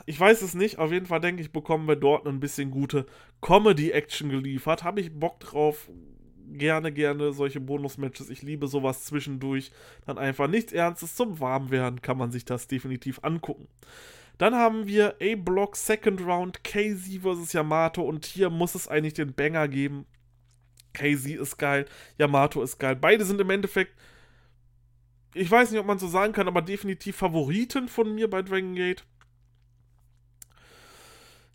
Ich 0.05 0.19
weiß 0.19 0.41
es 0.41 0.53
nicht. 0.53 0.79
Auf 0.79 0.91
jeden 0.91 1.05
Fall 1.05 1.19
denke 1.19 1.41
ich, 1.41 1.51
bekommen 1.51 1.87
wir 1.87 1.95
dort 1.95 2.27
ein 2.27 2.39
bisschen 2.39 2.71
gute 2.71 3.05
Comedy-Action 3.41 4.29
geliefert. 4.29 4.83
Habe 4.83 5.01
ich 5.01 5.19
Bock 5.19 5.39
drauf. 5.39 5.89
Gerne, 6.49 6.93
gerne 6.93 7.33
solche 7.33 7.59
Bonus-Matches. 7.59 8.29
Ich 8.29 8.41
liebe 8.41 8.67
sowas 8.67 9.05
zwischendurch. 9.05 9.71
Dann 10.05 10.17
einfach 10.17 10.47
nichts 10.47 10.71
Ernstes 10.71 11.15
zum 11.15 11.39
Warmwerden. 11.39 12.01
Kann 12.01 12.17
man 12.17 12.31
sich 12.31 12.45
das 12.45 12.67
definitiv 12.67 13.19
angucken. 13.23 13.67
Dann 14.37 14.55
haben 14.55 14.85
wir 14.85 15.15
A-Block 15.21 15.75
Second 15.75 16.21
Round, 16.21 16.63
KZ 16.63 17.21
vs. 17.21 17.53
Yamato 17.53 18.03
und 18.03 18.25
hier 18.25 18.49
muss 18.49 18.75
es 18.75 18.87
eigentlich 18.87 19.15
den 19.15 19.33
Banger 19.33 19.67
geben. 19.67 20.05
KZ 20.93 21.35
ist 21.35 21.57
geil, 21.57 21.85
Yamato 22.17 22.61
ist 22.61 22.77
geil. 22.77 22.95
Beide 22.95 23.25
sind 23.25 23.41
im 23.41 23.49
Endeffekt, 23.49 23.93
ich 25.33 25.49
weiß 25.49 25.71
nicht, 25.71 25.79
ob 25.79 25.87
man 25.87 25.99
so 25.99 26.07
sagen 26.07 26.33
kann, 26.33 26.47
aber 26.47 26.61
definitiv 26.61 27.15
Favoriten 27.17 27.87
von 27.87 28.13
mir 28.13 28.29
bei 28.29 28.41
Dragon 28.41 28.75
Gate. 28.75 29.05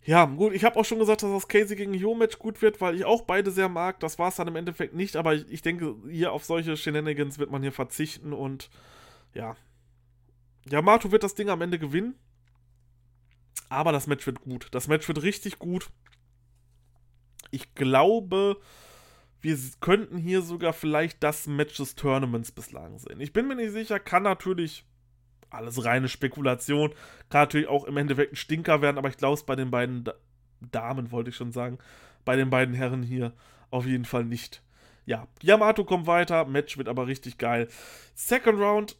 Ja, 0.05 0.25
gut, 0.25 0.53
ich 0.53 0.65
habe 0.65 0.77
auch 0.77 0.83
schon 0.83 0.99
gesagt, 0.99 1.23
dass 1.23 1.31
das 1.31 1.47
Casey 1.47 1.77
gegen 1.77 1.93
Hyo-Match 1.93 2.37
gut 2.37 2.61
wird, 2.61 2.81
weil 2.81 2.95
ich 2.95 3.05
auch 3.05 3.21
beide 3.21 3.51
sehr 3.51 3.69
mag. 3.69 3.99
Das 4.01 4.19
war 4.19 4.29
es 4.29 4.35
dann 4.35 4.49
im 4.49 4.55
Endeffekt 4.57 4.93
nicht, 4.93 5.15
aber 5.15 5.33
ich, 5.33 5.49
ich 5.49 5.61
denke, 5.61 5.95
hier 6.09 6.33
auf 6.33 6.43
solche 6.43 6.75
Shenanigans 6.75 7.39
wird 7.39 7.51
man 7.51 7.61
hier 7.61 7.71
verzichten 7.71 8.33
und 8.33 8.69
ja. 9.33 9.55
Yamato 10.69 11.11
wird 11.11 11.23
das 11.23 11.35
Ding 11.35 11.49
am 11.49 11.61
Ende 11.61 11.79
gewinnen. 11.79 12.15
Aber 13.69 13.91
das 13.91 14.07
Match 14.07 14.25
wird 14.25 14.41
gut. 14.41 14.67
Das 14.71 14.87
Match 14.87 15.07
wird 15.07 15.23
richtig 15.23 15.57
gut. 15.57 15.89
Ich 17.49 17.73
glaube, 17.73 18.57
wir 19.41 19.57
könnten 19.79 20.17
hier 20.17 20.41
sogar 20.41 20.73
vielleicht 20.73 21.23
das 21.23 21.47
Match 21.47 21.77
des 21.77 21.95
Tournaments 21.95 22.51
bislang 22.51 22.99
sehen. 22.99 23.19
Ich 23.19 23.33
bin 23.33 23.47
mir 23.47 23.55
nicht 23.55 23.71
sicher, 23.71 23.99
kann 23.99 24.23
natürlich 24.23 24.85
alles 25.53 25.85
reine 25.85 26.07
Spekulation. 26.07 26.89
Kann 27.29 27.41
natürlich 27.41 27.67
auch 27.67 27.85
im 27.85 27.97
Endeffekt 27.97 28.33
ein 28.33 28.37
Stinker 28.37 28.81
werden, 28.81 28.97
aber 28.97 29.09
ich 29.09 29.17
glaube 29.17 29.35
es 29.35 29.43
bei 29.43 29.55
den 29.55 29.71
beiden 29.71 30.03
da 30.03 30.13
Damen, 30.71 31.11
wollte 31.11 31.29
ich 31.29 31.35
schon 31.35 31.51
sagen, 31.51 31.77
bei 32.23 32.37
den 32.37 32.49
beiden 32.49 32.73
Herren 32.73 33.03
hier 33.03 33.33
auf 33.69 33.85
jeden 33.85 34.05
Fall 34.05 34.23
nicht. 34.23 34.61
Ja, 35.05 35.27
Yamato 35.41 35.83
kommt 35.83 36.07
weiter, 36.07 36.45
Match 36.45 36.77
wird 36.77 36.87
aber 36.87 37.07
richtig 37.07 37.37
geil. 37.37 37.67
Second 38.15 38.59
Round, 38.59 38.95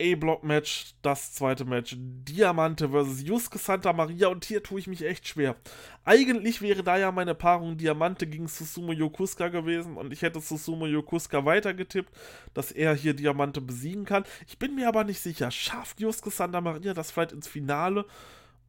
A-Block-Match, 0.00 0.94
das 1.02 1.32
zweite 1.34 1.64
Match, 1.64 1.96
Diamante 1.98 2.88
vs. 2.90 3.22
Yusuke 3.22 3.58
Santa 3.58 3.92
Maria 3.92 4.28
und 4.28 4.44
hier 4.44 4.62
tue 4.62 4.78
ich 4.78 4.86
mich 4.86 5.04
echt 5.04 5.26
schwer. 5.26 5.56
Eigentlich 6.04 6.62
wäre 6.62 6.82
da 6.82 6.96
ja 6.96 7.10
meine 7.10 7.34
Paarung 7.34 7.76
Diamante 7.76 8.26
gegen 8.26 8.48
Susumu 8.48 8.92
Yokusuka 8.92 9.48
gewesen 9.48 9.96
und 9.96 10.12
ich 10.12 10.22
hätte 10.22 10.40
Susumu 10.40 10.86
Yokusuka 10.86 11.44
weitergetippt, 11.44 12.12
dass 12.54 12.70
er 12.70 12.94
hier 12.94 13.14
Diamante 13.14 13.60
besiegen 13.60 14.04
kann. 14.04 14.24
Ich 14.46 14.58
bin 14.58 14.74
mir 14.74 14.88
aber 14.88 15.04
nicht 15.04 15.20
sicher, 15.20 15.50
schafft 15.50 16.00
Yusuke 16.00 16.30
Santa 16.30 16.60
Maria 16.60 16.94
das 16.94 17.10
vielleicht 17.10 17.32
ins 17.32 17.48
Finale, 17.48 18.04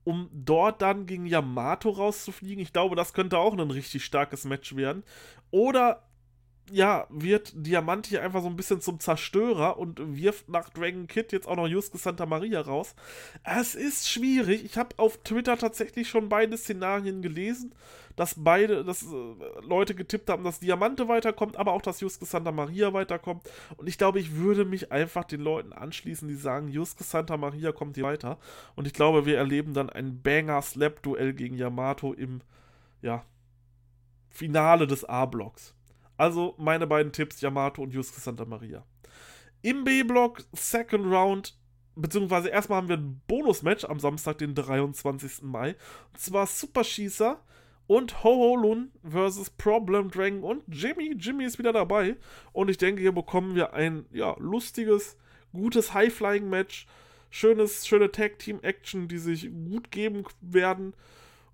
um 0.03 0.29
dort 0.33 0.81
dann 0.81 1.05
gegen 1.05 1.27
Yamato 1.27 1.89
rauszufliegen? 1.89 2.63
Ich 2.63 2.73
glaube, 2.73 2.95
das 2.95 3.13
könnte 3.13 3.37
auch 3.37 3.53
ein 3.53 3.71
richtig 3.71 4.03
starkes 4.03 4.45
Match 4.45 4.75
werden. 4.75 5.03
Oder 5.51 6.08
ja, 6.71 7.07
wird 7.09 7.53
Diamant 7.55 8.07
hier 8.07 8.21
einfach 8.23 8.41
so 8.41 8.47
ein 8.47 8.55
bisschen 8.55 8.81
zum 8.81 8.99
Zerstörer 8.99 9.77
und 9.77 9.99
wirft 10.17 10.49
nach 10.49 10.69
Dragon 10.69 11.07
Kid 11.07 11.31
jetzt 11.31 11.47
auch 11.47 11.55
noch 11.55 11.67
Yusuke 11.67 11.97
Santa 11.97 12.25
Maria 12.25 12.61
raus. 12.61 12.95
Es 13.43 13.75
ist 13.75 14.09
schwierig. 14.09 14.63
Ich 14.65 14.77
habe 14.77 14.97
auf 14.97 15.17
Twitter 15.23 15.57
tatsächlich 15.57 16.09
schon 16.09 16.29
beide 16.29 16.57
Szenarien 16.57 17.21
gelesen, 17.21 17.73
dass 18.15 18.35
beide, 18.37 18.83
dass 18.83 19.03
äh, 19.03 19.07
Leute 19.61 19.95
getippt 19.95 20.29
haben, 20.29 20.43
dass 20.43 20.59
Diamante 20.59 21.07
weiterkommt, 21.07 21.57
aber 21.57 21.73
auch, 21.73 21.81
dass 21.81 22.01
Yusuke 22.01 22.25
Santa 22.25 22.51
Maria 22.51 22.93
weiterkommt. 22.93 23.49
Und 23.77 23.87
ich 23.87 23.97
glaube, 23.97 24.19
ich 24.19 24.35
würde 24.35 24.65
mich 24.65 24.91
einfach 24.91 25.23
den 25.23 25.41
Leuten 25.41 25.73
anschließen, 25.73 26.27
die 26.27 26.35
sagen, 26.35 26.67
Yusuke 26.67 27.03
Santa 27.03 27.37
Maria 27.37 27.71
kommt 27.71 27.95
hier 27.95 28.05
weiter. 28.05 28.37
Und 28.75 28.87
ich 28.87 28.93
glaube, 28.93 29.25
wir 29.25 29.37
erleben 29.37 29.73
dann 29.73 29.89
ein 29.89 30.21
Banger-Slap-Duell 30.21 31.33
gegen 31.33 31.55
Yamato 31.55 32.13
im, 32.13 32.41
ja, 33.01 33.23
Finale 34.29 34.87
des 34.87 35.05
A-Blocks. 35.05 35.73
Also 36.19 36.53
meine 36.57 36.85
beiden 36.85 37.13
Tipps, 37.13 37.39
Yamato 37.39 37.81
und 37.81 37.93
Yusuke 37.93 38.19
Santa 38.19 38.43
Maria. 38.43 38.85
Im 39.61 39.85
B-Block, 39.85 40.43
Second 40.51 41.05
Round, 41.05 41.57
beziehungsweise 41.95 42.49
erstmal 42.49 42.79
haben 42.79 42.89
wir 42.89 42.97
ein 42.97 43.21
Bonus-Match 43.27 43.85
am 43.85 44.01
Samstag, 44.01 44.37
den 44.39 44.53
23. 44.53 45.43
Mai. 45.43 45.77
Und 46.11 46.19
zwar 46.19 46.45
Super 46.45 46.83
Schießer 46.83 47.41
und 47.87 48.21
Ho-Ho 48.21 48.57
Lun 48.57 48.91
versus 49.09 49.49
Problem 49.49 50.11
Dragon 50.11 50.43
und 50.43 50.63
Jimmy. 50.67 51.15
Jimmy 51.17 51.45
ist 51.45 51.57
wieder 51.57 51.71
dabei. 51.71 52.17
Und 52.51 52.69
ich 52.69 52.77
denke, 52.77 53.01
hier 53.01 53.13
bekommen 53.13 53.55
wir 53.55 53.71
ein 53.73 54.05
ja, 54.11 54.35
lustiges, 54.39 55.15
gutes 55.53 55.93
High-Flying-Match. 55.93 56.85
Schönes, 57.29 57.87
schöne 57.87 58.11
Tag-Team-Action, 58.11 59.07
die 59.07 59.19
sich 59.19 59.49
gut 59.49 59.89
geben 59.89 60.25
werden. 60.41 60.93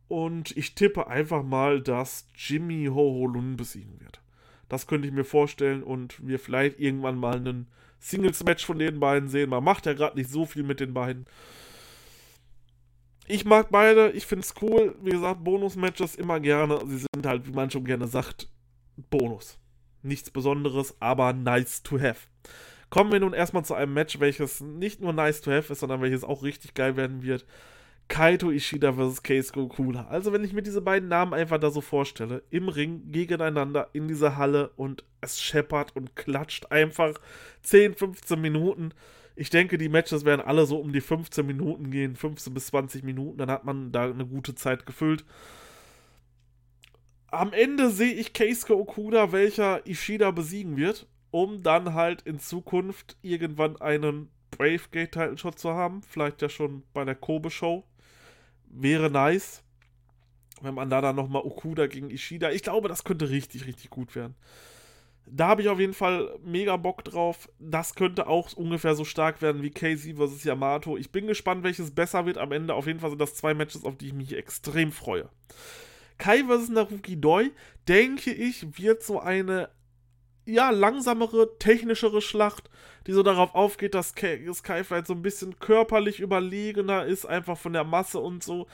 Und 0.07 0.57
ich 0.57 0.73
tippe 0.73 1.05
einfach 1.05 1.43
mal, 1.43 1.83
dass 1.83 2.27
Jimmy 2.33 2.87
Ho-Ho 2.87 3.27
Lun 3.27 3.57
besiegen 3.57 4.01
wird. 4.01 4.24
Das 4.69 4.87
könnte 4.87 5.07
ich 5.07 5.13
mir 5.13 5.25
vorstellen 5.25 5.83
und 5.83 6.25
wir 6.25 6.39
vielleicht 6.39 6.79
irgendwann 6.79 7.17
mal 7.17 7.35
einen 7.35 7.67
Singles-Match 7.99 8.65
von 8.65 8.79
den 8.79 8.99
beiden 8.99 9.29
sehen. 9.29 9.49
Man 9.49 9.63
macht 9.63 9.85
ja 9.85 9.93
gerade 9.93 10.17
nicht 10.17 10.29
so 10.29 10.45
viel 10.45 10.63
mit 10.63 10.79
den 10.79 10.93
beiden. 10.93 11.25
Ich 13.27 13.45
mag 13.45 13.69
beide, 13.71 14.11
ich 14.11 14.25
finde 14.25 14.43
es 14.43 14.53
cool. 14.61 14.95
Wie 15.01 15.09
gesagt, 15.09 15.43
Bonus-Matches 15.43 16.15
immer 16.15 16.39
gerne. 16.39 16.79
Sie 16.85 16.97
sind 16.97 17.25
halt, 17.25 17.47
wie 17.47 17.53
man 17.53 17.71
schon 17.71 17.85
gerne 17.85 18.07
sagt, 18.07 18.49
Bonus. 19.09 19.57
Nichts 20.03 20.29
Besonderes, 20.29 20.95
aber 20.99 21.33
nice 21.33 21.81
to 21.81 21.99
have. 21.99 22.27
Kommen 22.91 23.11
wir 23.11 23.19
nun 23.19 23.33
erstmal 23.33 23.65
zu 23.65 23.73
einem 23.73 23.93
Match, 23.93 24.19
welches 24.19 24.61
nicht 24.61 25.01
nur 25.01 25.11
nice 25.11 25.41
to 25.41 25.51
have 25.51 25.73
ist, 25.73 25.79
sondern 25.79 26.01
welches 26.01 26.23
auch 26.23 26.43
richtig 26.43 26.75
geil 26.75 26.95
werden 26.95 27.23
wird. 27.23 27.45
Kaito 28.07 28.51
Ishida 28.51 28.93
vs. 28.93 29.23
Keisuke 29.23 29.61
Okuna. 29.61 30.07
Also, 30.07 30.31
wenn 30.31 30.43
ich 30.43 30.53
mir 30.53 30.61
diese 30.61 30.81
beiden 30.81 31.09
Namen 31.09 31.33
einfach 31.33 31.59
da 31.59 31.71
so 31.71 31.81
vorstelle, 31.81 32.43
im 32.49 32.69
Ring 32.69 33.11
gegeneinander 33.11 33.89
in 33.93 34.07
dieser 34.07 34.37
Halle 34.37 34.69
und 34.75 35.03
es 35.21 35.41
scheppert 35.41 35.95
und 35.95 36.15
klatscht 36.15 36.71
einfach 36.71 37.13
10, 37.63 37.95
15 37.95 38.39
Minuten. 38.39 38.93
Ich 39.35 39.49
denke, 39.49 39.77
die 39.77 39.89
Matches 39.89 40.23
werden 40.23 40.41
alle 40.41 40.65
so 40.65 40.77
um 40.77 40.93
die 40.93 41.01
15 41.01 41.45
Minuten 41.45 41.91
gehen, 41.91 42.15
15 42.15 42.53
bis 42.53 42.67
20 42.67 43.03
Minuten, 43.03 43.37
dann 43.37 43.51
hat 43.51 43.65
man 43.65 43.91
da 43.91 44.03
eine 44.05 44.25
gute 44.25 44.55
Zeit 44.55 44.85
gefüllt. 44.85 45.25
Am 47.27 47.51
Ende 47.51 47.89
sehe 47.89 48.13
ich 48.13 48.31
Keisuke 48.31 48.77
Okuda, 48.77 49.33
welcher 49.33 49.85
Ishida 49.85 50.31
besiegen 50.31 50.77
wird, 50.77 51.07
um 51.31 51.63
dann 51.63 51.93
halt 51.93 52.21
in 52.21 52.39
Zukunft 52.39 53.17
irgendwann 53.23 53.75
einen 53.81 54.29
Brave 54.51 54.83
Gate 54.91 55.11
Title 55.11 55.37
Shot 55.37 55.59
zu 55.59 55.71
haben. 55.73 56.01
Vielleicht 56.03 56.41
ja 56.41 56.47
schon 56.47 56.83
bei 56.93 57.03
der 57.03 57.15
Kobe 57.15 57.49
Show 57.49 57.83
wäre 58.69 59.09
nice, 59.09 59.63
wenn 60.61 60.73
man 60.73 60.89
da 60.89 61.01
dann 61.01 61.15
nochmal 61.15 61.43
Okuda 61.43 61.87
gegen 61.87 62.09
Ishida. 62.09 62.51
Ich 62.51 62.63
glaube, 62.63 62.87
das 62.87 63.03
könnte 63.03 63.29
richtig, 63.29 63.65
richtig 63.65 63.89
gut 63.89 64.15
werden. 64.15 64.35
Da 65.27 65.47
habe 65.47 65.61
ich 65.63 65.69
auf 65.69 65.79
jeden 65.79 65.93
Fall 65.93 66.37
mega 66.43 66.77
Bock 66.77 67.03
drauf. 67.03 67.49
Das 67.59 67.95
könnte 67.95 68.27
auch 68.27 68.53
ungefähr 68.53 68.95
so 68.95 69.05
stark 69.05 69.41
werden 69.41 69.63
wie 69.63 69.71
KZ 69.71 70.17
vs. 70.17 70.43
Yamato. 70.43 70.97
Ich 70.97 71.11
bin 71.11 71.25
gespannt, 71.25 71.63
welches 71.63 71.91
besser 71.91 72.25
wird. 72.25 72.37
Am 72.37 72.51
Ende 72.51 72.75
auf 72.75 72.85
jeden 72.85 72.99
Fall 72.99 73.09
sind 73.09 73.21
das 73.21 73.35
zwei 73.35 73.53
Matches, 73.53 73.85
auf 73.85 73.97
die 73.97 74.07
ich 74.07 74.13
mich 74.13 74.35
extrem 74.35 74.91
freue. 74.91 75.29
Kai 76.17 76.43
vs. 76.43 76.69
Naruki 76.69 77.19
Doi, 77.19 77.51
denke 77.87 78.31
ich, 78.31 78.77
wird 78.77 79.03
so 79.03 79.19
eine 79.19 79.69
ja, 80.45 80.69
langsamere, 80.69 81.57
technischere 81.57 82.21
Schlacht, 82.21 82.69
die 83.07 83.13
so 83.13 83.23
darauf 83.23 83.55
aufgeht, 83.55 83.95
dass 83.95 84.09
Sky 84.09 84.83
vielleicht 84.83 85.07
so 85.07 85.13
ein 85.13 85.21
bisschen 85.21 85.59
körperlich 85.59 86.19
überlegener 86.19 87.05
ist, 87.05 87.25
einfach 87.25 87.57
von 87.57 87.73
der 87.73 87.83
Masse 87.83 88.19
und 88.19 88.43
so. 88.43 88.67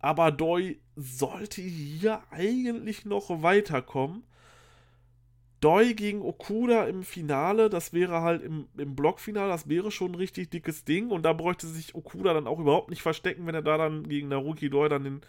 Aber 0.00 0.30
Doi 0.30 0.76
sollte 0.96 1.62
hier 1.62 2.22
eigentlich 2.30 3.06
noch 3.06 3.42
weiterkommen. 3.42 4.24
Doi 5.60 5.94
gegen 5.94 6.20
Okuda 6.20 6.84
im 6.84 7.04
Finale, 7.04 7.70
das 7.70 7.94
wäre 7.94 8.20
halt 8.20 8.42
im, 8.42 8.68
im 8.76 8.94
Blockfinale, 8.94 9.48
das 9.48 9.66
wäre 9.66 9.90
schon 9.90 10.12
ein 10.12 10.16
richtig 10.16 10.50
dickes 10.50 10.84
Ding. 10.84 11.08
Und 11.08 11.22
da 11.22 11.32
bräuchte 11.32 11.66
sich 11.66 11.94
Okuda 11.94 12.34
dann 12.34 12.46
auch 12.46 12.58
überhaupt 12.58 12.90
nicht 12.90 13.00
verstecken, 13.00 13.46
wenn 13.46 13.54
er 13.54 13.62
da 13.62 13.78
dann 13.78 14.06
gegen 14.06 14.28
Naruki 14.28 14.68
Doi 14.68 14.90
dann 14.90 15.04
den 15.04 15.20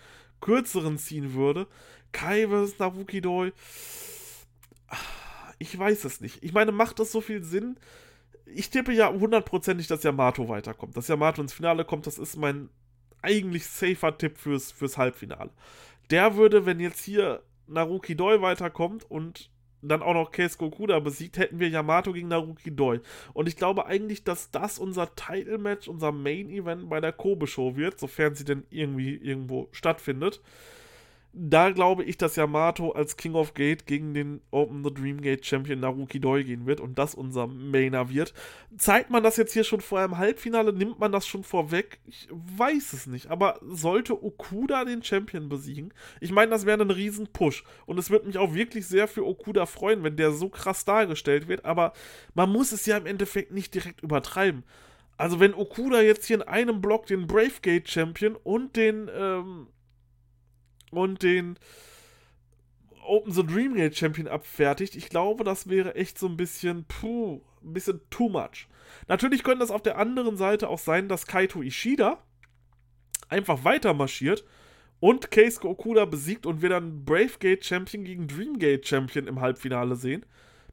kürzeren 0.41 0.97
ziehen 0.97 1.35
würde. 1.35 1.67
Kai 2.11 2.47
vs. 2.49 2.79
Naruki 2.79 3.21
Doi 3.21 3.53
ich 5.59 5.77
weiß 5.77 6.05
es 6.05 6.21
nicht. 6.21 6.43
Ich 6.43 6.53
meine, 6.53 6.71
macht 6.71 6.99
das 6.99 7.11
so 7.11 7.21
viel 7.21 7.43
Sinn? 7.43 7.77
Ich 8.45 8.69
tippe 8.69 8.91
ja 8.91 9.11
hundertprozentig, 9.11 9.87
dass 9.87 10.03
Yamato 10.03 10.47
weiterkommt. 10.49 10.95
Dass 10.95 11.07
Yamato 11.07 11.41
ins 11.41 11.53
Finale 11.53 11.85
kommt, 11.85 12.07
das 12.07 12.17
ist 12.17 12.37
mein 12.37 12.69
eigentlich 13.21 13.65
safer 13.65 14.17
Tipp 14.17 14.37
fürs, 14.37 14.71
fürs 14.71 14.97
Halbfinale. 14.97 15.49
Der 16.11 16.35
würde, 16.35 16.65
wenn 16.65 16.79
jetzt 16.79 17.03
hier 17.03 17.41
Naruki 17.67 18.15
Doi 18.15 18.41
weiterkommt 18.41 19.09
und 19.09 19.49
dann 19.81 20.01
auch 20.01 20.13
noch 20.13 20.31
Keisuke 20.31 20.65
Okuda 20.65 20.99
besiegt, 20.99 21.37
hätten 21.37 21.59
wir 21.59 21.69
Yamato 21.69 22.13
gegen 22.13 22.27
Naruki 22.27 22.75
Doi. 22.75 22.99
Und 23.33 23.47
ich 23.47 23.55
glaube 23.55 23.85
eigentlich, 23.85 24.23
dass 24.23 24.51
das 24.51 24.79
unser 24.79 25.15
Title-Match, 25.15 25.87
unser 25.87 26.11
Main-Event 26.11 26.89
bei 26.89 27.01
der 27.01 27.11
Kobe-Show 27.11 27.75
wird, 27.75 27.99
sofern 27.99 28.35
sie 28.35 28.45
denn 28.45 28.63
irgendwie 28.69 29.15
irgendwo 29.15 29.69
stattfindet 29.71 30.41
da 31.37 31.69
glaube 31.71 32.05
ich, 32.05 32.17
dass 32.17 32.37
Yamato 32.37 32.91
als 32.91 33.17
King 33.17 33.35
of 33.35 33.53
Gate 33.53 33.85
gegen 33.85 34.13
den 34.13 34.39
Open 34.51 34.85
the 34.85 34.93
Dream 34.93 35.19
Gate 35.19 35.45
Champion 35.45 35.81
Naruki 35.81 36.21
Doi 36.21 36.43
gehen 36.43 36.65
wird 36.65 36.79
und 36.79 36.97
das 36.97 37.13
unser 37.13 37.45
Mainer 37.47 38.09
wird. 38.09 38.33
Zeigt 38.77 39.09
man 39.09 39.21
das 39.21 39.35
jetzt 39.35 39.51
hier 39.51 39.65
schon 39.65 39.81
vor 39.81 39.99
einem 39.99 40.17
Halbfinale? 40.17 40.71
Nimmt 40.71 40.97
man 40.97 41.11
das 41.11 41.27
schon 41.27 41.43
vorweg? 41.43 41.99
Ich 42.05 42.29
weiß 42.31 42.93
es 42.93 43.05
nicht. 43.05 43.29
Aber 43.29 43.59
sollte 43.61 44.23
Okuda 44.23 44.85
den 44.85 45.03
Champion 45.03 45.49
besiegen? 45.49 45.93
Ich 46.21 46.31
meine, 46.31 46.51
das 46.51 46.65
wäre 46.65 46.81
ein 46.81 46.91
riesen 46.91 47.27
Push. 47.27 47.65
Und 47.85 47.99
es 47.99 48.09
würde 48.09 48.27
mich 48.27 48.37
auch 48.37 48.53
wirklich 48.53 48.87
sehr 48.87 49.09
für 49.09 49.25
Okuda 49.25 49.65
freuen, 49.65 50.03
wenn 50.03 50.15
der 50.15 50.31
so 50.31 50.47
krass 50.47 50.85
dargestellt 50.85 51.49
wird. 51.49 51.65
Aber 51.65 51.91
man 52.33 52.49
muss 52.49 52.71
es 52.71 52.85
ja 52.85 52.95
im 52.95 53.05
Endeffekt 53.05 53.51
nicht 53.51 53.73
direkt 53.73 54.01
übertreiben. 54.01 54.63
Also 55.17 55.41
wenn 55.41 55.53
Okuda 55.53 56.01
jetzt 56.01 56.25
hier 56.25 56.37
in 56.37 56.43
einem 56.43 56.81
Block 56.81 57.07
den 57.07 57.27
Brave 57.27 57.59
Gate 57.61 57.89
Champion 57.89 58.37
und 58.41 58.75
den 58.75 59.09
ähm, 59.13 59.67
und 60.97 61.23
den 61.23 61.57
Open 63.05 63.31
the 63.31 63.45
Dreamgate 63.45 63.95
Champion 63.95 64.27
abfertigt, 64.27 64.95
ich 64.95 65.09
glaube, 65.09 65.43
das 65.43 65.69
wäre 65.69 65.95
echt 65.95 66.17
so 66.17 66.27
ein 66.27 66.37
bisschen, 66.37 66.85
puh, 66.85 67.41
ein 67.63 67.73
bisschen 67.73 68.01
too 68.09 68.29
much. 68.29 68.67
Natürlich 69.07 69.43
könnte 69.43 69.63
es 69.63 69.71
auf 69.71 69.83
der 69.83 69.97
anderen 69.97 70.37
Seite 70.37 70.69
auch 70.69 70.79
sein, 70.79 71.07
dass 71.07 71.27
Kaito 71.27 71.61
Ishida 71.61 72.19
einfach 73.29 73.63
weiter 73.63 73.93
marschiert 73.93 74.45
und 74.99 75.31
Keisuke 75.31 75.67
Okuda 75.67 76.05
besiegt 76.05 76.45
und 76.45 76.61
wir 76.61 76.69
dann 76.69 77.05
Bravegate 77.05 77.63
Champion 77.63 78.03
gegen 78.03 78.27
Dreamgate 78.27 78.87
Champion 78.87 79.27
im 79.27 79.41
Halbfinale 79.41 79.95
sehen, 79.95 80.25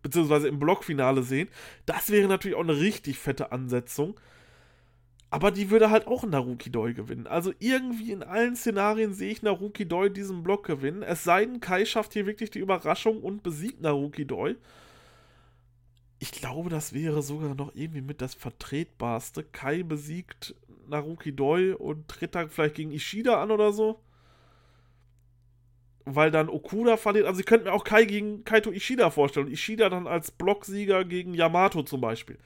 beziehungsweise 0.02 0.48
im 0.48 0.58
Blockfinale 0.58 1.22
sehen. 1.22 1.48
Das 1.86 2.10
wäre 2.10 2.28
natürlich 2.28 2.56
auch 2.56 2.62
eine 2.62 2.78
richtig 2.78 3.18
fette 3.18 3.52
Ansetzung. 3.52 4.18
Aber 5.32 5.50
die 5.50 5.70
würde 5.70 5.88
halt 5.90 6.08
auch 6.08 6.24
Naruki 6.24 6.70
Doi 6.70 6.92
gewinnen. 6.92 7.26
Also 7.26 7.54
irgendwie 7.58 8.12
in 8.12 8.22
allen 8.22 8.54
Szenarien 8.54 9.14
sehe 9.14 9.32
ich 9.32 9.40
Naruki 9.40 9.88
Doi 9.88 10.10
diesen 10.10 10.42
Block 10.42 10.66
gewinnen. 10.66 11.02
Es 11.02 11.24
sei 11.24 11.46
denn, 11.46 11.58
Kai 11.58 11.86
schafft 11.86 12.12
hier 12.12 12.26
wirklich 12.26 12.50
die 12.50 12.58
Überraschung 12.58 13.22
und 13.22 13.42
besiegt 13.42 13.80
Naruki 13.80 14.26
Doi. 14.26 14.56
Ich 16.18 16.32
glaube, 16.32 16.68
das 16.68 16.92
wäre 16.92 17.22
sogar 17.22 17.54
noch 17.54 17.74
irgendwie 17.74 18.02
mit 18.02 18.20
das 18.20 18.34
Vertretbarste. 18.34 19.42
Kai 19.42 19.82
besiegt 19.82 20.54
Naruki 20.86 21.34
Doi 21.34 21.72
und 21.76 22.08
tritt 22.08 22.34
dann 22.34 22.50
vielleicht 22.50 22.74
gegen 22.74 22.92
Ishida 22.92 23.42
an 23.42 23.50
oder 23.50 23.72
so. 23.72 24.00
Weil 26.04 26.30
dann 26.30 26.50
Okuda 26.50 26.98
verliert. 26.98 27.24
Also 27.24 27.40
ich 27.40 27.46
könnte 27.46 27.64
mir 27.64 27.72
auch 27.72 27.84
Kai 27.84 28.04
gegen 28.04 28.44
Kaito 28.44 28.70
Ishida 28.70 29.08
vorstellen. 29.08 29.50
Ishida 29.50 29.88
dann 29.88 30.06
als 30.06 30.30
Blocksieger 30.30 31.06
gegen 31.06 31.32
Yamato 31.32 31.82
zum 31.84 32.02
Beispiel. 32.02 32.36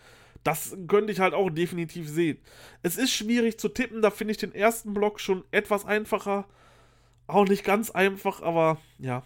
Das 0.47 0.76
könnte 0.86 1.12
ich 1.12 1.18
halt 1.18 1.34
auch 1.34 1.51
definitiv 1.51 2.09
sehen. 2.09 2.38
Es 2.84 2.97
ist 2.97 3.11
schwierig 3.11 3.59
zu 3.59 3.68
tippen, 3.68 4.01
da 4.01 4.12
finde 4.12 4.30
ich 4.30 4.38
den 4.38 4.55
ersten 4.55 4.94
Block 4.94 5.18
schon 5.18 5.42
etwas 5.51 5.84
einfacher. 5.84 6.47
Auch 7.26 7.49
nicht 7.49 7.64
ganz 7.64 7.90
einfach, 7.90 8.42
aber 8.42 8.78
ja, 9.01 9.24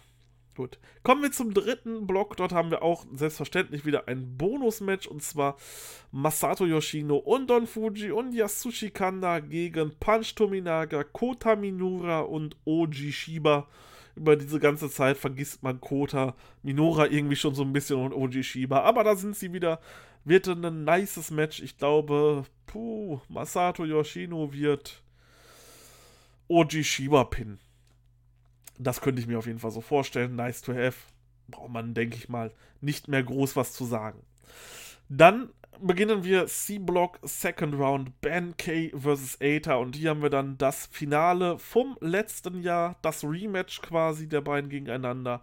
gut. 0.55 0.79
Kommen 1.03 1.21
wir 1.21 1.31
zum 1.31 1.53
dritten 1.53 2.07
Block. 2.07 2.37
Dort 2.37 2.53
haben 2.53 2.71
wir 2.71 2.81
auch 2.81 3.05
selbstverständlich 3.13 3.85
wieder 3.85 4.07
ein 4.07 4.35
Bonusmatch 4.35 5.05
und 5.05 5.21
zwar 5.21 5.57
Masato 6.11 6.65
Yoshino 6.65 7.17
und 7.17 7.51
Don 7.51 7.67
Fuji 7.67 8.09
und 8.09 8.33
Yasushi 8.33 8.89
Kanda 8.89 9.41
gegen 9.41 9.91
Punch 9.99 10.33
Tominaga, 10.33 11.03
Kota 11.03 11.55
Minura 11.55 12.21
und 12.21 12.57
Oji 12.65 13.11
Shiba 13.11 13.67
über 14.15 14.35
diese 14.35 14.59
ganze 14.59 14.89
Zeit 14.89 15.17
vergisst 15.17 15.63
man 15.63 15.81
Kota, 15.81 16.35
Minora 16.63 17.07
irgendwie 17.07 17.35
schon 17.35 17.55
so 17.55 17.63
ein 17.63 17.73
bisschen 17.73 17.99
und 17.99 18.13
Oji 18.13 18.43
Shiba. 18.43 18.81
Aber 18.81 19.03
da 19.03 19.15
sind 19.15 19.35
sie 19.35 19.53
wieder 19.53 19.79
wird 20.23 20.47
ein 20.47 20.83
nices 20.83 21.31
Match. 21.31 21.61
Ich 21.61 21.77
glaube, 21.77 22.45
puh, 22.67 23.19
Masato 23.27 23.85
Yoshino 23.85 24.53
wird 24.53 25.01
Oji 26.47 26.83
Shiba 26.83 27.23
pinnen. 27.25 27.59
Das 28.77 29.01
könnte 29.01 29.21
ich 29.21 29.27
mir 29.27 29.37
auf 29.37 29.47
jeden 29.47 29.59
Fall 29.59 29.71
so 29.71 29.81
vorstellen. 29.81 30.35
Nice 30.35 30.61
to 30.61 30.73
have. 30.73 30.97
Braucht 31.47 31.71
man, 31.71 31.93
denke 31.93 32.17
ich 32.17 32.29
mal, 32.29 32.53
nicht 32.79 33.07
mehr 33.07 33.23
groß 33.23 33.55
was 33.55 33.73
zu 33.73 33.85
sagen. 33.85 34.23
Dann 35.09 35.49
beginnen 35.79 36.23
wir 36.23 36.47
C-Block 36.47 37.19
Second 37.23 37.75
Round, 37.75 38.21
Ben 38.21 38.55
K 38.57 38.91
vs. 38.95 39.37
Aether 39.41 39.79
und 39.79 39.95
hier 39.95 40.11
haben 40.11 40.21
wir 40.21 40.29
dann 40.29 40.57
das 40.57 40.87
Finale 40.87 41.57
vom 41.57 41.97
letzten 42.01 42.61
Jahr, 42.61 42.97
das 43.01 43.23
Rematch 43.23 43.81
quasi 43.81 44.27
der 44.27 44.41
beiden 44.41 44.69
gegeneinander. 44.69 45.41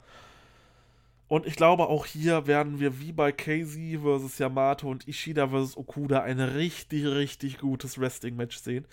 Und 1.28 1.46
ich 1.46 1.56
glaube, 1.56 1.88
auch 1.88 2.06
hier 2.06 2.46
werden 2.46 2.80
wir 2.80 3.00
wie 3.00 3.12
bei 3.12 3.32
Casey 3.32 3.98
vs. 4.02 4.38
Yamato 4.38 4.88
und 4.88 5.06
Ishida 5.06 5.48
vs. 5.48 5.76
Okuda 5.76 6.22
ein 6.22 6.40
richtig, 6.40 7.06
richtig 7.06 7.58
gutes 7.58 8.00
Wrestling-Match 8.00 8.56
sehen. 8.56 8.86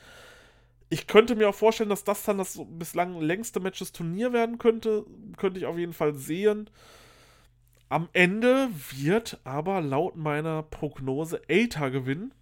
Ich 0.89 1.07
könnte 1.07 1.35
mir 1.35 1.49
auch 1.49 1.55
vorstellen, 1.55 1.89
dass 1.89 2.03
das 2.03 2.23
dann 2.23 2.37
das 2.37 2.59
bislang 2.77 3.19
längste 3.19 3.59
Match 3.59 3.79
des 3.79 3.91
Turnier 3.93 4.33
werden 4.33 4.57
könnte. 4.57 5.05
Könnte 5.37 5.59
ich 5.59 5.65
auf 5.65 5.77
jeden 5.77 5.93
Fall 5.93 6.13
sehen. 6.13 6.69
Am 7.89 8.09
Ende 8.13 8.69
wird 8.97 9.39
aber 9.43 9.81
laut 9.81 10.15
meiner 10.15 10.63
Prognose 10.63 11.41
Aether 11.47 11.91
gewinnen. 11.91 12.33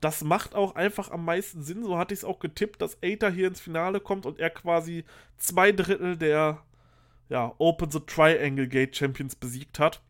Das 0.00 0.24
macht 0.24 0.54
auch 0.54 0.74
einfach 0.74 1.10
am 1.10 1.24
meisten 1.24 1.62
Sinn. 1.62 1.84
So 1.84 1.98
hatte 1.98 2.14
ich 2.14 2.20
es 2.20 2.24
auch 2.24 2.38
getippt, 2.38 2.80
dass 2.80 2.98
Aether 3.02 3.30
hier 3.30 3.48
ins 3.48 3.60
Finale 3.60 4.00
kommt 4.00 4.26
und 4.26 4.38
er 4.38 4.50
quasi 4.50 5.04
zwei 5.36 5.72
Drittel 5.72 6.16
der 6.16 6.62
ja, 7.28 7.54
Open 7.58 7.90
the 7.90 8.00
Triangle 8.00 8.68
Gate 8.68 8.96
Champions 8.96 9.36
besiegt 9.36 9.78
hat. 9.78 10.00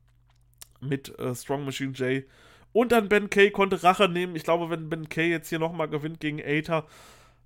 Mit 0.80 1.18
äh, 1.18 1.34
Strong 1.34 1.64
Machine 1.64 1.92
J. 1.92 2.24
Und 2.72 2.92
dann 2.92 3.08
Ben 3.08 3.30
Kay 3.30 3.50
konnte 3.50 3.82
Rache 3.82 4.08
nehmen. 4.08 4.34
Ich 4.34 4.44
glaube, 4.44 4.70
wenn 4.70 4.88
Ben 4.88 5.08
Kay 5.08 5.30
jetzt 5.30 5.48
hier 5.48 5.58
nochmal 5.58 5.88
gewinnt 5.88 6.20
gegen 6.20 6.40
Aether, 6.40 6.86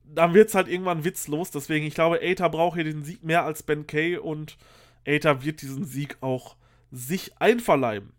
dann 0.04 0.34
wird 0.34 0.48
es 0.48 0.54
halt 0.54 0.68
irgendwann 0.68 1.04
witzlos. 1.04 1.50
Deswegen, 1.50 1.86
ich 1.86 1.94
glaube, 1.94 2.20
Aether 2.20 2.48
braucht 2.48 2.76
hier 2.76 2.84
den 2.84 3.04
Sieg 3.04 3.22
mehr 3.24 3.44
als 3.44 3.62
Ben 3.62 3.86
Kay 3.86 4.16
und 4.16 4.56
Aether 5.04 5.44
wird 5.44 5.62
diesen 5.62 5.84
Sieg 5.84 6.16
auch 6.20 6.56
sich 6.90 7.40
einverleiben. 7.40 8.12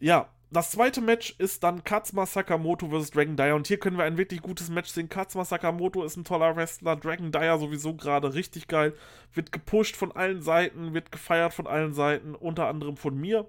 Ja, 0.00 0.28
das 0.54 0.70
zweite 0.70 1.00
Match 1.00 1.34
ist 1.38 1.64
dann 1.64 1.82
Katsuma 1.82 2.26
Sakamoto 2.26 2.88
vs. 2.88 3.10
Dragon 3.10 3.36
Dyer. 3.36 3.56
Und 3.56 3.66
hier 3.66 3.78
können 3.78 3.98
wir 3.98 4.04
ein 4.04 4.18
wirklich 4.18 4.40
gutes 4.40 4.68
Match 4.68 4.90
sehen. 4.90 5.08
Katsuma 5.08 5.44
Sakamoto 5.44 6.04
ist 6.04 6.16
ein 6.16 6.24
toller 6.24 6.54
Wrestler. 6.54 6.94
Dragon 6.94 7.32
Dyer 7.32 7.58
sowieso 7.58 7.94
gerade 7.94 8.34
richtig 8.34 8.68
geil. 8.68 8.94
Wird 9.32 9.50
gepusht 9.50 9.96
von 9.96 10.12
allen 10.12 10.42
Seiten, 10.42 10.94
wird 10.94 11.10
gefeiert 11.10 11.54
von 11.54 11.66
allen 11.66 11.92
Seiten, 11.92 12.36
unter 12.36 12.68
anderem 12.68 12.96
von 12.96 13.20
mir. 13.20 13.48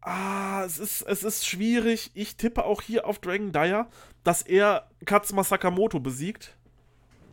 Ah, 0.00 0.64
es 0.64 0.78
ist, 0.80 1.02
es 1.02 1.22
ist 1.22 1.46
schwierig. 1.46 2.10
Ich 2.14 2.36
tippe 2.36 2.64
auch 2.64 2.82
hier 2.82 3.06
auf 3.06 3.20
Dragon 3.20 3.52
Dyer, 3.52 3.88
dass 4.24 4.42
er 4.42 4.88
Katsuma 5.04 5.44
Sakamoto 5.44 6.00
besiegt. 6.00 6.56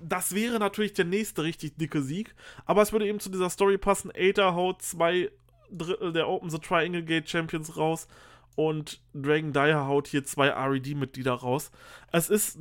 Das 0.01 0.33
wäre 0.33 0.59
natürlich 0.59 0.93
der 0.93 1.05
nächste 1.05 1.43
richtig 1.43 1.77
dicke 1.77 2.01
Sieg. 2.01 2.35
Aber 2.65 2.81
es 2.81 2.91
würde 2.91 3.07
eben 3.07 3.19
zu 3.19 3.29
dieser 3.29 3.49
Story 3.49 3.77
passen. 3.77 4.11
Aether 4.11 4.55
haut 4.55 4.81
zwei 4.81 5.31
Drittel 5.71 6.13
der 6.13 6.27
Open 6.27 6.49
the 6.49 6.59
Triangle 6.59 7.03
Gate 7.03 7.29
Champions 7.29 7.75
raus 7.77 8.07
und 8.55 9.01
Dragon 9.13 9.53
Dyer 9.53 9.85
haut 9.85 10.07
hier 10.07 10.23
zwei 10.23 10.49
RED-Mitglieder 10.49 11.33
raus. 11.33 11.71
Es 12.11 12.29
ist 12.29 12.57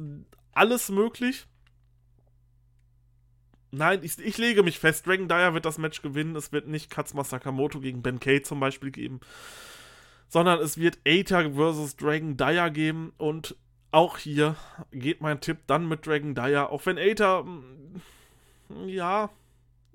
alles 0.53 0.91
möglich. 0.91 1.47
Nein, 3.71 4.01
ich, 4.03 4.19
ich, 4.19 4.39
lege 4.39 4.63
mich 4.63 4.79
fest, 4.79 5.07
Dragon 5.07 5.29
Dyer 5.29 5.55
wird 5.55 5.65
das 5.65 5.79
Match 5.79 6.03
gewinnen. 6.03 6.37
Es 6.37 6.53
wird 6.53 6.67
nicht 6.67 6.91
Katsuma 6.91 7.25
Sakamoto 7.25 7.81
gegen 7.81 8.03
Ben 8.03 8.21
Kay 8.21 8.43
zum 8.43 8.61
Beispiel 8.61 8.91
geben, 8.91 9.21
sondern 10.29 10.61
es 10.61 10.79
wird 10.79 10.99
Aether 11.07 11.53
versus 11.55 11.97
Dragon 11.97 12.37
Dyer 12.37 12.71
geben 12.71 13.13
und 13.19 13.57
auch 13.97 14.19
hier 14.19 14.57
geht 14.93 15.23
mein 15.23 15.41
Tipp 15.41 15.57
dann 15.67 15.89
mit 15.89 16.07
Dragon 16.07 16.35
Dyer, 16.35 16.71
auch 16.71 16.85
wenn 16.85 16.99
Aether, 16.99 17.45
mm, 17.45 18.89
ja, 18.89 19.31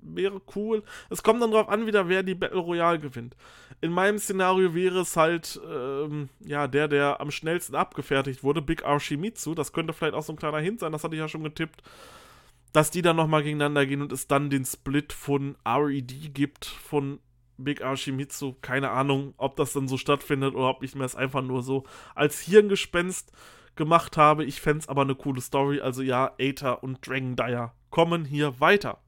wäre 0.00 0.42
cool. 0.56 0.82
Es 1.08 1.22
kommt 1.22 1.40
dann 1.40 1.52
darauf 1.52 1.68
an, 1.68 1.86
wieder 1.86 2.08
wer 2.08 2.24
die 2.24 2.34
Battle 2.34 2.58
Royale 2.58 2.98
gewinnt. 2.98 3.36
In 3.80 3.92
meinem 3.92 4.18
Szenario 4.18 4.74
wäre 4.74 5.02
es 5.02 5.16
halt, 5.16 5.60
ähm, 5.70 6.30
ja, 6.40 6.66
der, 6.66 6.88
der 6.88 7.20
am 7.20 7.30
schnellsten 7.30 7.76
abgefertigt 7.76 8.42
wurde, 8.42 8.60
Big 8.60 8.84
Arshimitsu. 8.84 9.54
Das 9.54 9.72
könnte 9.72 9.92
vielleicht 9.92 10.14
auch 10.14 10.24
so 10.24 10.32
ein 10.32 10.38
kleiner 10.38 10.58
Hint 10.58 10.80
sein, 10.80 10.90
das 10.90 11.04
hatte 11.04 11.14
ich 11.14 11.20
ja 11.20 11.28
schon 11.28 11.44
getippt. 11.44 11.84
Dass 12.72 12.90
die 12.90 13.02
dann 13.02 13.14
nochmal 13.14 13.44
gegeneinander 13.44 13.86
gehen 13.86 14.02
und 14.02 14.10
es 14.10 14.26
dann 14.26 14.50
den 14.50 14.64
Split 14.64 15.12
von 15.12 15.54
RED 15.64 16.34
gibt, 16.34 16.64
von 16.64 17.20
Big 17.56 17.82
Arshimitsu. 17.82 18.56
Keine 18.62 18.90
Ahnung, 18.90 19.34
ob 19.36 19.54
das 19.54 19.74
dann 19.74 19.86
so 19.86 19.96
stattfindet 19.96 20.56
oder 20.56 20.70
ob 20.70 20.82
ich 20.82 20.96
mir 20.96 21.02
das 21.02 21.14
einfach 21.14 21.42
nur 21.42 21.62
so 21.62 21.84
als 22.16 22.40
Hirngespenst 22.40 23.30
gemacht 23.76 24.16
habe. 24.16 24.44
Ich 24.44 24.60
fände 24.60 24.80
es 24.80 24.88
aber 24.88 25.02
eine 25.02 25.14
coole 25.14 25.40
Story. 25.40 25.80
Also 25.80 26.02
ja, 26.02 26.32
Aether 26.38 26.82
und 26.82 27.06
Dragon 27.06 27.36
Dyer 27.36 27.74
kommen 27.90 28.24
hier 28.24 28.60
weiter. 28.60 28.98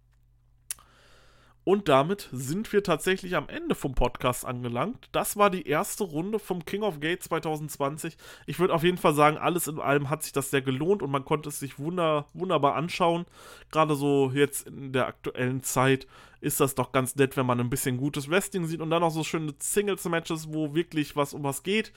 Und 1.64 1.88
damit 1.88 2.28
sind 2.30 2.70
wir 2.74 2.82
tatsächlich 2.82 3.36
am 3.36 3.48
Ende 3.48 3.74
vom 3.74 3.94
Podcast 3.94 4.44
angelangt. 4.44 5.08
Das 5.12 5.38
war 5.38 5.48
die 5.48 5.66
erste 5.66 6.04
Runde 6.04 6.38
vom 6.38 6.66
King 6.66 6.82
of 6.82 7.00
Gates 7.00 7.28
2020. 7.28 8.18
Ich 8.44 8.58
würde 8.58 8.74
auf 8.74 8.82
jeden 8.82 8.98
Fall 8.98 9.14
sagen, 9.14 9.38
alles 9.38 9.66
in 9.66 9.80
allem 9.80 10.10
hat 10.10 10.22
sich 10.22 10.32
das 10.32 10.50
sehr 10.50 10.60
gelohnt 10.60 11.02
und 11.02 11.10
man 11.10 11.24
konnte 11.24 11.48
es 11.48 11.58
sich 11.58 11.78
wunder, 11.78 12.26
wunderbar 12.34 12.74
anschauen. 12.74 13.24
Gerade 13.72 13.94
so 13.94 14.30
jetzt 14.34 14.68
in 14.68 14.92
der 14.92 15.06
aktuellen 15.06 15.62
Zeit 15.62 16.06
ist 16.42 16.60
das 16.60 16.74
doch 16.74 16.92
ganz 16.92 17.16
nett, 17.16 17.34
wenn 17.38 17.46
man 17.46 17.58
ein 17.58 17.70
bisschen 17.70 17.96
gutes 17.96 18.28
Wrestling 18.28 18.66
sieht 18.66 18.82
und 18.82 18.90
dann 18.90 19.02
auch 19.02 19.10
so 19.10 19.24
schöne 19.24 19.54
Singles-Matches, 19.58 20.52
wo 20.52 20.74
wirklich 20.74 21.16
was 21.16 21.32
um 21.32 21.44
was 21.44 21.62
geht. 21.62 21.94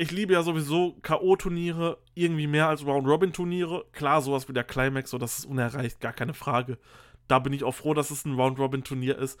Ich 0.00 0.12
liebe 0.12 0.32
ja 0.32 0.42
sowieso 0.42 0.96
K.O.-Turniere 1.02 1.98
irgendwie 2.14 2.46
mehr 2.46 2.68
als 2.68 2.86
Round-Robin-Turniere. 2.86 3.84
Klar, 3.92 4.22
sowas 4.22 4.48
wie 4.48 4.54
der 4.54 4.64
Climax, 4.64 5.10
so 5.10 5.18
das 5.18 5.38
ist 5.38 5.44
unerreicht, 5.44 6.00
gar 6.00 6.14
keine 6.14 6.32
Frage. 6.32 6.78
Da 7.28 7.38
bin 7.38 7.52
ich 7.52 7.64
auch 7.64 7.74
froh, 7.74 7.92
dass 7.92 8.10
es 8.10 8.24
ein 8.24 8.32
Round-Robin-Turnier 8.32 9.18
ist. 9.18 9.38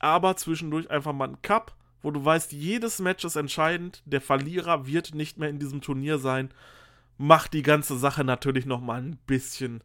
Aber 0.00 0.34
zwischendurch 0.36 0.90
einfach 0.90 1.12
mal 1.12 1.28
ein 1.28 1.42
Cup, 1.42 1.76
wo 2.00 2.10
du 2.10 2.24
weißt, 2.24 2.52
jedes 2.52 3.00
Match 3.00 3.22
ist 3.26 3.36
entscheidend. 3.36 4.02
Der 4.06 4.22
Verlierer 4.22 4.86
wird 4.86 5.14
nicht 5.14 5.36
mehr 5.36 5.50
in 5.50 5.58
diesem 5.58 5.82
Turnier 5.82 6.16
sein. 6.16 6.54
Macht 7.18 7.52
die 7.52 7.60
ganze 7.62 7.98
Sache 7.98 8.24
natürlich 8.24 8.64
noch 8.64 8.80
mal 8.80 9.02
ein 9.02 9.18
bisschen, 9.26 9.84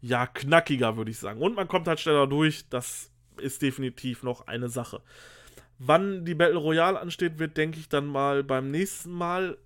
ja, 0.00 0.26
knackiger, 0.26 0.96
würde 0.96 1.10
ich 1.10 1.18
sagen. 1.18 1.42
Und 1.42 1.54
man 1.54 1.68
kommt 1.68 1.86
halt 1.86 2.00
schneller 2.00 2.26
durch. 2.26 2.66
Das 2.70 3.10
ist 3.36 3.60
definitiv 3.60 4.22
noch 4.22 4.46
eine 4.46 4.70
Sache. 4.70 5.02
Wann 5.82 6.26
die 6.26 6.34
Battle 6.34 6.58
Royale 6.58 7.00
ansteht, 7.00 7.38
wird, 7.38 7.56
denke 7.56 7.78
ich, 7.78 7.88
dann 7.88 8.06
mal 8.06 8.44
beim 8.44 8.70
nächsten 8.70 9.12
Mal 9.12 9.56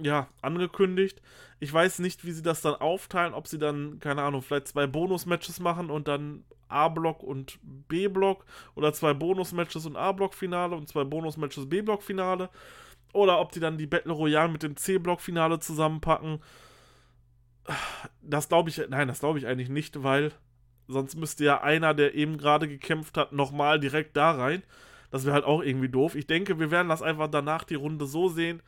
ja, 0.00 0.28
angekündigt. 0.40 1.20
Ich 1.58 1.72
weiß 1.72 1.98
nicht, 1.98 2.24
wie 2.24 2.30
sie 2.30 2.42
das 2.42 2.60
dann 2.60 2.76
aufteilen, 2.76 3.34
ob 3.34 3.48
sie 3.48 3.58
dann, 3.58 3.98
keine 3.98 4.22
Ahnung, 4.22 4.40
vielleicht 4.40 4.68
zwei 4.68 4.86
Bonus-Matches 4.86 5.58
machen 5.58 5.90
und 5.90 6.06
dann 6.06 6.44
A-Block 6.68 7.24
und 7.24 7.58
B-Block 7.62 8.44
oder 8.76 8.92
zwei 8.92 9.14
Bonus-Matches 9.14 9.86
und 9.86 9.96
A-Block-Finale 9.96 10.76
und 10.76 10.88
zwei 10.88 11.02
Bonus-Matches 11.02 11.68
B-Block-Finale 11.68 12.48
oder 13.12 13.40
ob 13.40 13.50
die 13.50 13.60
dann 13.60 13.78
die 13.78 13.86
Battle 13.86 14.12
Royale 14.12 14.52
mit 14.52 14.62
dem 14.62 14.76
C-Block-Finale 14.76 15.58
zusammenpacken. 15.58 16.40
Das 18.22 18.48
glaube 18.48 18.70
ich, 18.70 18.80
nein, 18.88 19.08
das 19.08 19.18
glaube 19.18 19.40
ich 19.40 19.46
eigentlich 19.48 19.70
nicht, 19.70 20.04
weil 20.04 20.30
sonst 20.86 21.16
müsste 21.16 21.44
ja 21.44 21.62
einer, 21.62 21.94
der 21.94 22.14
eben 22.14 22.38
gerade 22.38 22.68
gekämpft 22.68 23.16
hat, 23.16 23.32
nochmal 23.32 23.80
direkt 23.80 24.16
da 24.16 24.30
rein. 24.30 24.62
Das 25.10 25.24
wäre 25.24 25.34
halt 25.34 25.44
auch 25.44 25.62
irgendwie 25.62 25.88
doof. 25.88 26.14
Ich 26.14 26.26
denke, 26.26 26.58
wir 26.58 26.70
werden 26.70 26.88
das 26.88 27.02
einfach 27.02 27.28
danach 27.28 27.64
die 27.64 27.74
Runde 27.74 28.06
so 28.06 28.28
sehen, 28.28 28.62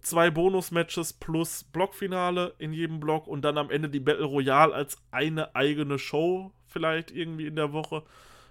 zwei 0.00 0.30
Bonus-Matches 0.30 1.14
plus 1.14 1.64
Blockfinale 1.64 2.54
in 2.58 2.72
jedem 2.72 3.00
Block 3.00 3.26
und 3.26 3.42
dann 3.42 3.58
am 3.58 3.70
Ende 3.70 3.88
die 3.88 4.00
Battle 4.00 4.24
Royale 4.24 4.74
als 4.74 4.98
eine 5.10 5.54
eigene 5.54 5.98
Show 5.98 6.52
vielleicht 6.66 7.10
irgendwie 7.10 7.46
in 7.46 7.56
der 7.56 7.72
Woche. 7.72 8.02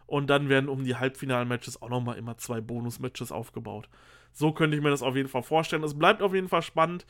Und 0.06 0.30
dann 0.30 0.50
werden 0.50 0.70
um 0.70 0.84
die 0.84 0.96
Halbfinal-Matches 0.96 1.82
auch 1.82 1.90
nochmal 1.90 2.18
immer 2.18 2.38
zwei 2.38 2.62
Bonus-Matches 2.62 3.32
aufgebaut. 3.32 3.90
So 4.32 4.52
könnte 4.52 4.76
ich 4.76 4.84
mir 4.84 4.90
das 4.90 5.02
auf 5.02 5.16
jeden 5.16 5.30
Fall 5.30 5.44
vorstellen. 5.44 5.84
Es 5.84 5.98
bleibt 5.98 6.22
auf 6.22 6.34
jeden 6.34 6.50
Fall 6.50 6.62
spannend. 6.62 7.06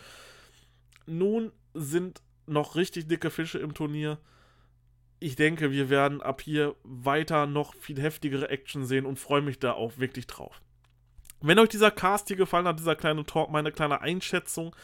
Nun 1.06 1.52
sind 1.74 2.22
noch 2.46 2.76
richtig 2.76 3.08
dicke 3.08 3.30
Fische 3.30 3.60
im 3.60 3.74
Turnier. 3.74 4.20
Ich 5.24 5.38
denke, 5.38 5.72
wir 5.72 5.90
werden 5.90 6.22
ab 6.22 6.42
hier 6.42 6.76
weiter 6.84 7.46
noch 7.46 7.76
viel 7.76 8.02
heftigere 8.02 8.50
Action 8.50 8.84
sehen 8.84 9.06
und 9.06 9.18
freue 9.18 9.42
mich 9.42 9.58
da 9.58 9.72
auch 9.72 9.98
wirklich 9.98 10.28
drauf. 10.28 10.62
Wenn 11.40 11.60
euch 11.60 11.70
dieser 11.70 11.92
Cast 11.92 12.28
hier 12.28 12.36
gefallen 12.36 12.68
hat, 12.68 12.78
dieser 12.78 12.98
kleine 12.98 13.24
Talk, 13.24 13.50
meine 13.50 13.72
kleine 13.72 14.02
Einschätzung, 14.02 14.76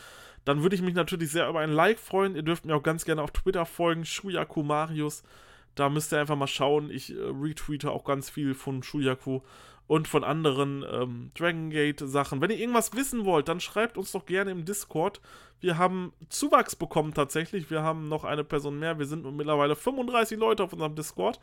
dann 0.46 0.64
würde 0.64 0.78
ich 0.78 0.82
mich 0.82 0.94
natürlich 0.94 1.30
sehr 1.30 1.50
über 1.50 1.60
ein 1.60 1.74
Like 1.74 2.00
freuen. 2.00 2.38
Ihr 2.38 2.44
dürft 2.44 2.64
mir 2.64 2.74
auch 2.74 2.84
ganz 2.84 3.04
gerne 3.04 3.22
auf 3.22 3.32
Twitter 3.32 3.66
folgen, 3.66 4.06
Shuyaku 4.06 4.64
Marius. 4.64 5.24
Da 5.80 5.90
müsst 5.90 6.12
ihr 6.12 6.20
einfach 6.20 6.36
mal 6.36 6.48
schauen. 6.48 6.90
Ich 6.90 7.16
äh, 7.16 7.20
retweete 7.20 7.92
auch 7.92 8.04
ganz 8.04 8.30
viel 8.30 8.54
von 8.54 8.84
Shuyaku 8.84 9.42
und 9.88 10.08
von 10.08 10.24
anderen 10.24 10.86
ähm, 10.92 11.32
Dragon 11.36 11.70
Gate 11.70 12.02
Sachen. 12.02 12.42
Wenn 12.42 12.52
ihr 12.52 12.60
irgendwas 12.60 12.94
wissen 12.94 13.26
wollt, 13.26 13.48
dann 13.48 13.60
schreibt 13.60 13.98
uns 13.98 14.12
doch 14.12 14.26
gerne 14.26 14.52
im 14.52 14.66
Discord. 14.66 15.22
Wir 15.62 15.78
haben 15.78 16.14
Zuwachs 16.30 16.76
bekommen 16.76 17.14
tatsächlich. 17.14 17.72
Wir 17.72 17.82
haben 17.82 18.10
noch 18.10 18.24
eine 18.24 18.44
Person 18.44 18.78
mehr. 18.78 19.00
Wir 19.00 19.06
sind 19.06 19.26
mittlerweile 19.36 19.76
35 19.76 20.38
Leute 20.38 20.64
auf 20.64 20.74
unserem 20.74 20.96
Discord. 20.96 21.40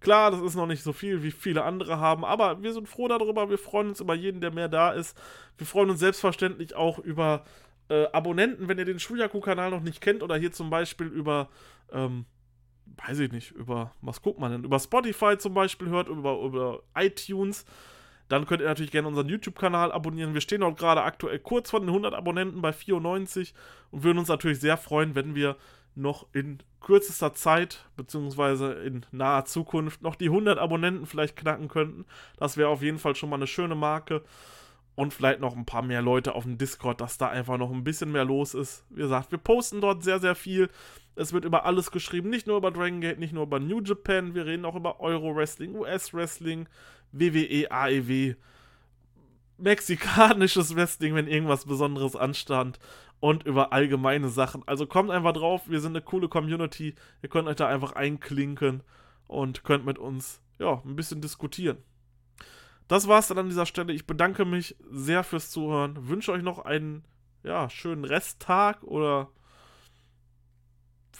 Klar, 0.00 0.30
das 0.30 0.40
ist 0.40 0.54
noch 0.54 0.66
nicht 0.66 0.82
so 0.82 0.92
viel, 0.92 1.22
wie 1.22 1.30
viele 1.30 1.62
andere 1.64 1.98
haben, 1.98 2.24
aber 2.24 2.62
wir 2.62 2.72
sind 2.72 2.88
froh 2.88 3.08
darüber. 3.08 3.50
Wir 3.50 3.58
freuen 3.58 3.90
uns 3.90 4.00
über 4.00 4.14
jeden, 4.14 4.40
der 4.40 4.52
mehr 4.52 4.68
da 4.68 4.90
ist. 4.90 5.16
Wir 5.58 5.66
freuen 5.66 5.90
uns 5.90 6.00
selbstverständlich 6.00 6.74
auch 6.74 6.98
über 6.98 7.44
äh, 7.88 8.06
Abonnenten, 8.12 8.68
wenn 8.68 8.78
ihr 8.78 8.84
den 8.84 8.98
Shuyaku-Kanal 8.98 9.70
noch 9.70 9.82
nicht 9.82 10.00
kennt 10.00 10.22
oder 10.22 10.36
hier 10.36 10.50
zum 10.50 10.70
Beispiel 10.70 11.06
über, 11.06 11.48
ähm, 11.92 12.24
weiß 12.96 13.18
ich 13.20 13.32
nicht, 13.32 13.52
über, 13.52 13.92
was 14.00 14.22
guckt 14.22 14.38
man 14.38 14.52
denn, 14.52 14.64
über 14.64 14.78
Spotify 14.78 15.36
zum 15.38 15.54
Beispiel 15.54 15.88
hört, 15.88 16.08
über, 16.08 16.40
über 16.40 16.82
iTunes. 16.96 17.64
Dann 18.28 18.46
könnt 18.46 18.62
ihr 18.62 18.68
natürlich 18.68 18.92
gerne 18.92 19.08
unseren 19.08 19.28
YouTube-Kanal 19.28 19.92
abonnieren. 19.92 20.34
Wir 20.34 20.40
stehen 20.40 20.62
auch 20.62 20.76
gerade 20.76 21.02
aktuell 21.02 21.38
kurz 21.38 21.70
vor 21.70 21.80
den 21.80 21.88
100 21.88 22.14
Abonnenten 22.14 22.62
bei 22.62 22.72
94 22.72 23.54
und 23.90 24.04
würden 24.04 24.18
uns 24.18 24.28
natürlich 24.28 24.60
sehr 24.60 24.76
freuen, 24.76 25.14
wenn 25.14 25.34
wir 25.34 25.56
noch 25.94 26.26
in 26.32 26.58
kürzester 26.80 27.34
Zeit, 27.34 27.84
beziehungsweise 27.96 28.72
in 28.72 29.04
naher 29.10 29.44
Zukunft, 29.44 30.02
noch 30.02 30.14
die 30.14 30.26
100 30.26 30.58
Abonnenten 30.58 31.06
vielleicht 31.06 31.36
knacken 31.36 31.68
könnten. 31.68 32.06
Das 32.38 32.56
wäre 32.56 32.68
auf 32.68 32.82
jeden 32.82 32.98
Fall 32.98 33.14
schon 33.14 33.28
mal 33.28 33.36
eine 33.36 33.46
schöne 33.46 33.74
Marke. 33.74 34.22
Und 34.94 35.14
vielleicht 35.14 35.40
noch 35.40 35.56
ein 35.56 35.64
paar 35.64 35.82
mehr 35.82 36.02
Leute 36.02 36.34
auf 36.34 36.44
dem 36.44 36.58
Discord, 36.58 37.00
dass 37.00 37.16
da 37.16 37.28
einfach 37.28 37.56
noch 37.56 37.70
ein 37.70 37.84
bisschen 37.84 38.12
mehr 38.12 38.26
los 38.26 38.52
ist. 38.52 38.84
Wie 38.90 39.00
gesagt, 39.00 39.32
wir 39.32 39.38
posten 39.38 39.80
dort 39.80 40.02
sehr, 40.04 40.18
sehr 40.20 40.34
viel. 40.34 40.68
Es 41.14 41.32
wird 41.32 41.44
über 41.44 41.64
alles 41.64 41.90
geschrieben, 41.90 42.28
nicht 42.28 42.46
nur 42.46 42.58
über 42.58 42.70
Dragon 42.70 43.00
Gate, 43.00 43.18
nicht 43.18 43.32
nur 43.32 43.44
über 43.44 43.58
New 43.58 43.80
Japan, 43.80 44.34
wir 44.34 44.46
reden 44.46 44.64
auch 44.64 44.76
über 44.76 45.00
Euro 45.00 45.34
Wrestling, 45.34 45.74
US 45.76 46.12
Wrestling, 46.12 46.68
WWE, 47.12 47.70
AEW, 47.70 48.34
mexikanisches 49.58 50.74
Wrestling, 50.74 51.14
wenn 51.14 51.26
irgendwas 51.26 51.64
Besonderes 51.64 52.16
anstand 52.16 52.78
und 53.20 53.44
über 53.44 53.72
allgemeine 53.72 54.28
Sachen. 54.28 54.66
Also 54.66 54.86
kommt 54.86 55.10
einfach 55.10 55.32
drauf, 55.32 55.68
wir 55.68 55.80
sind 55.80 55.92
eine 55.92 56.02
coole 56.02 56.28
Community. 56.28 56.94
Ihr 57.22 57.28
könnt 57.28 57.46
euch 57.46 57.56
da 57.56 57.68
einfach 57.68 57.92
einklinken 57.92 58.82
und 59.28 59.64
könnt 59.64 59.86
mit 59.86 59.98
uns 59.98 60.42
ja, 60.58 60.82
ein 60.84 60.96
bisschen 60.96 61.20
diskutieren. 61.20 61.78
Das 62.92 63.08
war's 63.08 63.28
dann 63.28 63.38
an 63.38 63.48
dieser 63.48 63.64
Stelle. 63.64 63.94
Ich 63.94 64.06
bedanke 64.06 64.44
mich 64.44 64.76
sehr 64.90 65.24
fürs 65.24 65.50
Zuhören. 65.50 66.10
Wünsche 66.10 66.30
euch 66.30 66.42
noch 66.42 66.58
einen 66.58 67.06
ja, 67.42 67.70
schönen 67.70 68.04
Resttag 68.04 68.82
oder 68.82 69.30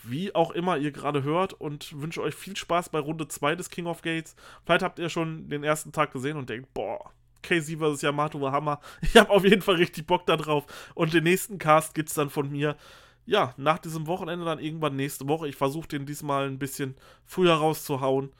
wie 0.02 0.34
auch 0.34 0.50
immer 0.50 0.76
ihr 0.76 0.92
gerade 0.92 1.22
hört 1.22 1.54
und 1.54 1.98
wünsche 1.98 2.20
euch 2.20 2.34
viel 2.34 2.58
Spaß 2.58 2.90
bei 2.90 2.98
Runde 2.98 3.26
2 3.26 3.56
des 3.56 3.70
King 3.70 3.86
of 3.86 4.02
Gates. 4.02 4.36
Vielleicht 4.66 4.82
habt 4.82 4.98
ihr 4.98 5.08
schon 5.08 5.48
den 5.48 5.64
ersten 5.64 5.92
Tag 5.92 6.12
gesehen 6.12 6.36
und 6.36 6.50
denkt, 6.50 6.74
boah, 6.74 7.10
KZ 7.40 7.78
vs. 7.78 8.02
Yamato 8.02 8.38
war 8.38 8.52
Hammer. 8.52 8.78
Ich 9.00 9.16
habe 9.16 9.30
auf 9.30 9.42
jeden 9.42 9.62
Fall 9.62 9.76
richtig 9.76 10.06
Bock 10.06 10.26
da 10.26 10.36
drauf. 10.36 10.66
Und 10.94 11.14
den 11.14 11.24
nächsten 11.24 11.56
Cast 11.56 11.94
gibt 11.94 12.10
es 12.10 12.14
dann 12.14 12.28
von 12.28 12.50
mir. 12.50 12.76
Ja, 13.24 13.54
nach 13.56 13.78
diesem 13.78 14.06
Wochenende 14.08 14.44
dann 14.44 14.58
irgendwann 14.58 14.94
nächste 14.94 15.26
Woche. 15.26 15.48
Ich 15.48 15.56
versuche 15.56 15.88
den 15.88 16.04
diesmal 16.04 16.48
ein 16.48 16.58
bisschen 16.58 16.96
früher 17.24 17.54
rauszuhauen. 17.54 18.30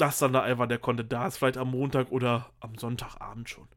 Dass 0.00 0.18
dann 0.18 0.32
da 0.32 0.40
einfach 0.40 0.66
der 0.66 0.78
Content 0.78 1.12
da 1.12 1.26
ist. 1.26 1.36
Vielleicht 1.36 1.58
am 1.58 1.72
Montag 1.72 2.10
oder 2.10 2.46
am 2.60 2.78
Sonntagabend 2.78 3.50
schon. 3.50 3.68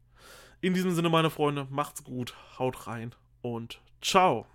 In 0.61 0.73
diesem 0.73 0.91
Sinne, 0.91 1.09
meine 1.09 1.29
Freunde, 1.29 1.67
macht's 1.69 2.05
gut, 2.05 2.33
haut 2.57 2.87
rein 2.87 3.13
und 3.41 3.81
ciao. 4.01 4.45